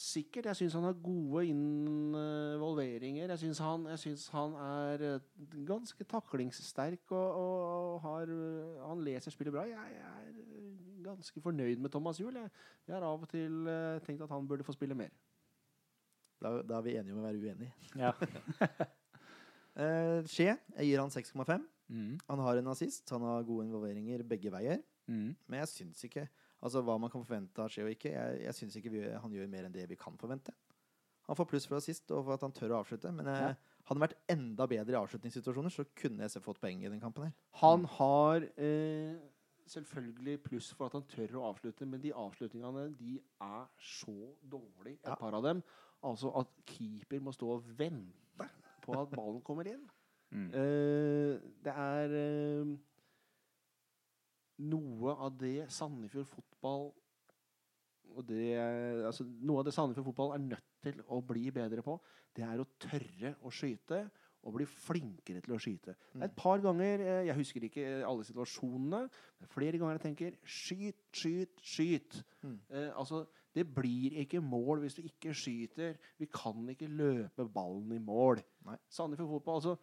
[0.00, 0.48] sikkert.
[0.50, 3.32] Jeg syns han har gode involveringer.
[3.34, 5.26] Jeg syns han, synes han er eh,
[5.68, 9.66] ganske taklingssterk og, og, har, eh, han leser spillet bra.
[9.68, 12.38] Jeg, jeg er eh, ganske fornøyd med Thomas Juel.
[12.40, 12.50] Jeg,
[12.88, 13.68] jeg har av og til
[14.06, 15.12] tenkt at han burde få spille mer.
[16.40, 17.72] Da, da er vi enige om å være uenige.
[18.00, 18.14] Ja.
[19.80, 21.62] Eh, Skje, jeg gir han 6,5.
[21.94, 22.16] Mm.
[22.26, 24.80] Han har en assist, han har gode involveringer begge veier.
[25.06, 25.30] Mm.
[25.46, 26.26] Men jeg syns ikke
[26.62, 28.10] Altså hva man kan forvente av Skje og ikke.
[28.12, 30.52] Jeg, jeg syns ikke vi, han gjør mer enn det vi kan forvente.
[31.30, 33.12] Han får pluss for assist og for at han tør å avslutte.
[33.14, 33.50] Men eh, Ja.
[33.88, 37.28] hadde han vært enda bedre i avslutningssituasjoner, så kunne SF fått poeng i den kampen
[37.28, 37.32] her.
[37.62, 39.14] Han har eh,
[39.70, 43.14] selvfølgelig pluss for at han tør å avslutte, men de avslutningene de
[43.46, 45.14] er så dårlige, et Ja.
[45.16, 45.62] par av dem.
[46.02, 48.46] Altså at keeper må stå og vente
[48.82, 49.88] på at ballen kommer inn.
[50.30, 50.44] Mm.
[50.54, 52.68] Eh, det er eh,
[54.70, 58.56] noe av det Sandefjord fotball og det,
[59.06, 61.94] altså, Noe av det Sandefjord fotball er nødt til å bli bedre på,
[62.36, 64.04] det er å tørre å skyte
[64.40, 65.94] og bli flinkere til å skyte.
[66.14, 69.00] Det er et par ganger, eh, jeg husker ikke alle situasjonene,
[69.40, 72.22] men flere ganger jeg tenker skyt, skyt, skyt.
[72.42, 72.56] Mm.
[72.70, 75.98] Eh, altså, det blir ikke mål hvis du ikke skyter.
[76.18, 78.40] Vi kan ikke løpe ballen i mål.
[78.88, 79.76] Sandefjord fotball, altså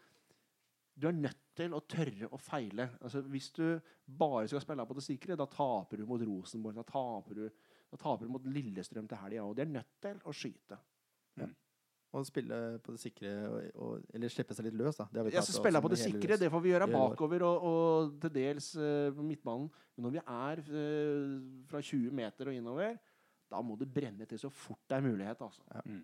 [0.97, 2.89] du er nødt til å tørre å feile.
[3.01, 3.65] Altså, hvis du
[4.05, 6.77] bare skal spille på det sikre, da taper du mot Rosenborg.
[6.77, 7.47] Da taper du,
[7.91, 9.47] da taper du mot Lillestrøm til helga.
[9.47, 10.79] Og de er nødt til å skyte.
[12.15, 15.05] Og spille på det sikre, og, og, eller slippe seg litt løs, da.
[15.11, 16.39] Det har vi Jeg tatt skal spille på det sikre, løs.
[16.39, 19.67] det får vi gjøre bakover og, og til dels eh, på midtbanen.
[19.97, 21.33] Men når vi er uh,
[21.67, 22.95] fra 20 meter og innover,
[23.51, 25.43] da må du brenne til så fort det er mulighet.
[25.43, 25.83] Altså.
[25.83, 25.99] Mm.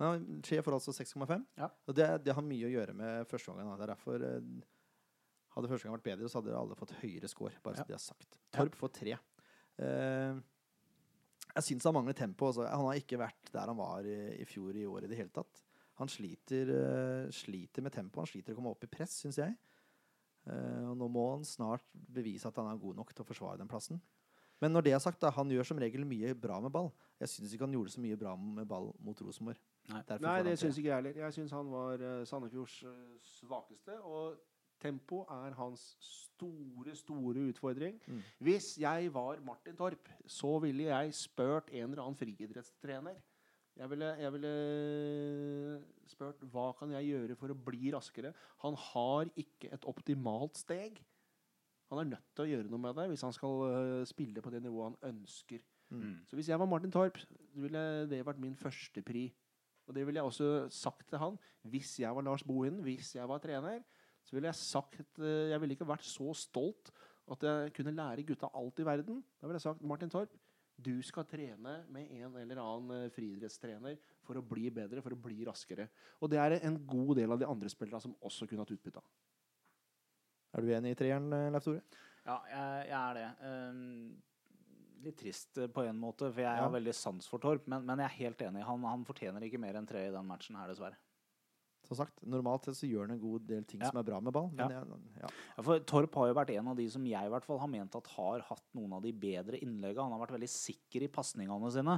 [0.00, 1.42] Men Skje får altså 6,5.
[1.60, 1.68] Ja.
[1.88, 3.72] Og det, det har mye å gjøre med første gangen.
[3.76, 4.52] Det er derfor eh,
[5.50, 7.56] Hadde første gang vært bedre, så hadde alle fått høyere score.
[7.64, 8.36] Bare så det er sagt.
[8.54, 9.16] Torp får tre.
[9.82, 10.38] Uh,
[11.56, 12.52] jeg syns han mangler tempo.
[12.52, 12.68] Altså.
[12.70, 15.34] Han har ikke vært der han var i, i fjor i år i det hele
[15.34, 15.58] tatt.
[15.98, 18.22] Han sliter, uh, sliter med tempo.
[18.22, 19.56] Han sliter å komme opp i press, syns jeg.
[20.46, 23.58] Uh, og nå må han snart bevise at han er god nok til å forsvare
[23.58, 23.98] den plassen.
[24.60, 26.90] Men når det er sagt, da, han gjør som regel mye bra med ball.
[27.20, 29.60] Jeg syns ikke han gjorde så mye bra med ball mot Rosenborg.
[29.90, 30.02] Nei.
[30.22, 31.18] Nei, det syns ikke jeg heller.
[31.24, 33.02] Jeg syns han var uh, Sandefjords eh,
[33.38, 33.96] svakeste.
[34.06, 34.38] Og
[34.80, 37.98] tempo er hans store, store utfordring.
[38.06, 38.22] Mm.
[38.46, 43.20] Hvis jeg var Martin Torp, så ville jeg spurt en eller annen friidrettstrener.
[43.80, 44.54] Jeg ville, jeg ville
[46.10, 48.32] spurt hva kan jeg gjøre for å bli raskere.
[48.64, 50.98] Han har ikke et optimalt steg.
[51.90, 54.52] Han er nødt til å gjøre noe med det hvis han skal eh, spille på
[54.52, 55.62] det nivået han ønsker.
[55.90, 56.18] Mm.
[56.28, 59.24] Så hvis jeg var Martin Torp, så ville det vært min første pri.
[59.90, 61.38] Og det ville jeg også sagt til han.
[61.66, 63.80] Hvis jeg var Lars Bohinen, hvis jeg var trener,
[64.22, 66.92] så ville jeg sagt eh, Jeg ville ikke vært så stolt
[67.30, 69.18] at jeg kunne lære gutta alt i verden.
[69.40, 70.32] Da ville jeg sagt Martin Torp,
[70.80, 75.20] du skal trene med en eller annen eh, friidrettstrener for å bli bedre, for å
[75.20, 75.88] bli raskere.
[76.22, 79.02] Og det er en god del av de andre spillerne som også kunne hatt utbytte
[79.02, 79.10] av.
[80.54, 81.82] Er du enig i treeren, eh, Leif Tore?
[82.24, 83.28] Ja, jeg, jeg er det.
[85.04, 86.64] Litt trist eh, på en måte, for jeg Ja.
[86.66, 87.66] har veldig sans for Torp.
[87.70, 88.64] Men, men jeg er helt enig.
[88.68, 90.98] Han, han fortjener ikke mer enn tre i den matchen her, dessverre.
[91.88, 93.88] Som sagt, Normalt sett så gjør han en god del ting Ja.
[93.90, 94.50] som er bra med ball.
[94.54, 95.30] Men jeg, ja.
[95.56, 97.70] Ja, for Torp har jo vært en av de som jeg i hvert fall har
[97.72, 100.04] ment at har hatt noen av de bedre innleggene.
[100.04, 101.96] Han har vært veldig sikker i pasningene sine.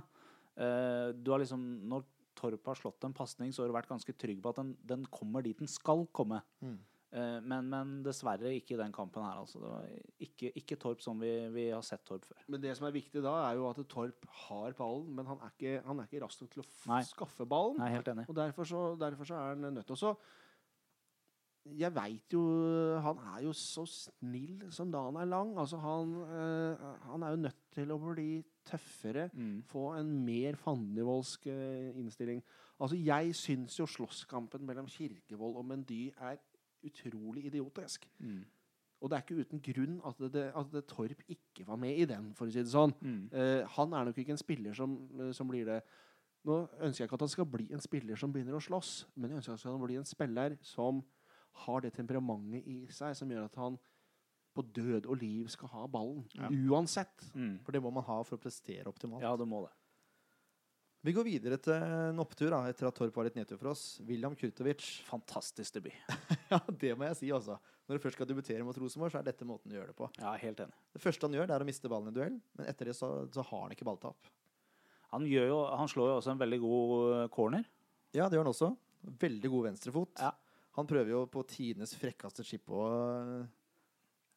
[0.56, 2.06] Uh, du har liksom, når
[2.38, 5.04] Torp har slått en pasning, så har du vært ganske trygg på at den, den
[5.12, 6.40] kommer dit den skal komme.
[6.64, 6.78] Mm.
[7.12, 9.60] Eh, men, men dessverre ikke i den kampen her, altså.
[10.24, 12.40] Ikke, ikke Torp som vi, vi har sett Torp før.
[12.48, 15.52] Men det som er viktig da, er jo at Torp har ballen, men han er
[15.52, 17.02] ikke, han er ikke rask nok til å Nei.
[17.04, 17.82] skaffe ballen.
[17.84, 18.24] Er helt enig.
[18.32, 20.14] Og derfor så, derfor så er han nødt til å
[21.62, 22.40] Jeg veit jo
[23.04, 25.52] Han er jo så snill som da han er lang.
[25.58, 29.28] Altså han, øh, han er jo nødt til å bli tøffere.
[29.34, 29.60] Mm.
[29.68, 32.42] Få en mer fandenivoldsk eh, innstilling.
[32.80, 36.40] Altså Jeg syns jo slåsskampen mellom Kirkevold og Mendy er
[36.86, 38.08] utrolig idiotisk.
[38.18, 38.42] Mm.
[39.02, 42.06] Og det er ikke uten grunn at, det, at det Torp ikke var med i
[42.06, 42.94] den, for å si det sånn.
[43.02, 43.22] Mm.
[43.34, 45.80] Uh, han er nok ikke en spiller som, eh, som blir det.
[46.46, 49.30] Nå ønsker jeg ikke at han skal bli en spiller som begynner å slåss, men
[49.30, 51.02] jeg ønsker at han skal bli en spiller som
[51.66, 53.76] har det temperamentet i seg som gjør at han
[54.52, 56.24] på død og liv skal ha ballen.
[56.36, 56.50] Ja.
[56.70, 57.28] Uansett.
[57.34, 57.56] Mm.
[57.64, 59.24] For det må man ha for å prestere optimalt.
[59.24, 59.72] Ja, det må det.
[61.02, 63.96] Vi går videre til en opptur da, etter at Torp var litt nedtur for oss.
[64.06, 64.84] William Kurtovic.
[65.08, 65.96] Fantastisk debut.
[66.52, 67.56] Ja, det må jeg si, altså.
[67.88, 70.06] Når du først skal debutere mot Rosenborg, så er dette måten du gjør det på.
[70.20, 70.76] Ja, helt enig.
[70.92, 73.08] Det første han gjør, det er å miste ballen i duell, men etter det så,
[73.32, 74.28] så har han ikke balltap.
[75.14, 77.64] Han, gjør jo, han slår jo også en veldig god eh, corner.
[78.12, 78.70] Ja, det gjør han også.
[79.24, 80.22] Veldig god venstrefot.
[80.22, 80.30] Ja.
[80.76, 83.42] Han prøver jo på tidenes frekkeste chip og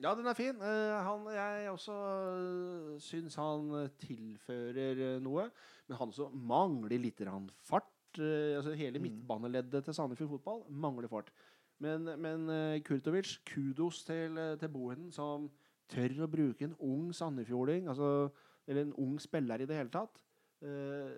[0.04, 0.58] Ja, den er fin.
[0.60, 5.48] Eh, han, jeg også uh, syns han eh, tilfører eh, noe.
[5.88, 7.22] Men han også mangler litt
[7.64, 7.92] fart.
[8.20, 9.04] Eh, altså Hele Mm.
[9.08, 11.32] midtbaneleddet til Sandefjord fotball mangler fart.
[11.80, 15.50] Men, men eh, Kurtovic, kudos til, eh, til Bohinen, som
[15.92, 18.30] tør å bruke en ung sandefjording, altså,
[18.68, 20.24] eller en ung spiller i det hele tatt.
[20.64, 21.12] Eh,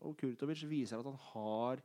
[0.00, 1.82] og Kurtovic viser at han har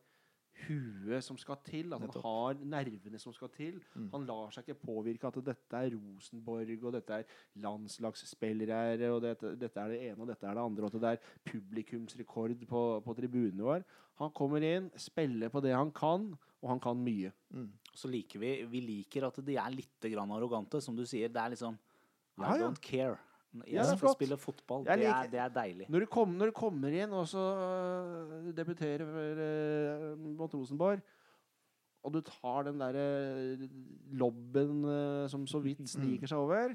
[0.68, 2.24] huet som skal til, at han Nettopp.
[2.24, 3.80] har nervene som skal til.
[3.96, 4.10] Mm.
[4.14, 7.26] Han lar seg ikke påvirke at dette er Rosenborg, og dette er
[7.64, 11.12] landslagsspillere, og dette, dette er det ene og dette er det andre, og at det
[11.14, 13.84] er publikumsrekord på, på tribunene våre.
[14.22, 16.30] Han kommer inn, spiller på det han kan,
[16.64, 17.32] og han kan mye.
[17.54, 17.72] mm.
[17.94, 20.80] Så liker vi, vi liker at de er litt grann arrogante.
[20.82, 22.64] Som du sier, det er liksom I Ja, ja.
[22.66, 23.20] don't care.
[23.68, 24.86] Jeg Ja, skal spille fotball.
[24.86, 25.86] Det er, det er deilig.
[25.90, 31.00] Når du, kom, når du kommer inn og så øh, debuterer øh, mot Rosenborg,
[32.04, 33.68] og du tar den derre
[34.12, 36.74] lobben øh, som så vidt sniker seg over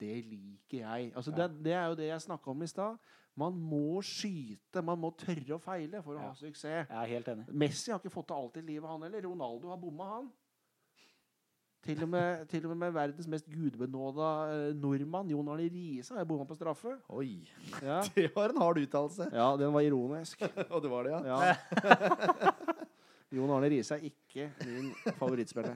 [0.00, 1.12] Det liker jeg.
[1.16, 2.96] Altså, det, det er jo det jeg snakka om i stad.
[3.36, 4.82] Man må skyte.
[4.82, 6.28] Man må tørre å feile for å Ja.
[6.28, 6.88] ha suksess.
[6.88, 7.44] Jeg er helt enig.
[7.50, 9.22] Messi har ikke fått til alt i livet, han heller.
[9.26, 10.28] Ronaldo har bomma, han.
[11.84, 16.24] Til og, med, til og med verdens mest gudbenåda eh, nordmann, Jon Arne Riise, har
[16.24, 16.94] bomma på straffe.
[17.12, 17.42] Oi.
[17.84, 17.98] Ja.
[18.16, 19.26] Det var en hard uttalelse.
[19.32, 20.40] Ja, den var ironisk.
[20.72, 21.38] Og det var det, ja.
[21.50, 21.54] Ja.
[23.34, 25.74] Jon Arne Riise er ikke min favorittspiller.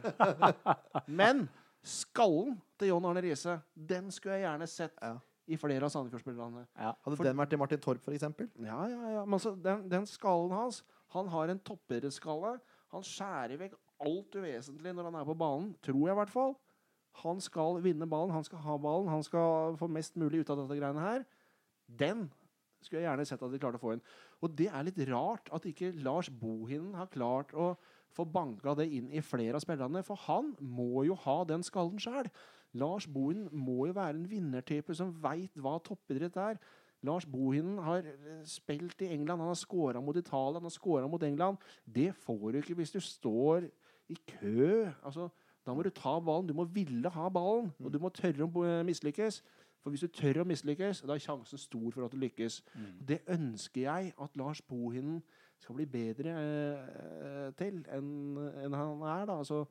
[1.11, 1.45] Men
[1.85, 5.17] skallen til Jon Arne Riise, den skulle jeg gjerne sett Ja.
[5.49, 6.65] i flere av Sandefjord-spillerne.
[6.79, 6.93] Ja.
[7.05, 8.23] Hadde For- den vært til Martin Torp, f.eks.?
[8.63, 9.25] Ja, ja, ja.
[9.27, 10.85] Men altså, den, den skallen hans
[11.17, 12.59] Han har en toppidrettsskalle.
[12.93, 15.71] Han skjærer vekk alt uvesentlig når han er på banen.
[15.85, 16.57] Tror jeg, i hvert fall.
[17.25, 20.61] Han skal vinne ballen, han skal ha ballen, han skal få mest mulig ut av
[20.63, 21.25] dette greiene her.
[21.89, 22.29] Den
[22.85, 24.05] skulle jeg gjerne sett at de klarte å få inn.
[24.45, 27.73] Og det er litt rart at ikke Lars Bohinen har klart å
[28.15, 30.05] få banka det inn i flere av spillerne.
[30.07, 32.31] For han må jo ha den skallen sjæl.
[32.79, 36.61] Lars Bohinen må jo være en vinnertype som veit hva toppidrett er.
[37.07, 41.07] Lars Bohinen har eh, spilt i England, han har scora mot Italia, han har scora
[41.11, 41.63] mot England.
[41.85, 43.69] Det får du ikke hvis du står
[44.09, 44.89] i kø.
[45.03, 45.29] Altså,
[45.67, 46.49] da må du ta ballen.
[46.49, 49.43] Du må ville ha ballen, og du må tørre å eh, mislykkes.
[49.83, 52.63] For hvis du tør å mislykkes, da er sjansen stor for at du lykkes.
[52.75, 52.95] Mm.
[53.09, 55.21] Det ønsker jeg at Lars Bohinen
[55.59, 58.11] skal bli bedre eh, til enn
[58.65, 59.29] en han er.
[59.31, 59.65] da, altså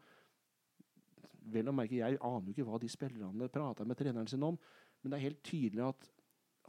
[1.47, 4.57] Vel å merke, jeg aner jo ikke hva de spillerne prater med treneren sin om,
[4.99, 6.09] men det er helt tydelig at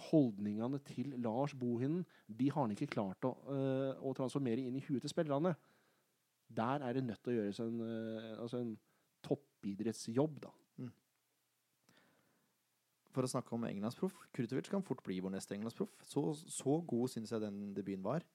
[0.08, 4.84] holdningene til Lars Bohinen de har han ikke klart å, eh, å transformere inn i
[4.86, 5.56] huet til spillerne.
[6.48, 8.72] Der er det nødt til å gjøres en, eh, altså en
[9.26, 10.54] toppidrettsjobb, da.
[13.14, 14.14] For å snakke om englandsproff.
[14.36, 15.94] Krutovic kan fort bli vår neste englandsproff.
[16.06, 16.22] Så,
[16.52, 18.26] så god syns jeg den debuten var.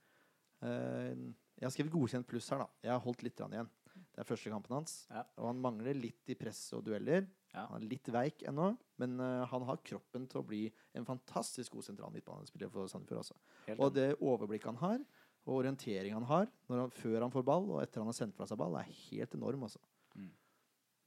[0.66, 1.14] Eh,
[1.59, 2.68] jeg har skrevet godkjent pluss her, da.
[2.84, 3.70] Jeg har holdt litt igjen.
[3.93, 4.95] Det er første kampen hans.
[5.14, 5.24] Ja.
[5.39, 7.28] Og han mangler litt i press og dueller.
[7.53, 7.68] Ja.
[7.70, 10.64] Han er litt veik ennå, men eh, han har kroppen til å bli
[10.97, 13.22] en fantastisk god sentral midtbanespiller for Sandefjord.
[13.22, 13.38] også.
[13.68, 15.03] Helt Og det overblikket han har,
[15.44, 18.38] og orientering han har når han, før han får ball, og etter han har sendt
[18.38, 19.66] fra seg ball, er helt enorm.
[19.68, 19.82] Altså.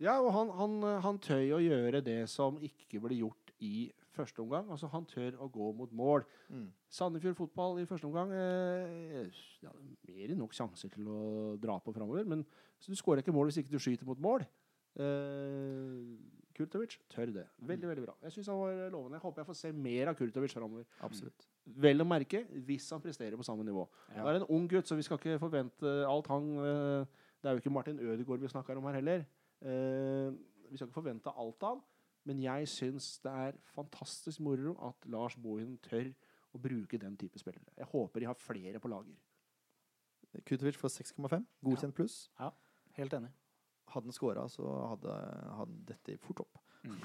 [0.03, 0.75] Ja, og han, han,
[1.05, 4.69] han tør å gjøre det som ikke ble gjort i første omgang.
[4.73, 6.27] Altså, han tør å gå mot mål.
[6.53, 6.69] Mm.
[6.93, 9.73] Sandefjord fotball i første omgang eh, ja,
[10.09, 11.21] mer enn nok sjanser til å
[11.61, 12.29] dra på framover.
[12.29, 12.45] Men
[12.77, 14.45] så du skårer ikke mål hvis ikke du skyter mot mål.
[15.01, 15.97] Eh,
[16.57, 17.45] Kurtovic tør det.
[17.69, 18.15] Veldig veldig bra.
[18.25, 19.19] Jeg synes han var lovende.
[19.19, 20.87] Jeg håper jeg får se mer av Kurtovic framover.
[21.05, 21.47] Absolutt.
[21.87, 23.85] Vel å merke hvis han presterer på samme nivå.
[24.15, 24.23] Ja.
[24.23, 27.59] Det er en ung gutt, så vi skal ikke forvente alt han eh, Det er
[27.59, 29.27] jo ikke Martin Ødegaard vi snakker om her heller.
[29.61, 30.33] Eh,
[30.71, 31.85] vi skal ikke forvente alt av han,
[32.27, 36.09] men jeg syns det er fantastisk moro at Lars Bohin tør
[36.57, 37.69] å bruke den type spillere.
[37.77, 39.17] Jeg håper de har flere på lager.
[40.49, 41.45] Kutovic får 6,5.
[41.65, 42.17] Godkjent pluss.
[42.41, 42.51] Ja,
[42.97, 43.29] Helt enig.
[43.93, 45.15] Hadde han scora, så hadde,
[45.61, 46.59] hadde dette fort opp.
[46.87, 46.99] Mm.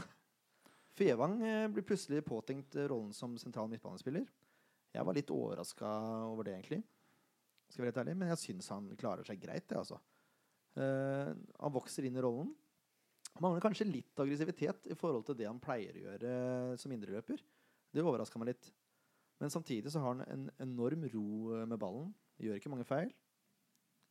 [0.97, 4.25] Fevang eh, blir plutselig påtenkt eh, rollen som sentral midtbanespiller.
[4.91, 5.91] Jeg var litt overraska
[6.27, 6.81] over det, egentlig.
[7.71, 10.01] Skal være helt ærlig, Men jeg syns han klarer seg greit, det, altså.
[10.71, 12.51] Uh, han vokser inn i rollen.
[13.33, 16.31] Han mangler kanskje litt aggressivitet i forhold til det han pleier å gjøre
[16.79, 17.39] som indreløper.
[17.91, 18.69] Det overraska meg litt.
[19.39, 21.27] Men samtidig så har han en enorm ro
[21.67, 22.11] med ballen.
[22.43, 23.11] Gjør ikke mange feil.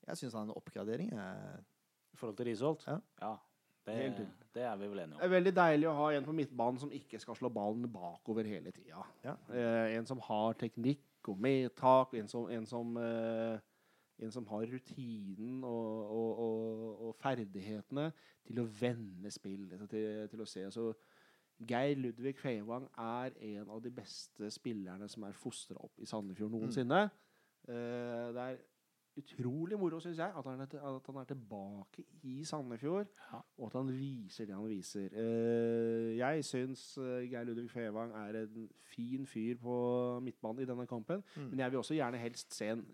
[0.08, 1.12] Jeg syns han er en oppgradering.
[1.12, 1.64] Jeg,
[2.12, 2.86] I forhold til Risholt?
[2.86, 3.34] Ja.
[3.86, 4.20] det, Helt
[4.54, 5.20] det er vi vel enige om.
[5.20, 8.48] Det er veldig deilig å ha en på midtbanen som ikke skal slå ballen bakover
[8.50, 9.04] hele tida.
[9.24, 9.36] Ja.
[9.54, 13.60] Eh, en som har teknikk og medtak, en som, en som, eh,
[14.18, 18.10] en som har rutinen og, og, og, og ferdighetene
[18.46, 20.66] til å vende spill, altså til, til å se.
[20.74, 20.90] Så
[21.70, 26.54] Geir Ludvig Feivang er en av de beste spillerne som er fostra opp i Sandefjord
[26.56, 27.04] noensinne.
[27.68, 28.60] Eh, det er
[29.18, 33.38] utrolig moro, syns jeg, at han, er, til- at han er tilbake i Sandefjord, Ja.
[33.58, 35.08] og at han viser det han viser.
[35.12, 40.86] Uh, jeg syns eh, Geir Ludvig Fevang er en fin fyr på midtbanen i denne
[40.86, 41.42] kampen, Mm.
[41.50, 42.84] men jeg vil også gjerne helst se en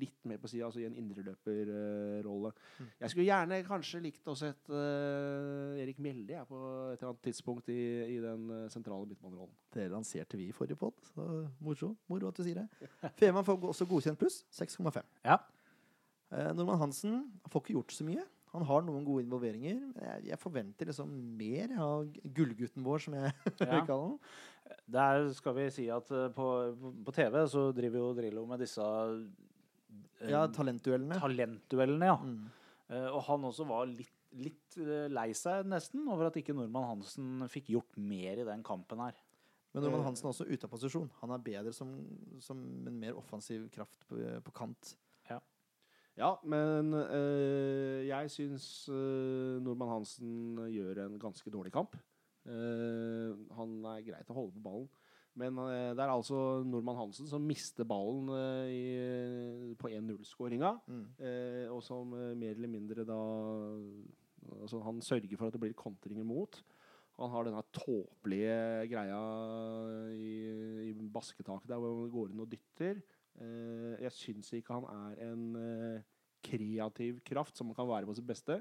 [0.00, 2.52] litt mer på sida, altså i en indreløperrolle.
[2.78, 2.88] Mm.
[3.02, 6.58] Jeg skulle gjerne kanskje likt å sett uh, Erik Mjelde jeg, på
[6.92, 7.78] et eller annet tidspunkt i,
[8.16, 9.54] i den eh, sentrale midtbanerollen.
[9.74, 11.26] det lanserte vi i forrige pod, så
[11.64, 12.90] moro, moro at du sier det.
[13.20, 14.42] Fevang får også godkjent pluss.
[14.56, 15.00] 6,5.
[15.26, 15.38] Ja.
[16.30, 18.26] Uh, Normann Hansen får ikke gjort så mye.
[18.50, 19.76] Han har noen gode involveringer.
[19.94, 23.30] men Jeg, jeg forventer liksom mer av gullgutten vår, som jeg
[23.60, 23.84] Ja.
[23.86, 24.16] kaller ham.
[24.90, 26.46] Der skal vi si at eh, på,
[27.06, 29.22] på TV så driver jo Drillo med disse eh,
[30.28, 31.20] Ja, talentduellene.
[31.22, 32.16] talentduellene, ja.
[32.20, 32.48] Mm.
[32.90, 36.88] Eh, og han også var litt, litt eh, lei seg nesten over at ikke Normann
[36.90, 39.18] Hansen fikk gjort mer i den kampen her.
[39.72, 40.08] Men Normann Eh.
[40.10, 41.10] Hansen er også ute av posisjon.
[41.20, 41.94] Han er bedre som,
[42.42, 42.58] som
[42.90, 44.96] en mer offensiv kraft på, på kant.
[46.20, 51.96] Ja, men øh, jeg syns øh, Normann Hansen gjør en ganske dårlig kamp.
[52.48, 54.86] Uh, han er greit å holde på ballen.
[55.40, 58.82] Men eh, det er altså nordmann Hansen som mister ballen eh, i,
[59.80, 60.74] på 1-0-skåringa.
[60.90, 61.06] Mm.
[61.16, 63.20] Eh, og som mer eller mindre da
[64.60, 66.60] altså Han sørger for at det blir kontringer mot.
[67.20, 69.20] Han har denne tåpelige greia
[70.16, 70.36] i,
[70.88, 73.02] i basketaket der hvor han går inn og dytter.
[74.00, 75.44] Jeg syns ikke han er en
[76.44, 78.58] kreativ kraft som han kan være på sitt beste.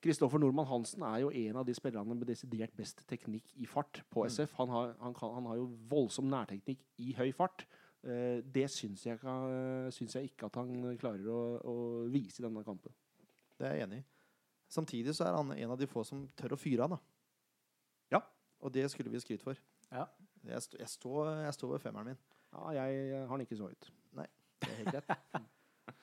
[0.00, 4.00] Kristoffer Nordmann Hansen er jo en av de spillerne med desidert best teknikk i fart
[4.10, 4.30] på Mm.
[4.32, 4.54] SF.
[4.56, 7.66] Han har, han, kan, han har jo voldsom nærteknikk i høy fart.
[8.02, 9.18] Eh, det syns jeg,
[9.92, 11.74] syns jeg ikke at han klarer å, å
[12.08, 12.94] vise i denne kampen.
[13.60, 14.06] Det er jeg enig i.
[14.72, 16.94] Samtidig så er han en av de få som tør å fyre han.
[16.96, 17.00] da.
[18.16, 18.22] Ja.
[18.64, 19.58] Og det skulle vi skryte for.
[19.90, 20.06] Ja.
[20.46, 22.20] Jeg, st jeg, står, jeg står ved femmeren min.
[22.54, 23.90] Ja, jeg har han ikke så høyt.
[24.16, 25.44] Det er helt greit.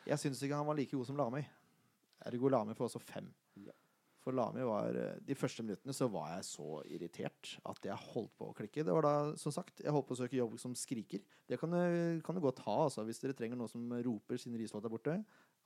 [0.07, 1.41] Jeg syns ikke han var like god som Lamøy.
[2.29, 3.27] Ergo Lamøy får også fem.
[4.28, 8.34] For Lami var eh, De første minuttene så var jeg så irritert at jeg holdt
[8.36, 8.84] på å klikke.
[8.84, 11.23] Det var da, som sagt, jeg holdt på å søke jobb som skriker.
[11.47, 14.59] Det kan du, kan du godt ha, altså, hvis dere trenger noen som roper siden
[14.59, 15.15] Risholt er borte.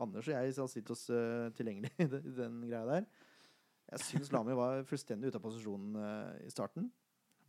[0.01, 3.09] Anders og jeg har stilt oss eh, tilgjengelig i den, greia der.
[3.95, 6.86] Jeg syns Lami var fullstendig ute av posisjonen eh, i starten.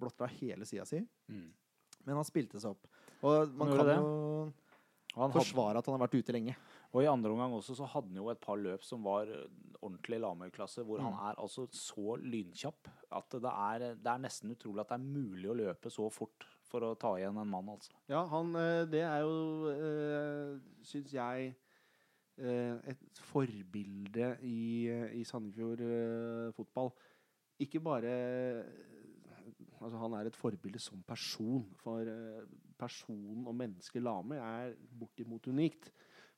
[0.00, 1.02] Blotta hele sida si.
[1.28, 1.50] Mm.
[2.08, 2.88] Men han spilte seg opp.
[3.20, 6.56] Og man kan jo forsvare at han har vært ute lenge.
[6.92, 9.46] Og i andre omgang også så hadde han jo et par løp som var eh,
[9.82, 11.22] ordentlig Lamøy-klasse, hvor han Mm.
[11.30, 15.48] er altså så lynkjapp at det er, det er nesten utrolig at det er mulig
[15.50, 17.90] å løpe så fort for å ta igjen en mann, altså.
[18.08, 19.32] Ja, han, eh, det er jo,
[19.72, 21.54] uh, syns jeg,
[22.38, 26.92] eh, et forbilde i, eh, i Sandefjord eh, fotball.
[27.60, 28.64] Ikke bare
[29.82, 31.64] Altså, han er et forbilde som person.
[31.82, 32.06] For
[32.78, 35.88] personen og mennesket Lamøy er bortimot unikt.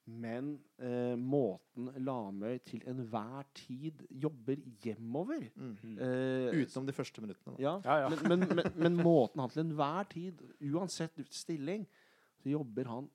[0.06, 5.98] Men eh, måten Lamøy til enhver tid jobber hjemover Mm.
[5.98, 7.56] eh, Utenom de første minuttene.
[7.56, 7.62] Da.
[7.62, 8.08] ja, Ja, ja.
[8.28, 11.86] Men, men, men, men måten han til enhver tid, uansett stilling,
[12.42, 13.08] så jobber han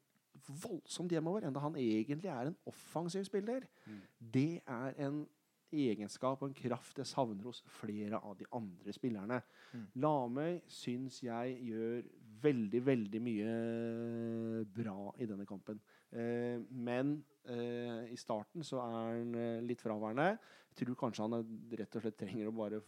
[0.63, 3.67] voldsomt hjemover, enda han egentlig er en offensiv spiller.
[3.85, 3.99] Mm.
[4.33, 5.27] Det er en
[5.71, 9.41] egenskap og en kraft jeg savner hos flere av de andre spillerne.
[9.73, 9.83] Mm.
[10.01, 12.01] Lamøy syns jeg gjør
[12.41, 15.79] veldig, veldig mye bra i denne kampen.
[16.09, 20.31] Eh, men eh, i starten så er han eh, litt fraværende.
[20.71, 21.45] Jeg tror kanskje han er,
[21.81, 22.81] rett og slett trenger å bare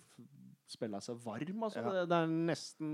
[0.71, 1.63] spille seg varm.
[1.67, 1.83] Altså.
[1.83, 2.03] Ja.
[2.07, 2.91] Det, er nesten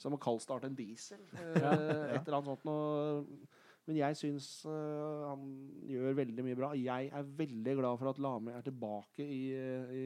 [0.00, 1.22] som å kaldstarte en diesel.
[1.32, 3.44] Eh, Ja, Et eller annet sånt noe.
[3.84, 5.42] Men jeg syns han
[5.84, 6.70] gjør veldig mye bra.
[6.72, 10.04] Jeg er veldig glad for at Lame er tilbake i, i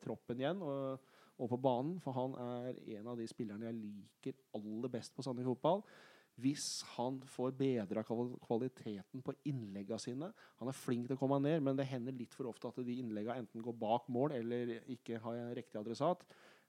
[0.00, 1.98] troppen igjen og, og på banen.
[2.00, 5.84] For han er en av de spillerne jeg liker aller best på Sandnes fotball.
[6.38, 10.28] Hvis han får bedra kvaliteten på innleggene sine
[10.60, 12.98] Han er flink til å komme ned, men det hender litt for ofte at de
[13.00, 16.22] innleggene enten går bak mål eller ikke har riktig adressat.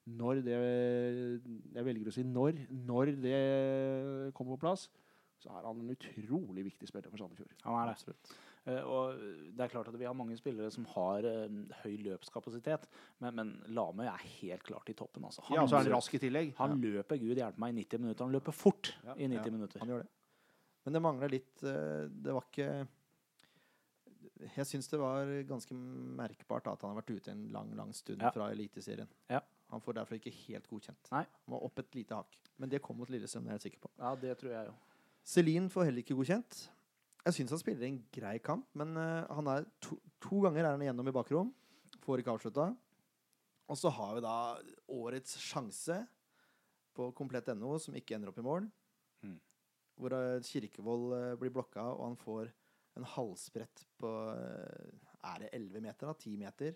[0.09, 2.63] Når det Jeg velger å si når.
[2.89, 3.39] Når det
[4.33, 4.87] kommer på plass,
[5.39, 7.53] så er han en utrolig viktig spiller for Sandefjord.
[7.63, 7.97] Han er det.
[7.99, 8.33] Absolutt.
[8.67, 9.21] Uh, og
[9.55, 12.87] det er klart at Vi har mange spillere som har uh, høy løpskapasitet,
[13.23, 15.25] men, men Lame er helt klart i toppen.
[15.25, 15.43] Altså.
[15.47, 16.53] Han, ja, så er han rask i tillegg.
[16.59, 16.95] Han ja.
[16.97, 18.27] løper Gud hjelpe meg i 90 minutter.
[18.27, 19.83] Han løper fort ja, i 90 minutter.
[19.83, 20.09] Han gjør det.
[20.85, 22.67] Men det mangler litt uh, Det var ikke
[24.55, 28.23] Jeg syns det var ganske merkbart at han har vært ute en lang lang stund
[28.33, 29.09] fra Eliteserien.
[29.69, 31.11] Han får derfor ikke helt godkjent.
[31.13, 31.25] Nei.
[31.45, 32.37] Han var opp et lite hakk.
[32.57, 33.91] Men det kom mot Lillestrøm, det er jeg sikker på.
[33.99, 34.73] Ja, det tror jeg jo.
[35.29, 36.63] Celine får heller ikke godkjent.
[37.27, 40.71] Jeg syns han spiller en grei kamp, men uh, han er to, to, ganger er
[40.73, 41.51] han igjennom i bakrom.
[42.05, 42.69] Får ikke avslutta.
[43.69, 44.37] Og så har vi da
[44.95, 45.99] årets sjanse
[46.95, 48.69] på komplett.no, som ikke ender opp i mål.
[49.27, 49.35] Mm.
[49.99, 52.53] Hvor uh, Kirkevold uh, blir blokka, og han får
[52.99, 56.07] en halvsprett på Er det 11 meter?
[56.07, 56.15] da?
[56.15, 56.73] 10 meter?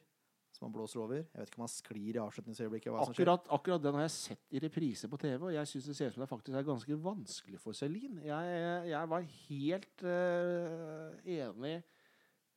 [0.53, 1.21] Som han blåser over.
[1.23, 2.99] Jeg vet ikke om han sklir i avslutningsøyeblikket.
[3.03, 6.11] Akkurat, akkurat, den har jeg sett i reprise på TV, og jeg syns det ser
[6.11, 8.21] ut som det faktisk er ganske vanskelig for Celine.
[8.27, 11.75] Jeg, jeg var helt uh, enig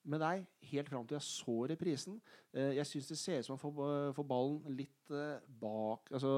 [0.07, 2.21] med deg helt fram til jeg så reprisen.
[2.53, 6.31] Uh, jeg syns det ser ut som han får, får ballen litt uh, bak Altså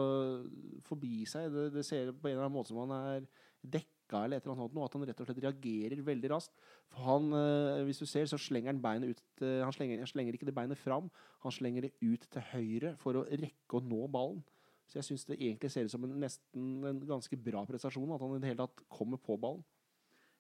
[0.87, 1.51] forbi seg.
[1.53, 3.31] Det, det, ser på en eller annen måte som han er
[3.63, 6.53] dekket sjekka eller et eller annet, at han rett og slett reagerer veldig raskt.
[6.89, 10.33] For han, øh, Hvis du ser, så slenger han beinet ut øh, Han slenger, slenger,
[10.33, 11.11] ikke det beinet fram,
[11.43, 14.43] han slenger det ut til høyre for å rekke å nå ballen.
[14.89, 18.21] Så jeg syns det egentlig ser ut som en, nesten en ganske bra prestasjon at
[18.21, 19.65] han i det hele tatt kommer på ballen.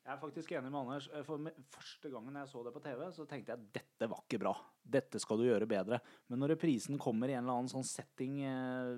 [0.08, 1.06] Jeg er faktisk enig med Anders.
[1.12, 1.42] Eh, for
[1.74, 4.54] Første gangen jeg så det på TV, så tenkte jeg dette var ikke bra.
[4.96, 5.98] Dette skal du gjøre bedre.
[6.32, 8.94] Men når reprisen kommer i en eller annen sånn setting eh,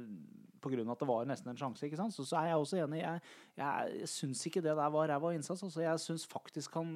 [0.63, 0.85] pga.
[0.85, 2.15] at det var nesten en sjanse, ikke sant?
[2.15, 3.03] Så, så er jeg også enig.
[3.03, 3.25] Jeg,
[3.59, 5.65] jeg, jeg syns ikke det der var ræva innsats.
[5.67, 6.93] Altså, jeg syns faktisk han,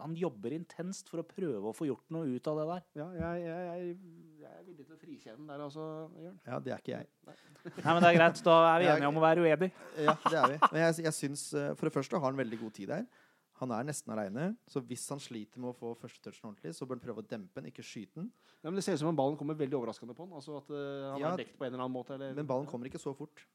[0.00, 2.88] han jobber intenst for å prøve å få gjort noe ut av det der.
[3.02, 3.92] Ja, jeg, jeg,
[4.46, 5.90] jeg er villig til å frikjenne der altså,
[6.24, 6.40] Jørn.
[6.48, 7.12] Ja, det er ikke jeg.
[7.28, 7.36] Nei.
[7.66, 8.42] Nei, men det er greit.
[8.46, 9.86] Da er vi enige om å være uenige.
[10.08, 10.58] Ja, det er vi.
[10.70, 13.06] Men jeg, jeg syns eh, For det første har han veldig god tid der.
[13.56, 16.84] Han er nesten aleine, så hvis han sliter med å få første touchen ordentlig, så
[16.84, 18.26] bør han prøve å dempe den, ikke skyte den.
[18.60, 20.34] Ja, men Det ser ut som om ballen kommer veldig overraskende på han.
[20.36, 22.18] Altså at uh, han ja, er dekt på en eller annen måte.
[22.18, 22.34] Eller?
[22.36, 23.46] Men ballen kommer ikke så fort.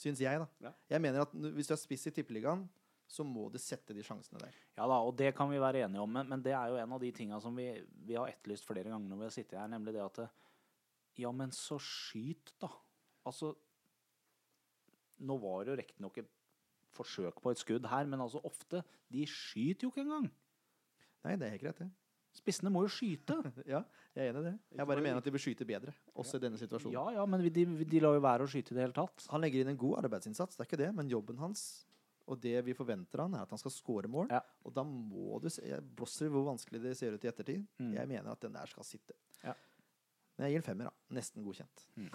[0.00, 0.48] Syns jeg, da.
[0.64, 0.72] Ja.
[0.96, 2.64] Jeg mener at hvis du er spiss i Tippeligaen,
[3.06, 4.56] så må du sette de sjansene der.
[4.78, 6.94] Ja da, og det kan vi være enige om, men, men det er jo en
[6.96, 7.68] av de tinga som vi,
[8.08, 10.24] vi, har etterlyst flere ganger når vi har sittet her, nemlig det at
[11.20, 12.72] Ja, men så skyt, da.
[13.28, 13.52] Altså
[15.24, 16.32] Nå var det jo riktignok et
[16.94, 18.82] forsøk på et skudd her, men altså ofte
[19.12, 20.30] De skyter jo ikke engang.
[21.24, 21.90] Nei, det er helt greit, det.
[22.34, 23.36] Spissene må jo skyte.
[23.74, 23.84] ja,
[24.16, 24.54] jeg er enig i det.
[24.80, 26.94] Jeg bare mener at de bør skyte bedre, også i denne situasjonen.
[26.96, 29.26] Ja, ja, men de, de lar jo være å skyte i det hele tatt.
[29.30, 31.84] Han legger inn en god arbeidsinnsats, det er ikke det, men jobben hans
[32.24, 34.30] og det vi forventer han, er at han skal score mål.
[34.32, 34.40] Ja.
[34.64, 37.64] Og da må du se blåser hvor vanskelig det ser ut i ettertid.
[37.78, 37.90] Mm.
[37.98, 39.16] Jeg mener at den der skal sitte.
[39.42, 39.52] Ja.
[40.34, 41.14] Men jeg gir en femmer, da.
[41.18, 41.84] Nesten godkjent.
[42.00, 42.08] Mm.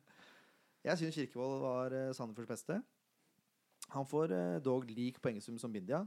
[0.86, 2.78] jeg syns Kirkevold var uh, Sandefjords beste.
[3.94, 6.02] Han får eh, dog lik poengsum som Bindia,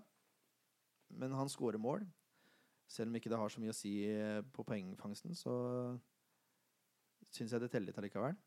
[1.09, 2.03] men han skårer mål.
[2.89, 5.53] Selv om ikke det har så mye å si eh, på poengfangsten, så
[7.29, 8.37] syns jeg det teller litt allikevel.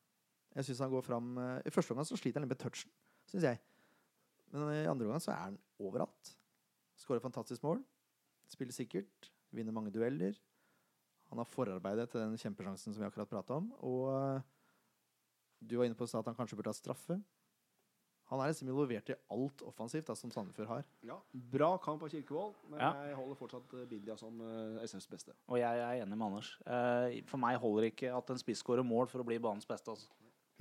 [0.52, 2.92] Jeg synes han går fram eh, I første omgang så sliter han litt med touchen,
[3.30, 3.60] syns jeg.
[4.52, 6.34] Men i andre omgang så er han overalt.
[7.00, 7.80] Skårer fantastisk mål.
[8.52, 9.30] Spiller sikkert.
[9.52, 10.36] Vinner mange dueller.
[11.30, 13.70] Han har forarbeidet til den kjempesjansen som vi akkurat prata om.
[13.80, 14.42] Og
[15.64, 17.16] du var inne på at han kanskje burde ha straffe.
[18.32, 20.86] Han er liksom involvert i alt offensivt da, som Sandefjord har.
[21.04, 21.18] Ja,
[21.52, 22.88] Bra kamp av Kirkevold, men ja.
[23.10, 25.36] jeg holder fortsatt Bidia som uh, eh, SFs beste.
[25.52, 26.54] Og jeg er enig med Anders.
[26.64, 29.92] Uh, for meg holder ikke at en spiss skårer mål for å bli banens beste.
[29.92, 30.08] Altså.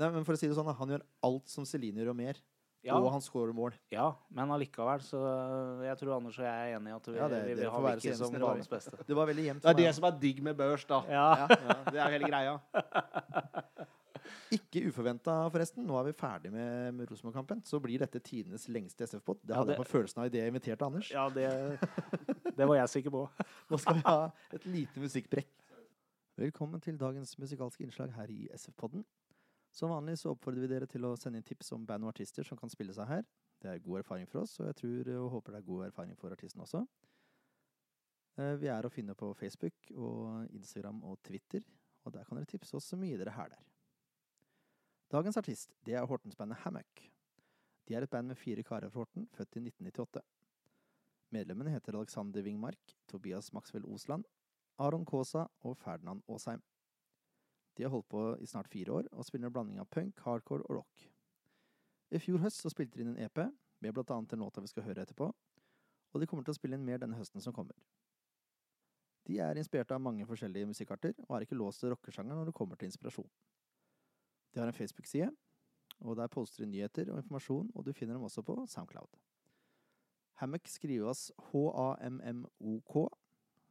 [0.02, 2.44] Nei, men for å si det sånn, Han gjør alt som Celine gjør og mer.
[2.82, 2.98] Ja.
[2.98, 3.76] Og han skårer mål.
[3.94, 5.20] Ja, men allikevel så
[5.86, 7.82] Jeg tror Anders og jeg er enige i at vi, ja, det, vi vil ha
[7.86, 8.98] Vicky som banens beste.
[9.06, 9.64] Det var veldig jevnt.
[9.64, 11.04] Det er det som er digg med børs, da.
[11.08, 11.28] Ja.
[11.46, 11.76] ja.
[11.94, 12.58] det er hele greia.
[14.52, 15.86] Ikke uforventa, forresten.
[15.88, 17.62] Nå er vi ferdig med, med Rosenborg-kampen.
[17.64, 19.40] Så blir dette tidenes lengste SF-pod.
[19.46, 19.78] Det hadde ja, det...
[19.78, 21.12] jeg på følelsen av idet jeg inviterte Anders.
[21.14, 21.48] Ja, det,
[22.58, 23.24] det var jeg sikker på.
[23.72, 24.18] Nå skal vi ha
[24.58, 25.54] et lite musikkbrekk.
[26.42, 29.06] Velkommen til dagens musikalske innslag her i SF-podden.
[29.72, 32.44] Som vanlig så oppfordrer vi dere til å sende inn tips om band og artister
[32.44, 33.24] som kan spille seg her.
[33.62, 36.20] Det er god erfaring for oss, og jeg tror og håper det er god erfaring
[36.20, 36.84] for artisten også.
[38.36, 41.64] Eh, vi er å finne på Facebook og Instagram og Twitter,
[42.04, 43.71] og der kan dere tipse oss så mye dere hæler.
[45.12, 47.02] Dagens artist det er Hortens-bandet Hammock.
[47.84, 50.22] De er et band med fire karer fra Horten, født i 1998.
[51.36, 54.24] Medlemmene heter Alexander Wingmark, Tobias Maxwell Osland,
[54.80, 56.64] Aron Kaasa og Ferdinand Aasheim.
[57.76, 60.64] De har holdt på i snart fire år og spiller en blanding av punk, hardcore
[60.70, 61.06] og rock.
[62.12, 63.46] I fjor høst så spilte de inn en EP,
[63.84, 66.80] med blant annet den låta vi skal høre etterpå, og de kommer til å spille
[66.80, 67.76] inn mer denne høsten som kommer.
[69.28, 72.62] De er inspirert av mange forskjellige musikkarter, og er ikke låst til rockesjangeren når det
[72.64, 73.28] kommer til inspirasjon.
[74.54, 75.32] De har en Facebook-side,
[76.00, 79.20] og der poster de nyheter og informasjon, og du finner dem også på Soundcloud.
[80.42, 82.96] Hammock skrives H-A-M-M-O-K,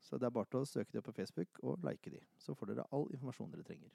[0.00, 2.72] så det er bare til å søke dem på Facebook og like de, så får
[2.72, 3.90] dere all informasjon dere trenger.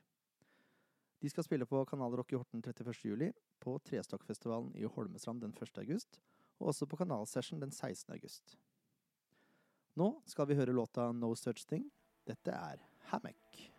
[1.23, 2.91] De skal spille på Kanal Rock i Horten 31.
[3.07, 3.31] juli,
[3.63, 5.79] på Trestokkfestivalen i Holmestrand den 1.
[5.81, 6.19] august,
[6.59, 8.13] og også på Kanalsession den 16.
[8.13, 8.57] august.
[9.95, 11.87] Nå skal vi høre låta No Such Thing.
[12.27, 13.74] Dette er Hammock.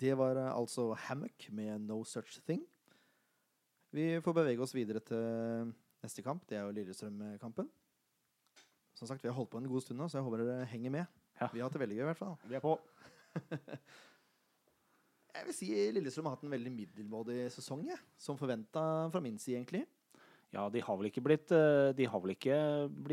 [0.00, 2.62] Det var eh, altså Hammock med No Such Thing.
[3.92, 6.46] Vi får bevege oss videre til neste kamp.
[6.48, 7.68] Det er jo Lillestrøm-kampen.
[8.94, 10.94] Som sagt, vi har holdt på en god stund nå, så jeg håper dere henger
[10.94, 11.18] med.
[11.40, 11.48] Ja.
[11.52, 12.36] Vi har hatt det veldig gøy, i hvert fall.
[12.46, 12.76] Vi er på.
[15.30, 18.00] Jeg vil si Lillestrøm har hatt en veldig middelmådig sesong, jeg.
[18.18, 18.82] Som forventa
[19.14, 19.84] fra min side, egentlig.
[20.50, 22.08] Ja, de har vel ikke blitt, eh, de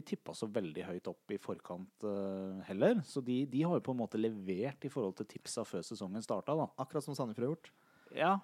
[0.05, 3.03] tippa så veldig høyt opp i forkant eh, heller.
[3.05, 6.25] Så de, de har jo på en måte levert i forhold til tipsa før sesongen
[6.25, 6.55] starta.
[6.81, 7.69] Akkurat som Sandefjord har gjort.
[8.15, 8.37] Ja.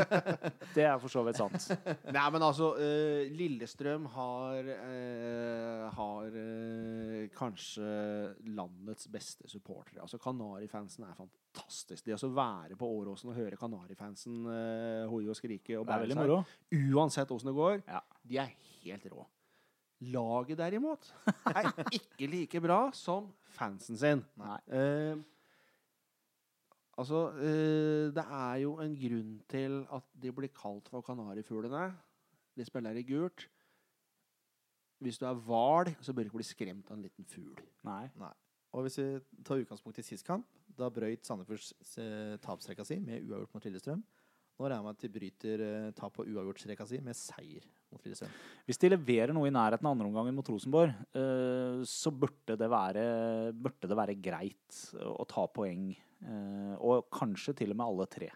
[0.74, 1.70] Det er for så vidt sant.
[2.12, 7.88] Nei, men altså uh, Lillestrøm har uh, Har uh, kanskje
[8.52, 10.02] landets beste supportere.
[10.04, 12.04] Altså Kanarifansen er fantastisk.
[12.06, 16.54] Det å være på Åråsen og høre Kanarifansen uh, hoie og skrike og bære seg,
[16.94, 18.02] uansett åssen det går, Ja.
[18.28, 19.26] de er helt rå.
[20.00, 21.10] Laget derimot
[21.50, 24.22] er ikke like bra som fansen sin.
[24.40, 24.56] Nei.
[24.72, 25.18] Eh,
[27.00, 31.88] altså, eh, det er jo en grunn til at de blir kalt for kanarifuglene.
[32.56, 33.48] De spiller i gult.
[35.00, 37.56] Hvis du er hval, så bør du ikke bli skremt av en liten fugl.
[37.88, 38.04] Nei.
[38.76, 39.06] Og hvis vi
[39.46, 40.46] tar utgangspunkt i sist kamp,
[40.76, 44.02] da brøyt Sandefjords eh, tapsrekka si med uavgjort mot Lillestrøm.
[44.60, 48.04] Nå regner jeg med at de bryter eh, tap på uavgjortsrekka si med seier mot
[48.04, 48.36] Lillestrøm.
[48.68, 53.04] Hvis de leverer noe i nærheten av andreomgangen mot Rosenborg, eh, så burde det, være,
[53.56, 55.88] burde det være greit å ta poeng.
[56.24, 58.30] Eh, og kanskje til og med alle tre.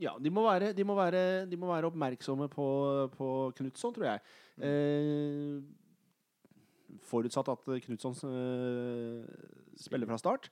[0.00, 2.66] Ja, de må være, de må være, de må være oppmerksomme på,
[3.12, 4.22] på Knutson, tror jeg.
[4.64, 5.60] Eh,
[7.04, 9.26] forutsatt at Knutson eh,
[9.76, 10.48] spiller fra start.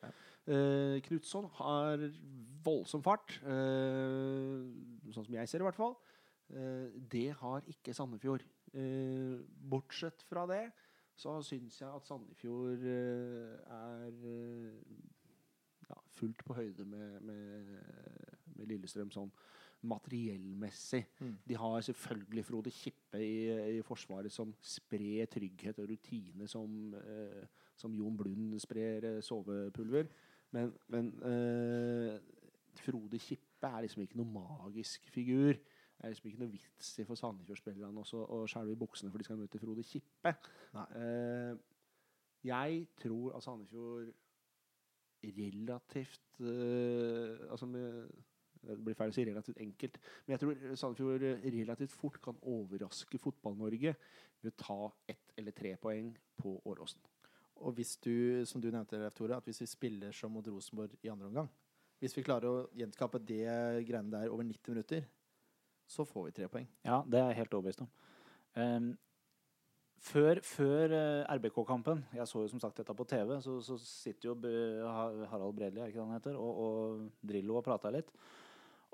[0.49, 2.05] Eh, Knutson har
[2.65, 4.69] voldsom fart, eh,
[5.15, 5.97] sånn som jeg ser det i hvert fall.
[6.53, 8.45] Eh, det har ikke Sandefjord.
[8.77, 9.41] Eh,
[9.73, 10.67] bortsett fra det
[11.19, 14.13] så syns jeg at Sandefjord er
[16.19, 17.73] fullt på høyde med, med,
[18.57, 19.33] med Lillestrøm sånn
[19.87, 21.05] materiellmessig.
[21.21, 21.35] Mm.
[21.47, 27.45] De har selvfølgelig Frode Kippe i, i Forsvaret som sprer trygghet og rutine som, eh,
[27.79, 30.11] som Jon Blund sprer eh, sovepulver.
[30.51, 32.19] Men, men eh,
[32.83, 35.55] Frode Kippe er liksom ikke noe magisk figur.
[35.99, 39.27] Det er liksom ikke noe vits i for Sandefjord-spillerne å skjelve i buksene for de
[39.27, 40.35] skal møte Frode Kippe.
[40.75, 41.55] Eh,
[42.47, 44.13] jeg tror at Sandefjord
[45.25, 48.09] relativt uh, Altså med
[48.59, 53.21] det blir feil å si relativt enkelt, men jeg tror Sandefjord relativt fort kan overraske
[53.23, 53.93] Fotball-Norge
[54.43, 54.79] ved å ta
[55.15, 57.01] ett eller tre poeng på Åråsen.
[57.63, 60.95] Og hvis du, som du nevnte, Leif Tore, at hvis vi spiller som mot Rosenborg
[61.03, 61.49] i andre omgang
[61.99, 63.47] Hvis vi klarer å gjenskape det
[63.87, 65.07] greiene der over 90 minutter,
[65.91, 66.69] så får vi tre poeng.
[66.87, 67.89] Ja, det er jeg helt overbevist om.
[68.55, 68.93] Ehm,
[70.03, 74.31] før før eh, RBK-kampen, jeg så jo som sagt dette på TV, så, så sitter
[74.31, 74.37] jo
[75.31, 78.13] Harald Bredli er ikke han heter, og, og Drillo og prater litt.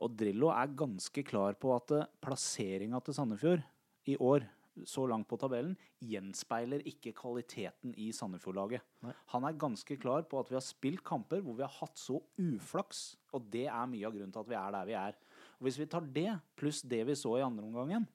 [0.02, 3.64] Og Drillo er ganske klar på at uh, plasseringa til Sandefjord
[4.10, 4.46] i år,
[4.90, 8.82] så langt på tabellen, gjenspeiler ikke kvaliteten i Sandefjord-laget.
[9.30, 12.18] Han er ganske klar på at vi har spilt kamper hvor vi har hatt så
[12.42, 15.20] uflaks, og det er mye av grunnen til at vi er der vi er.
[15.60, 18.08] Og Hvis vi tar det, pluss det vi så i andre omgangen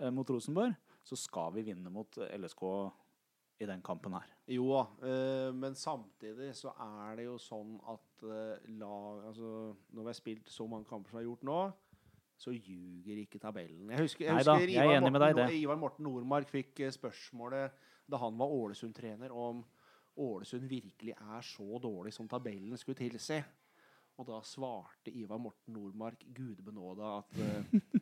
[0.00, 2.64] eh, mot Rosenborg, så skal vi vinne mot eh, LSK
[3.62, 4.28] i den kampen her.
[4.50, 10.02] Jo da, eh, men samtidig så er det jo sånn at eh, lag Altså, når
[10.02, 11.60] vi har spilt så mange kamper som vi har gjort nå,
[12.42, 13.90] så ljuger ikke tabellen.
[13.92, 15.56] Jeg husker, jeg Neida, husker er Ivar, med deg Morten.
[15.60, 19.62] Ivar Morten Nordmark fikk spørsmålet da han var Ålesund-trener, om
[20.18, 23.38] Ålesund virkelig er så dårlig som tabellen skulle tilsi.
[24.20, 28.00] Og da svarte Ivar Morten Nordmark gudbenåda at eh,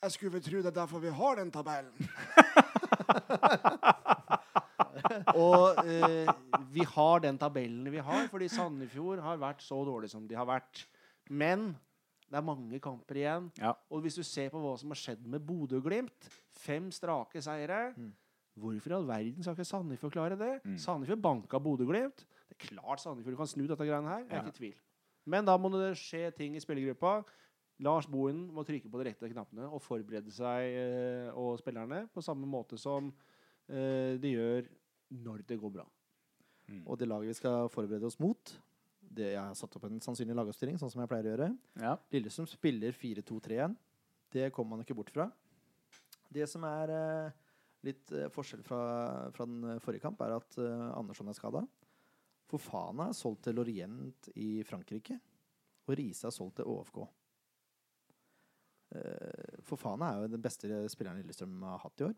[0.00, 1.92] Jeg skulle vel tro det er derfor vi har den tabellen.
[5.36, 6.30] Og eh,
[6.72, 10.46] vi har den tabellen vi har, fordi Sandefjord har vært så dårlig som de har
[10.48, 10.84] vært.
[11.30, 11.70] Men
[12.30, 13.50] det er mange kamper igjen.
[13.60, 13.74] Ja.
[13.90, 16.28] Og hvis du ser på hva som har skjedd med Bodø-Glimt
[16.60, 17.90] Fem strake seire.
[17.96, 18.10] Mm.
[18.60, 20.50] Hvorfor i all verden skal ikke Sandefjord klare det?
[20.66, 20.74] Mm.
[20.82, 22.24] Sandefjord banka Bodø-Glimt.
[22.50, 24.24] Det er klart Sandefjord kan snu dette greiene her.
[24.26, 24.42] Jeg er Ja.
[24.44, 24.78] ikke i tvil.
[25.30, 27.14] Men da må det skje ting i spillergruppa.
[27.84, 32.24] Lars Bohinen må trykke på de rette knappene og forberede seg eh, og spillerne på
[32.24, 33.08] samme måte som
[33.70, 34.68] eh, de gjør
[35.24, 35.86] når det går bra.
[36.84, 38.52] Og det laget vi skal forberede oss mot
[39.10, 41.46] det Jeg har satt opp en sannsynlig lagoppstilling, sånn som jeg pleier å gjøre.
[41.82, 41.96] Ja.
[42.14, 43.72] Lillestrøm spiller 4-2-3-1.
[44.30, 45.26] Det kommer man ikke bort fra.
[46.30, 47.40] Det som er eh,
[47.88, 48.84] litt forskjell fra,
[49.34, 50.60] fra den forrige kamp, er at
[50.94, 51.64] Andersson er skada.
[52.46, 55.18] Fofana er solgt til Lorient i Frankrike.
[55.88, 57.02] Og Riise er solgt til ÅFK.
[58.90, 62.16] Eh, Fofana er jo den beste spilleren Lillestrøm har hatt i år.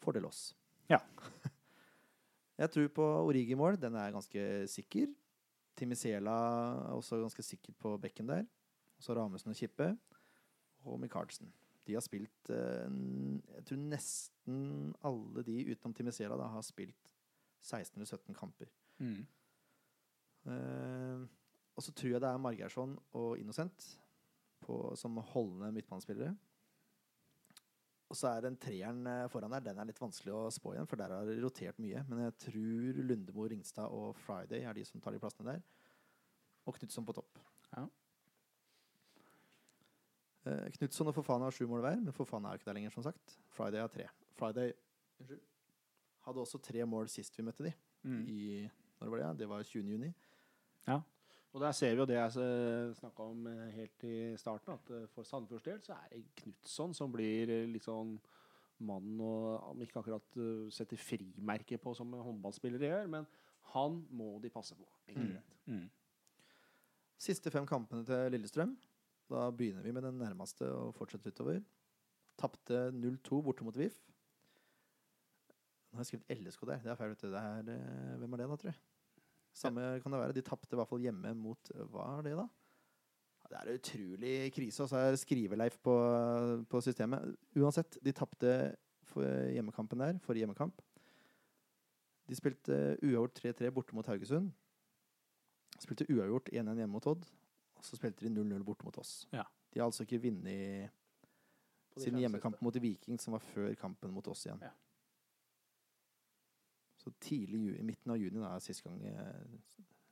[0.00, 0.50] Fordel oss.
[0.90, 1.00] Ja.
[2.60, 3.78] Jeg tror på Origi mål.
[3.80, 5.10] Den er ganske sikker.
[5.76, 6.36] Timisiela
[6.90, 8.44] er også ganske sikker på bekken der.
[9.00, 9.94] Så Ramesen og Kippe.
[10.84, 11.50] Og Michaelsen.
[11.86, 12.90] De har spilt eh,
[13.56, 17.14] Jeg tror nesten alle de utenom Timisiela da, har spilt
[17.62, 18.70] 16 eller 17 kamper.
[19.00, 19.26] Mm.
[20.40, 21.26] Uh,
[21.76, 23.84] og så tror jeg det er Margeirsson og Innocent
[24.62, 26.34] på, som holdende midtbanespillere.
[28.10, 30.88] Og så er den treeren eh, foran der, den er litt vanskelig å spå igjen,
[30.90, 32.02] for der har det rotert mye.
[32.08, 35.62] Men jeg tror Lundemo, Ringstad og Friday er de som tar de plassene der.
[36.66, 37.38] Og Knutson på topp.
[37.70, 37.84] Ja.
[40.50, 42.96] Eh, Knutson og Fofana har sju mål hver, men Fofana er jo ikke der lenger,
[42.96, 43.38] som sagt.
[43.54, 44.08] Friday har tre.
[44.34, 44.74] Friday
[46.26, 47.72] hadde også tre mål sist vi møtte de.
[48.02, 48.20] Mm.
[48.26, 48.42] I,
[48.98, 49.32] når var det?
[49.44, 49.94] Det var 20.
[49.94, 50.10] juni.
[51.50, 55.08] Og der ser vi jo det jeg snakka om eh, helt i starten, at eh,
[55.10, 58.14] for Sandefjords del så er det Knutson som blir eh, litt sånn
[58.86, 63.26] mannen og om ikke akkurat eh, setter frimerke på som håndballspillere gjør, men
[63.74, 64.86] han må de passe på.
[65.10, 65.34] Mm.
[65.66, 65.88] Mm.
[67.20, 68.76] Siste fem kampene til Lillestrøm.
[69.30, 71.60] Da begynner vi med den nærmeste og fortsetter utover.
[72.40, 73.98] Tapte 0-2 borte mot VIF.
[75.90, 76.82] Nå har jeg skrevet LSK der.
[76.82, 77.12] Det er feil.
[77.12, 77.28] vet du.
[77.34, 78.80] Det er, eh, hvem er det, da, tror jeg?
[79.56, 80.36] Samme kan det være.
[80.36, 82.46] De tapte i hvert fall hjemme mot eh, Hva er det, da?
[83.50, 84.84] Det er utrolig krise.
[84.84, 85.94] Og så er skriveleif på,
[86.70, 87.32] på systemet.
[87.58, 88.52] Uansett, de tapte
[89.10, 90.82] hjemmekampen der, forrige hjemmekamp.
[92.30, 94.52] De spilte uavgjort 3-3 borte mot Haugesund.
[95.82, 97.26] Spilte uavgjort 1-1 hjemme mot Odd.
[97.80, 99.24] Og så spilte de 0-0 borte mot oss.
[99.34, 99.42] Ja.
[99.72, 100.90] De har altså ikke vunnet
[101.90, 102.64] På de sin hjemmekamp siste.
[102.64, 104.62] mot Viking, som var før kampen mot oss igjen.
[104.62, 104.70] Ja.
[107.00, 109.68] Så tidlig i midten av juni da, er sist gang eh,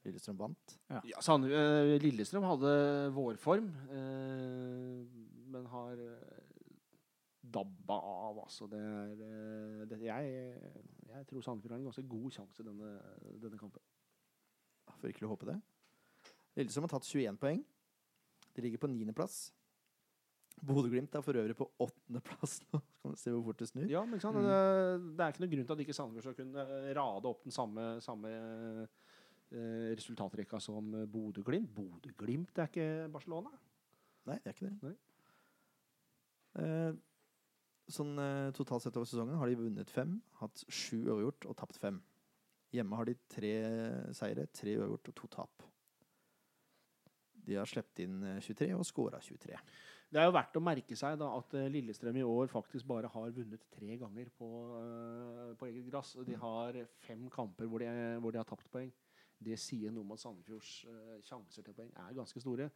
[0.06, 0.77] Lillestrøm vant.
[0.89, 2.70] Ja, Sand- eh, Lillestrøm hadde
[3.12, 5.02] vårform, eh,
[5.52, 6.44] men har eh,
[7.44, 8.69] dabba av, altså.
[8.73, 10.32] Det er det, jeg,
[11.12, 12.94] jeg tror Sandefjord har en ganske god sjanse denne,
[13.43, 13.85] denne kampen.
[14.98, 15.59] Får virkelig håpe det.
[16.56, 17.60] Lillestrøm har tatt 21 poeng.
[18.56, 19.51] De ligger på niendeplass.
[20.66, 22.80] Bodø-Glimt er for øvrig på åttendeplass nå.
[23.02, 23.86] Kan du se hvor fort det snur.
[23.90, 24.39] Ja, men sant?
[24.39, 24.47] Mm.
[24.47, 27.44] Det, det er ikke noen grunn til at ikke Sandefjord skal kunne eh, rade opp
[27.47, 31.70] den samme, samme eh, resultatrekka som eh, Bodø-Glimt.
[31.76, 33.52] Bodø-Glimt er ikke Barcelona.
[34.28, 34.94] Nei, det er ikke det.
[36.59, 36.93] Eh,
[37.93, 41.80] sånn eh, totalt sett over sesongen har de vunnet fem, hatt sju overgjort og tapt
[41.80, 42.02] fem.
[42.74, 43.55] Hjemme har de tre
[44.16, 45.68] seire, tre overgjort og to tap.
[47.48, 49.56] De har sluppet inn eh, 23 og scora 23.
[50.09, 53.10] Det er jo verdt å merke seg da at eh, Lillestrøm i år faktisk bare
[53.12, 54.48] har vunnet tre ganger på,
[54.78, 56.14] eh, på eget gress.
[56.16, 57.90] Og De har fem kamper hvor de,
[58.22, 58.89] hvor de har tapt poeng.
[59.39, 62.70] Det sier noe om at Sandefjords eh, sjanser til poeng er ganske store.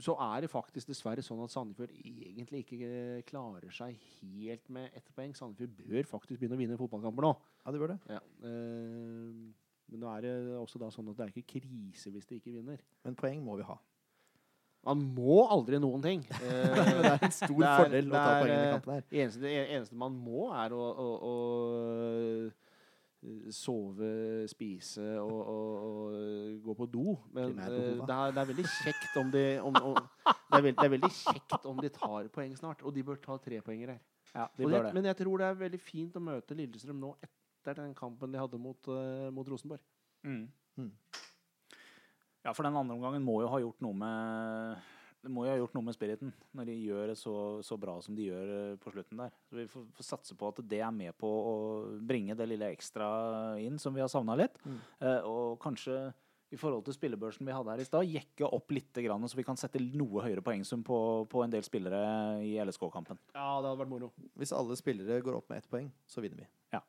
[0.00, 2.88] Så er det faktisk dessverre sånn at Sandefjord egentlig ikke
[3.28, 5.36] klarer seg helt med ett poeng.
[5.36, 7.34] Sandefjord bør faktisk begynne å vinne fotballkamper nå.
[7.60, 8.00] Ja, det bør det.
[8.10, 8.22] Ja.
[8.42, 12.56] men nå er det også da sånn at det er ikke krise hvis de ikke
[12.56, 12.80] vinner.
[13.04, 13.76] Men poeng må vi ha.
[14.84, 16.24] Man må aldri noen ting.
[16.44, 18.72] Eh, Men det er en stor det er- fordel å ta er, poeng i eh,
[18.74, 19.06] kampen her.
[19.22, 21.34] eneste, det eneste man må, er å, å, å
[21.94, 22.50] øh,
[23.56, 24.08] sove,
[24.50, 27.14] spise og, og, og gå på do.
[27.32, 30.88] Men det, er, det er veldig kjekt om de om, om, det, er veld, det
[30.88, 34.02] er veldig kjekt om de tar poeng snart, og de bør ta trepoenger her.
[34.34, 34.94] Ja, de bør det, det.
[34.98, 38.40] men jeg tror det er veldig fint å møte Lillestrøm nå etter den kampen de
[38.42, 39.80] hadde mot, uh, mot Rosenborg.
[40.26, 40.44] Mm.
[40.80, 40.90] Mm.
[42.44, 44.82] Ja, for den andre omgangen må jo ha gjort noe med
[45.24, 47.34] det må jo ha gjort noe med spiriten når de gjør det så,
[47.64, 49.32] så bra som de gjør eh, på slutten der.
[49.48, 51.54] Så Vi får, får satse på at det er med på å
[52.04, 53.06] bringe det lille ekstra
[53.62, 54.60] inn som vi har savna litt.
[54.68, 54.76] Mm.
[55.00, 55.96] Eh, og kanskje
[56.52, 59.46] i forhold til spillebørsen vi hadde her i stad, jekke opp litt, grann, så vi
[59.46, 60.98] kan sette noe høyere poengsum på,
[61.30, 62.04] på en del spillere
[62.44, 63.18] i LSK-kampen.
[63.32, 64.12] Ja, det hadde vært moro.
[64.38, 66.50] Hvis alle spillere går opp med ett poeng, så vinner vi.
[66.76, 66.84] Ja.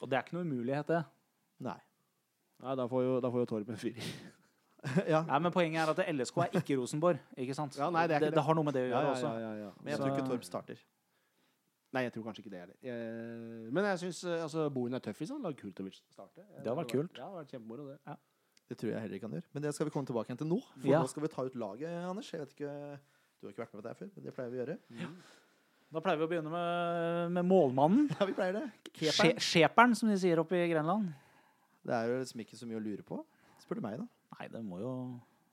[0.00, 1.04] Og det er ikke noe umulighet, det.
[1.68, 1.78] Nei.
[2.60, 4.06] Ja, da får jo, da får jo Torp en firer.
[5.12, 5.20] ja.
[5.28, 7.20] Nei, men Poenget er at LSK er ikke Rosenborg.
[7.36, 7.76] ikke sant?
[7.80, 8.46] Ja, nei, det er ikke det, det.
[8.46, 9.34] har noe med det å gjøre ja, også.
[9.34, 9.70] ja, ja, ja.
[9.80, 10.80] Men jeg tror ikke Torp starter.
[11.90, 13.70] Nei, jeg tror kanskje ikke det heller.
[13.74, 16.44] Men jeg syns altså, Bohin er tøff hvis han lar Kultovic starte.
[16.62, 17.16] Det har vært kult.
[17.18, 18.18] Ja, det har vært kjempemoro, det.
[18.70, 19.46] Det tror jeg heller ikke han gjør.
[19.56, 20.60] Men det skal vi komme tilbake igjen til nå.
[20.76, 21.00] For Ja.
[21.02, 22.30] nå skal vi ta ut laget, Anders.
[22.30, 22.74] Jeg vet ikke,
[23.40, 24.78] Du har ikke vært med på det her før, men det pleier vi å gjøre.
[25.90, 28.10] Da pleier vi å begynne med, med målmannen.
[28.20, 28.66] Ja, vi pleier det.
[29.40, 31.08] Skjeperen, som de sier oppe i Grenland.
[31.86, 33.18] Det er jo liksom ikke så mye å lure på,
[33.62, 34.06] spør du meg, da.
[34.38, 34.92] Nei, det må jo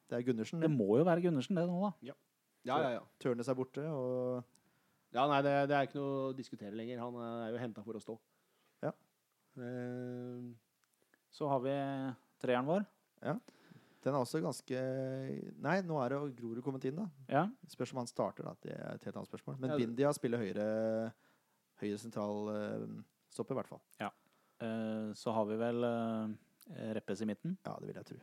[0.10, 0.60] Det er Gundersen.
[0.64, 1.91] Det må jo være Gundersen, det nå, da.
[2.08, 2.14] Ja,
[2.68, 3.02] ja, ja.
[3.20, 4.44] Tørnes er borte, og
[5.16, 6.99] Ja, nei, det, det er ikke noe å diskutere lenger.
[6.99, 8.18] Han er jo henta for å stå.
[8.84, 8.91] Ja.
[9.58, 10.48] Eh,
[11.32, 11.76] Så har vi
[12.44, 12.86] treeren vår.
[13.24, 13.38] Ja.
[14.04, 14.78] den er også ganske
[15.60, 17.08] Nei, nå er det Grorud kommet inn, da.
[17.28, 17.45] Ja.
[17.68, 18.54] Spørs om han starter, da.
[18.62, 19.58] Det er et helt annet spørsmål.
[19.60, 21.14] Men Ja, det- Bindia spiller høyre,
[21.82, 22.88] høyre sentral eh,
[23.34, 23.82] stopper, i hvert fall.
[23.99, 24.10] Eh,
[24.57, 27.57] Så har vi vel eh, Reppes i midten.
[27.65, 28.17] Ja, det vil jeg tro.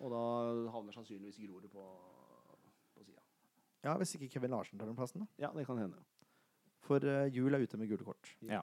[0.00, 0.22] og da
[0.74, 1.84] havner sannsynligvis Grorud på,
[2.94, 3.22] på sida.
[3.84, 5.46] Ja, Hvis ikke Kevin Larsen tar den plassen, da.
[5.46, 6.02] Ja, det kan hende.
[6.80, 8.32] For uh, Jul er ute med gule kort.
[8.48, 8.62] Ja.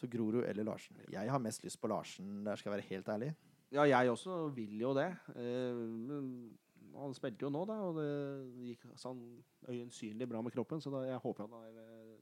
[0.00, 0.96] Så Grorud eller Larsen.
[1.12, 3.34] Jeg har mest lyst på Larsen, der skal jeg være helt ærlig.
[3.70, 5.10] Ja, jeg også vil jo det.
[5.36, 6.30] Eh, men
[6.96, 8.08] han spilte jo nå, da, og det
[8.70, 9.20] gikk sånn
[9.68, 12.19] øyensynlig bra med kroppen, så da, jeg håper han er eh,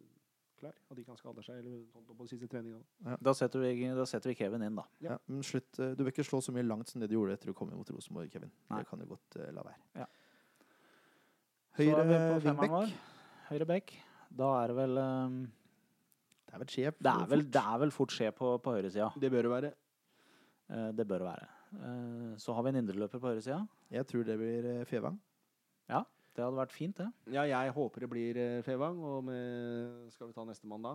[0.61, 0.75] klar.
[0.91, 2.81] At ikke han skader seg eller sånt på siste treninga.
[3.25, 4.85] Da setter, vi, da setter vi Kevin inn, da.
[5.05, 5.15] Ja.
[5.15, 5.19] Ja.
[5.31, 7.53] men slutt, eh, Du bør ikke slå så mye langt som det du gjorde etter
[7.53, 8.53] du kom mot Rosenborg, Kevin.
[8.71, 8.81] Nei.
[8.83, 10.09] Det kan du godt uh, la være.
[11.79, 12.75] Høyre vi på femmeren wingback.
[12.75, 12.97] vår.
[13.53, 13.95] Høyre bekk.
[14.43, 15.39] Da er det vel um,
[16.49, 19.13] Det er vel skje Det er vel, det er vel fort skje på, på høyresida.
[19.15, 19.73] Det bør det være.
[20.69, 21.49] Uh, det bør det være.
[21.79, 23.63] Uh, så har vi en indreløper på høyresida.
[23.95, 25.17] Jeg tror det blir Fevang.
[25.89, 26.15] Fevang.
[26.37, 27.07] Det hadde vært fint, det.
[27.35, 28.99] Ja, jeg håper det blir eh, Fevang.
[29.03, 30.93] Og med, skal vi ta nestemann da?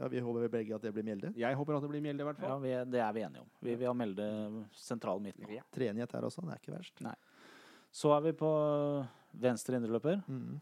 [0.00, 1.32] Ja, vi håper vel begge at det blir Mjelde.
[1.38, 2.60] Jeg håper at det blir Mjelde, i hvert Ja, fall.
[2.62, 3.50] vi, er- det er vi enige om.
[3.62, 4.26] Vi vil ha melde
[4.72, 5.50] sentral midt nå.
[5.52, 5.62] Ja.
[5.74, 7.00] Treenighet her også, det er ikke verst.
[7.04, 7.14] Nei.
[7.92, 8.50] Så er vi på
[9.42, 10.22] venstre indreløper.
[10.30, 10.60] Mm.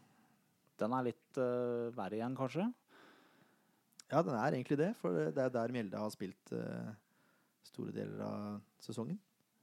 [0.81, 2.67] Den er litt eh, verre igjen, kanskje.
[4.09, 6.89] Ja, den er egentlig det, for det er der Mjelde har spilt eh,
[7.69, 9.19] store deler av sesongen.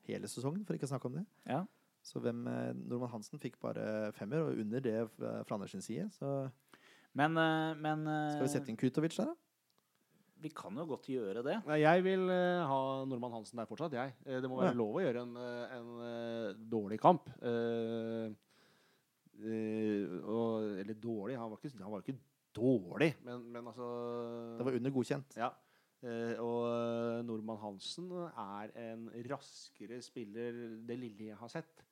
[0.06, 1.24] Hele sesongen, for ikke å snakke om det.
[1.50, 1.64] Ja.
[2.06, 6.06] Så hvem eh, Hansen fikk bare femmer, og under det fra fra Anders sin side.
[6.14, 6.30] Så
[7.16, 9.36] Men, eh, men eh, skal vi sette inn Kutovic der, da?
[10.44, 11.54] vi kan jo godt gjøre det.
[11.80, 14.12] Jeg vil eh, ha Norman Hansen der fortsatt, jeg.
[14.26, 14.76] Eh, det må være Ja.
[14.78, 17.30] lov å gjøre en, eh, en eh, dårlig kamp.
[17.40, 18.28] Eh,
[19.42, 22.18] eh, og, eller dårlig Han var ikke, han var ikke
[22.56, 23.88] dårlig, men, men altså
[24.60, 25.36] Det var under godkjent.
[25.40, 25.50] Ja.
[26.04, 30.52] Eh, og Norman Hansen er en raskere spiller,
[30.86, 31.82] det lille jeg har sett,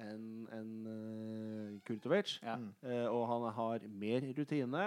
[0.00, 2.38] enn en, uh, Kurtovic.
[2.42, 2.56] Ja.
[2.56, 2.72] Mm.
[2.82, 4.84] Eh, og han har mer rutine.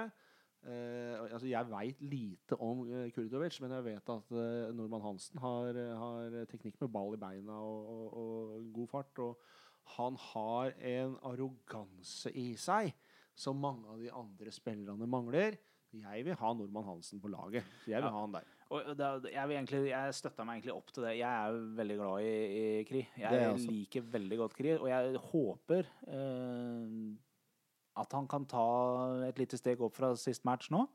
[0.64, 5.41] Uh, altså jeg veit lite om uh, Kurtovic, men jeg vet at uh, Normann Hansen
[5.44, 8.14] har, har teknikk med ball i beina og, og,
[8.53, 9.19] og god fart.
[9.19, 9.41] Og
[9.98, 12.94] han har en arroganse i seg
[13.35, 15.57] som mange av de andre spillerne mangler.
[15.94, 17.65] Jeg vil ha Normann Hansen på laget.
[17.84, 18.14] Så jeg vil Ja.
[18.15, 18.48] ha han der.
[18.74, 21.12] Og er- jeg, vil egentlig, jeg støtter meg egentlig opp til det.
[21.20, 22.34] Jeg er jo veldig glad i,
[22.82, 23.04] i Kri.
[23.22, 27.14] Jeg liker veldig godt Kri, og jeg håper eh,
[28.02, 28.66] at han kan ta
[29.28, 30.88] et lite steg opp fra sist match nå.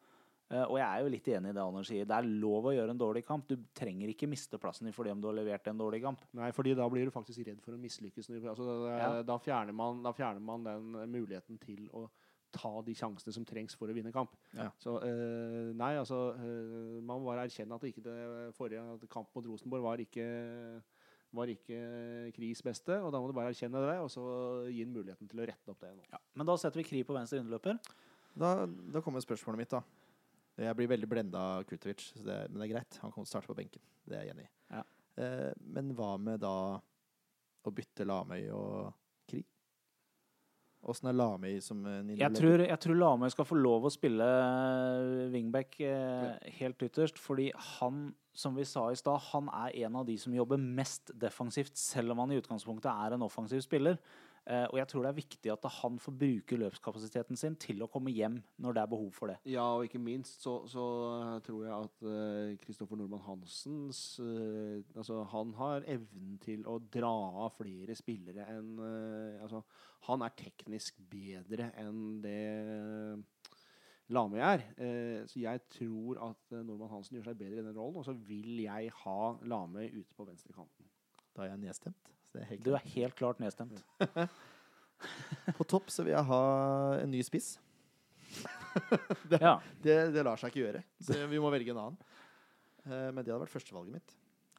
[0.50, 2.06] Eh, og jeg er jo litt enig i det Anders sier.
[2.08, 3.46] Det er lov å gjøre en dårlig kamp.
[3.50, 6.22] Du trenger ikke miste plassen din fordi om du har levert en dårlig kamp.
[6.38, 8.30] Nei, fordi da blir du faktisk redd for å mislykkes.
[8.42, 9.10] Altså, da, Ja.
[9.28, 12.08] da, fjerner man, da fjerner man den muligheten til å
[12.54, 14.32] ta de sjansene som trengs for å vinne kamp.
[14.56, 14.70] Ja.
[14.80, 18.16] Så eh, nei, altså eh, Man må bare erkjenne at ikke det
[18.56, 20.26] forrige at kamp mot Rosenborg var ikke
[21.36, 21.78] var ikke
[22.32, 24.22] Kris beste, og da må du bare erkjenne det, og så
[24.72, 26.06] gi ham muligheten til å rette opp det nå.
[26.08, 26.20] Ja.
[26.40, 27.76] Men da setter vi Kri på venstre innløper.
[28.38, 29.82] Da, da kommer spørsmålet mitt, da.
[30.58, 32.98] Jeg blir veldig blenda av Kutovic, så det, men det er greit.
[33.02, 33.84] Han kommer til å starte på benken.
[34.08, 34.50] Det er jeg enig i.
[34.72, 34.82] Ja.
[35.22, 38.96] Eh, men hva med da å bytte Lamøy og
[39.28, 39.42] Kri?
[40.88, 43.92] Åssen er Lamøy som eh, Nino Jeg tror, jeg tror Lamøy skal få lov å
[43.92, 44.28] spille
[45.34, 50.08] wingback eh, helt ytterst, fordi han, som vi sa i stad, han er en av
[50.08, 54.00] de som jobber mest defensivt, selv om han i utgangspunktet er en offensiv spiller.
[54.48, 57.90] Eh, og jeg tror det er viktig at han får bruke løpskapasiteten sin til å
[57.92, 59.36] komme hjem når det er behov for det.
[59.52, 60.86] Ja, og ikke minst så, så
[61.44, 62.06] tror jeg at
[62.64, 67.12] Kristoffer Nordmann Hansens uh, Altså, han har evnen til å dra
[67.44, 69.62] av flere spillere enn uh, Altså,
[70.08, 72.38] han er teknisk bedre enn det
[74.08, 74.62] Lamøy er.
[74.80, 78.06] Eh, så jeg tror at eh, Nordmann Hansen gjør seg bedre i den rollen, og
[78.06, 80.88] så vil jeg ha Lamøy ute på venstrekanten.
[81.36, 82.14] Da er jeg nedstemt.
[82.38, 83.82] Det er helt Du er helt klart nedstemt.
[85.58, 86.42] På topp så vil jeg ha
[87.02, 87.56] en ny spiss.
[89.32, 89.56] Ja.
[89.82, 91.96] Det, det lar seg ikke gjøre, så vi må velge en annen.
[92.84, 94.12] Eh, men det hadde vært førstevalget mitt.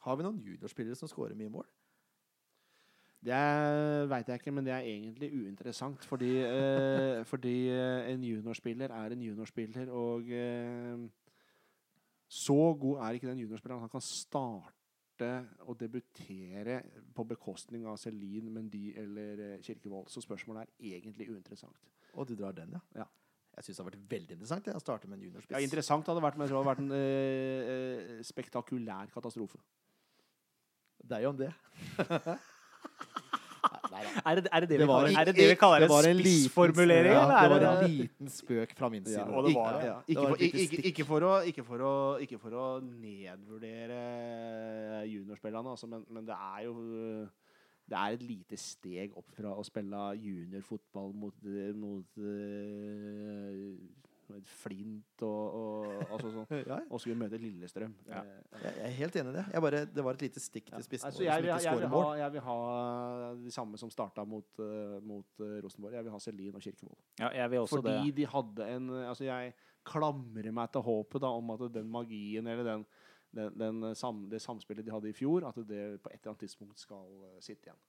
[0.04, 1.68] Har vi noen juniorspillere som scorer mye mål?
[3.20, 3.40] Det
[4.08, 6.06] veit jeg ikke, men det er egentlig uinteressant.
[6.08, 11.08] Fordi, eh, fordi eh, en juniorspiller er en juniorspiller, og eh,
[12.28, 13.84] så god er ikke den juniorspilleren.
[13.88, 14.79] Han kan starte
[15.66, 16.82] og debutere
[17.16, 20.10] på bekostning av Celine, Mendy eller eh, Kirkevold.
[20.12, 21.80] Så spørsmålet er egentlig uinteressant.
[22.16, 22.84] Og du drar den, ja?
[23.04, 23.08] Ja.
[23.60, 25.56] Jeg syns det har vært veldig interessant jeg, å starte med en juniorspiss.
[25.58, 27.74] Ja, Interessant hadde det vært, men jeg tror det hadde vært en eh,
[28.20, 29.60] eh, spektakulær katastrofe.
[31.26, 31.52] jo om det.
[34.00, 35.80] Er, det, er, det det, Det vi var kaller, en- er det det vi kaller
[35.80, 37.14] det en spissformulering?
[37.14, 39.18] Ja, det var en liten spøk fra min side.
[39.20, 39.82] Ja, var.
[39.86, 41.94] Ja, ikke, for, ikke, ikke, for å, ikke, for å,
[42.24, 44.00] ikke for å nedvurdere
[45.10, 46.76] juniorspillerne, altså, men, men det er jo
[47.90, 51.34] det er et lite steg opp fra å spille juniorfotball mot,
[51.74, 53.56] mot eh,
[54.60, 56.48] Flint og, og altså sånn.
[56.72, 57.94] Ja, Og skulle møte Lillestrøm.
[58.08, 58.22] Ja.
[58.24, 59.46] Eh, jeg jeg er helt enig i det.
[59.56, 62.04] Jeg bare, det var et lite stikk til spissen Altså, jeg, jeg, jeg, vil ha,
[62.22, 62.58] jeg vil ha
[63.44, 65.98] de samme som starta mot, eh, mot uh, Rosenborg.
[65.98, 66.98] Jeg vil ha Selin og Kirkevold.
[67.20, 68.16] Ja, jeg vil også Fordi det.
[68.22, 69.54] de hadde en Altså, jeg
[69.90, 72.84] klamrer meg til håpet da, om at den magien eller den,
[73.36, 76.44] den, den sam, det samspillet de hadde i fjor, at det på et eller annet
[76.46, 77.08] tidspunkt skal
[77.42, 77.80] sitte igjen.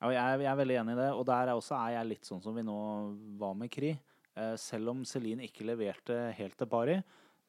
[0.00, 1.08] Ja, jeg, er- jeg er veldig enig i det.
[1.12, 2.76] Og der er også er jeg litt sånn som vi nå
[3.40, 3.90] var med Kri.
[4.40, 6.98] Eh, selv om Celine ikke leverte helt til pari,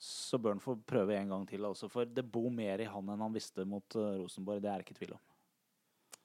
[0.02, 1.66] så bør han få prøve en gang til.
[1.70, 4.64] Også, for det bor mer i han enn han visste mot eh, Rosenborg.
[4.64, 5.22] Det er det ikke tvil om.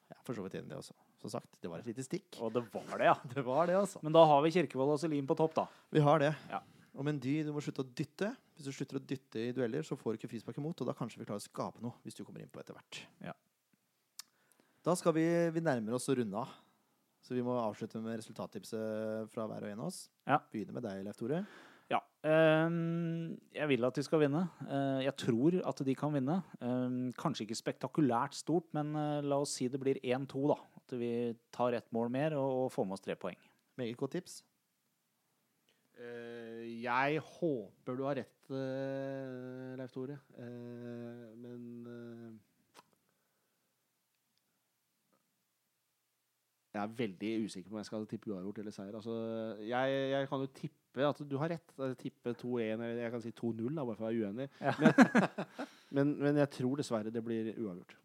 [0.06, 0.96] Jeg er for så vidt enig i det også.
[1.22, 1.58] Som sagt.
[1.60, 2.38] Det var et lite stikk.
[2.44, 3.16] Og det var det, ja.
[3.34, 4.02] Det var det, altså.
[4.06, 5.66] Men da har vi Kirkevold og Selin på topp, da.
[5.94, 6.32] Vi har det.
[6.52, 6.62] Ja.
[6.96, 8.30] Og Mendy, du må slutte å dytte.
[8.56, 10.94] Hvis du slutter å dytte i dueller, så får du ikke frispark imot, og da
[10.96, 13.02] kanskje vi klarer å skape noe, hvis du kommer inn på etter hvert.
[13.20, 13.34] Ja.
[14.86, 16.54] Da skal vi Vi nærmer oss å runde av.
[17.26, 20.04] Så vi må avslutte med resultattipset fra hver og en av oss.
[20.28, 20.38] Ja.
[20.52, 21.40] Begynne med deg, Leif Tore.
[21.90, 22.00] Ja.
[22.26, 24.44] ehm, jeg vil at de skal vinne.
[24.66, 26.40] Eh, jeg tror at de kan vinne.
[26.62, 30.58] Ehm, kanskje ikke spektakulært stort, men eh, la oss si det blir 1-2, da.
[30.78, 31.10] At vi
[31.54, 33.38] tar ett mål mer og, og får med oss tre poeng.
[33.78, 34.40] Meget godt tips.
[35.98, 40.18] Eh, jeg håper du har rett, eh, Leif Tore.
[40.38, 42.25] Eh, men
[46.76, 48.96] Jeg er veldig usikker på om jeg skal tippe uavgjort eller seier.
[48.98, 49.14] Altså,
[49.64, 51.70] jeg, jeg kan jo tippe at du har rett.
[51.72, 54.48] Tippe tipper 2-1 eller jeg kan si 2-0, da, bare for å være uenig.
[54.60, 54.74] Ja.
[54.82, 55.40] Men,
[55.96, 57.96] men, men jeg tror dessverre det blir uavgjort.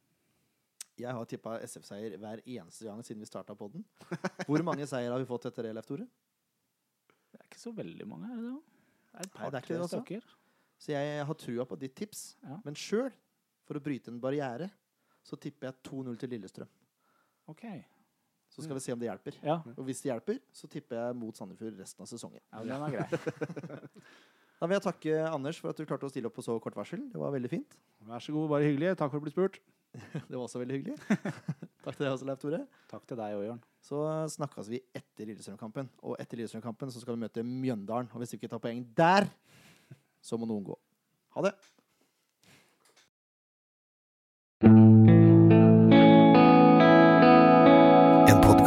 [1.02, 3.84] Jeg har tippa SF-seier hver eneste gang siden vi starta podden.
[4.48, 6.06] Hvor mange seier har vi fått etter det, Leif Tore?
[7.32, 8.60] Det er ikke så veldig mange, er det det?
[9.12, 10.02] Det er et Nei, det er par-tre ikke det, altså.
[10.04, 10.36] stykker.
[10.82, 12.22] Så jeg har trua på ditt tips.
[12.46, 12.60] Ja.
[12.66, 13.10] Men sjøl,
[13.68, 14.70] for å bryte en barriere,
[15.26, 16.70] så tipper jeg 2-0 til Lillestrøm.
[17.52, 17.66] Ok.
[18.52, 19.38] Så skal vi se om det hjelper.
[19.48, 22.42] Ja, Og hvis det hjelper, så tipper jeg mot Sandefjord resten av sesongen.
[22.52, 23.08] ja den er grei.
[24.62, 26.76] Da vil jeg takke Anders for at du klarte å stille opp på så kort
[26.78, 27.00] varsel.
[27.10, 27.72] Det var veldig fint.
[28.06, 28.92] Vær så god, bare hyggelig.
[29.00, 29.56] Takk for å bli spurt.
[30.30, 30.98] Det var også veldig hyggelig.
[31.88, 32.60] Takk til deg også, Leif Tore.
[32.92, 33.64] Takk til deg òg, Jørn.
[33.82, 34.04] Så
[34.36, 35.90] snakkes vi etter Lillestrøm-kampen.
[36.06, 38.12] Og etter Lillestrøm-kampen så skal vi møte Mjøndalen.
[38.14, 39.26] Og hvis vi ikke tar poeng der,
[40.22, 40.78] så må noen gå.
[41.34, 41.56] Ha det.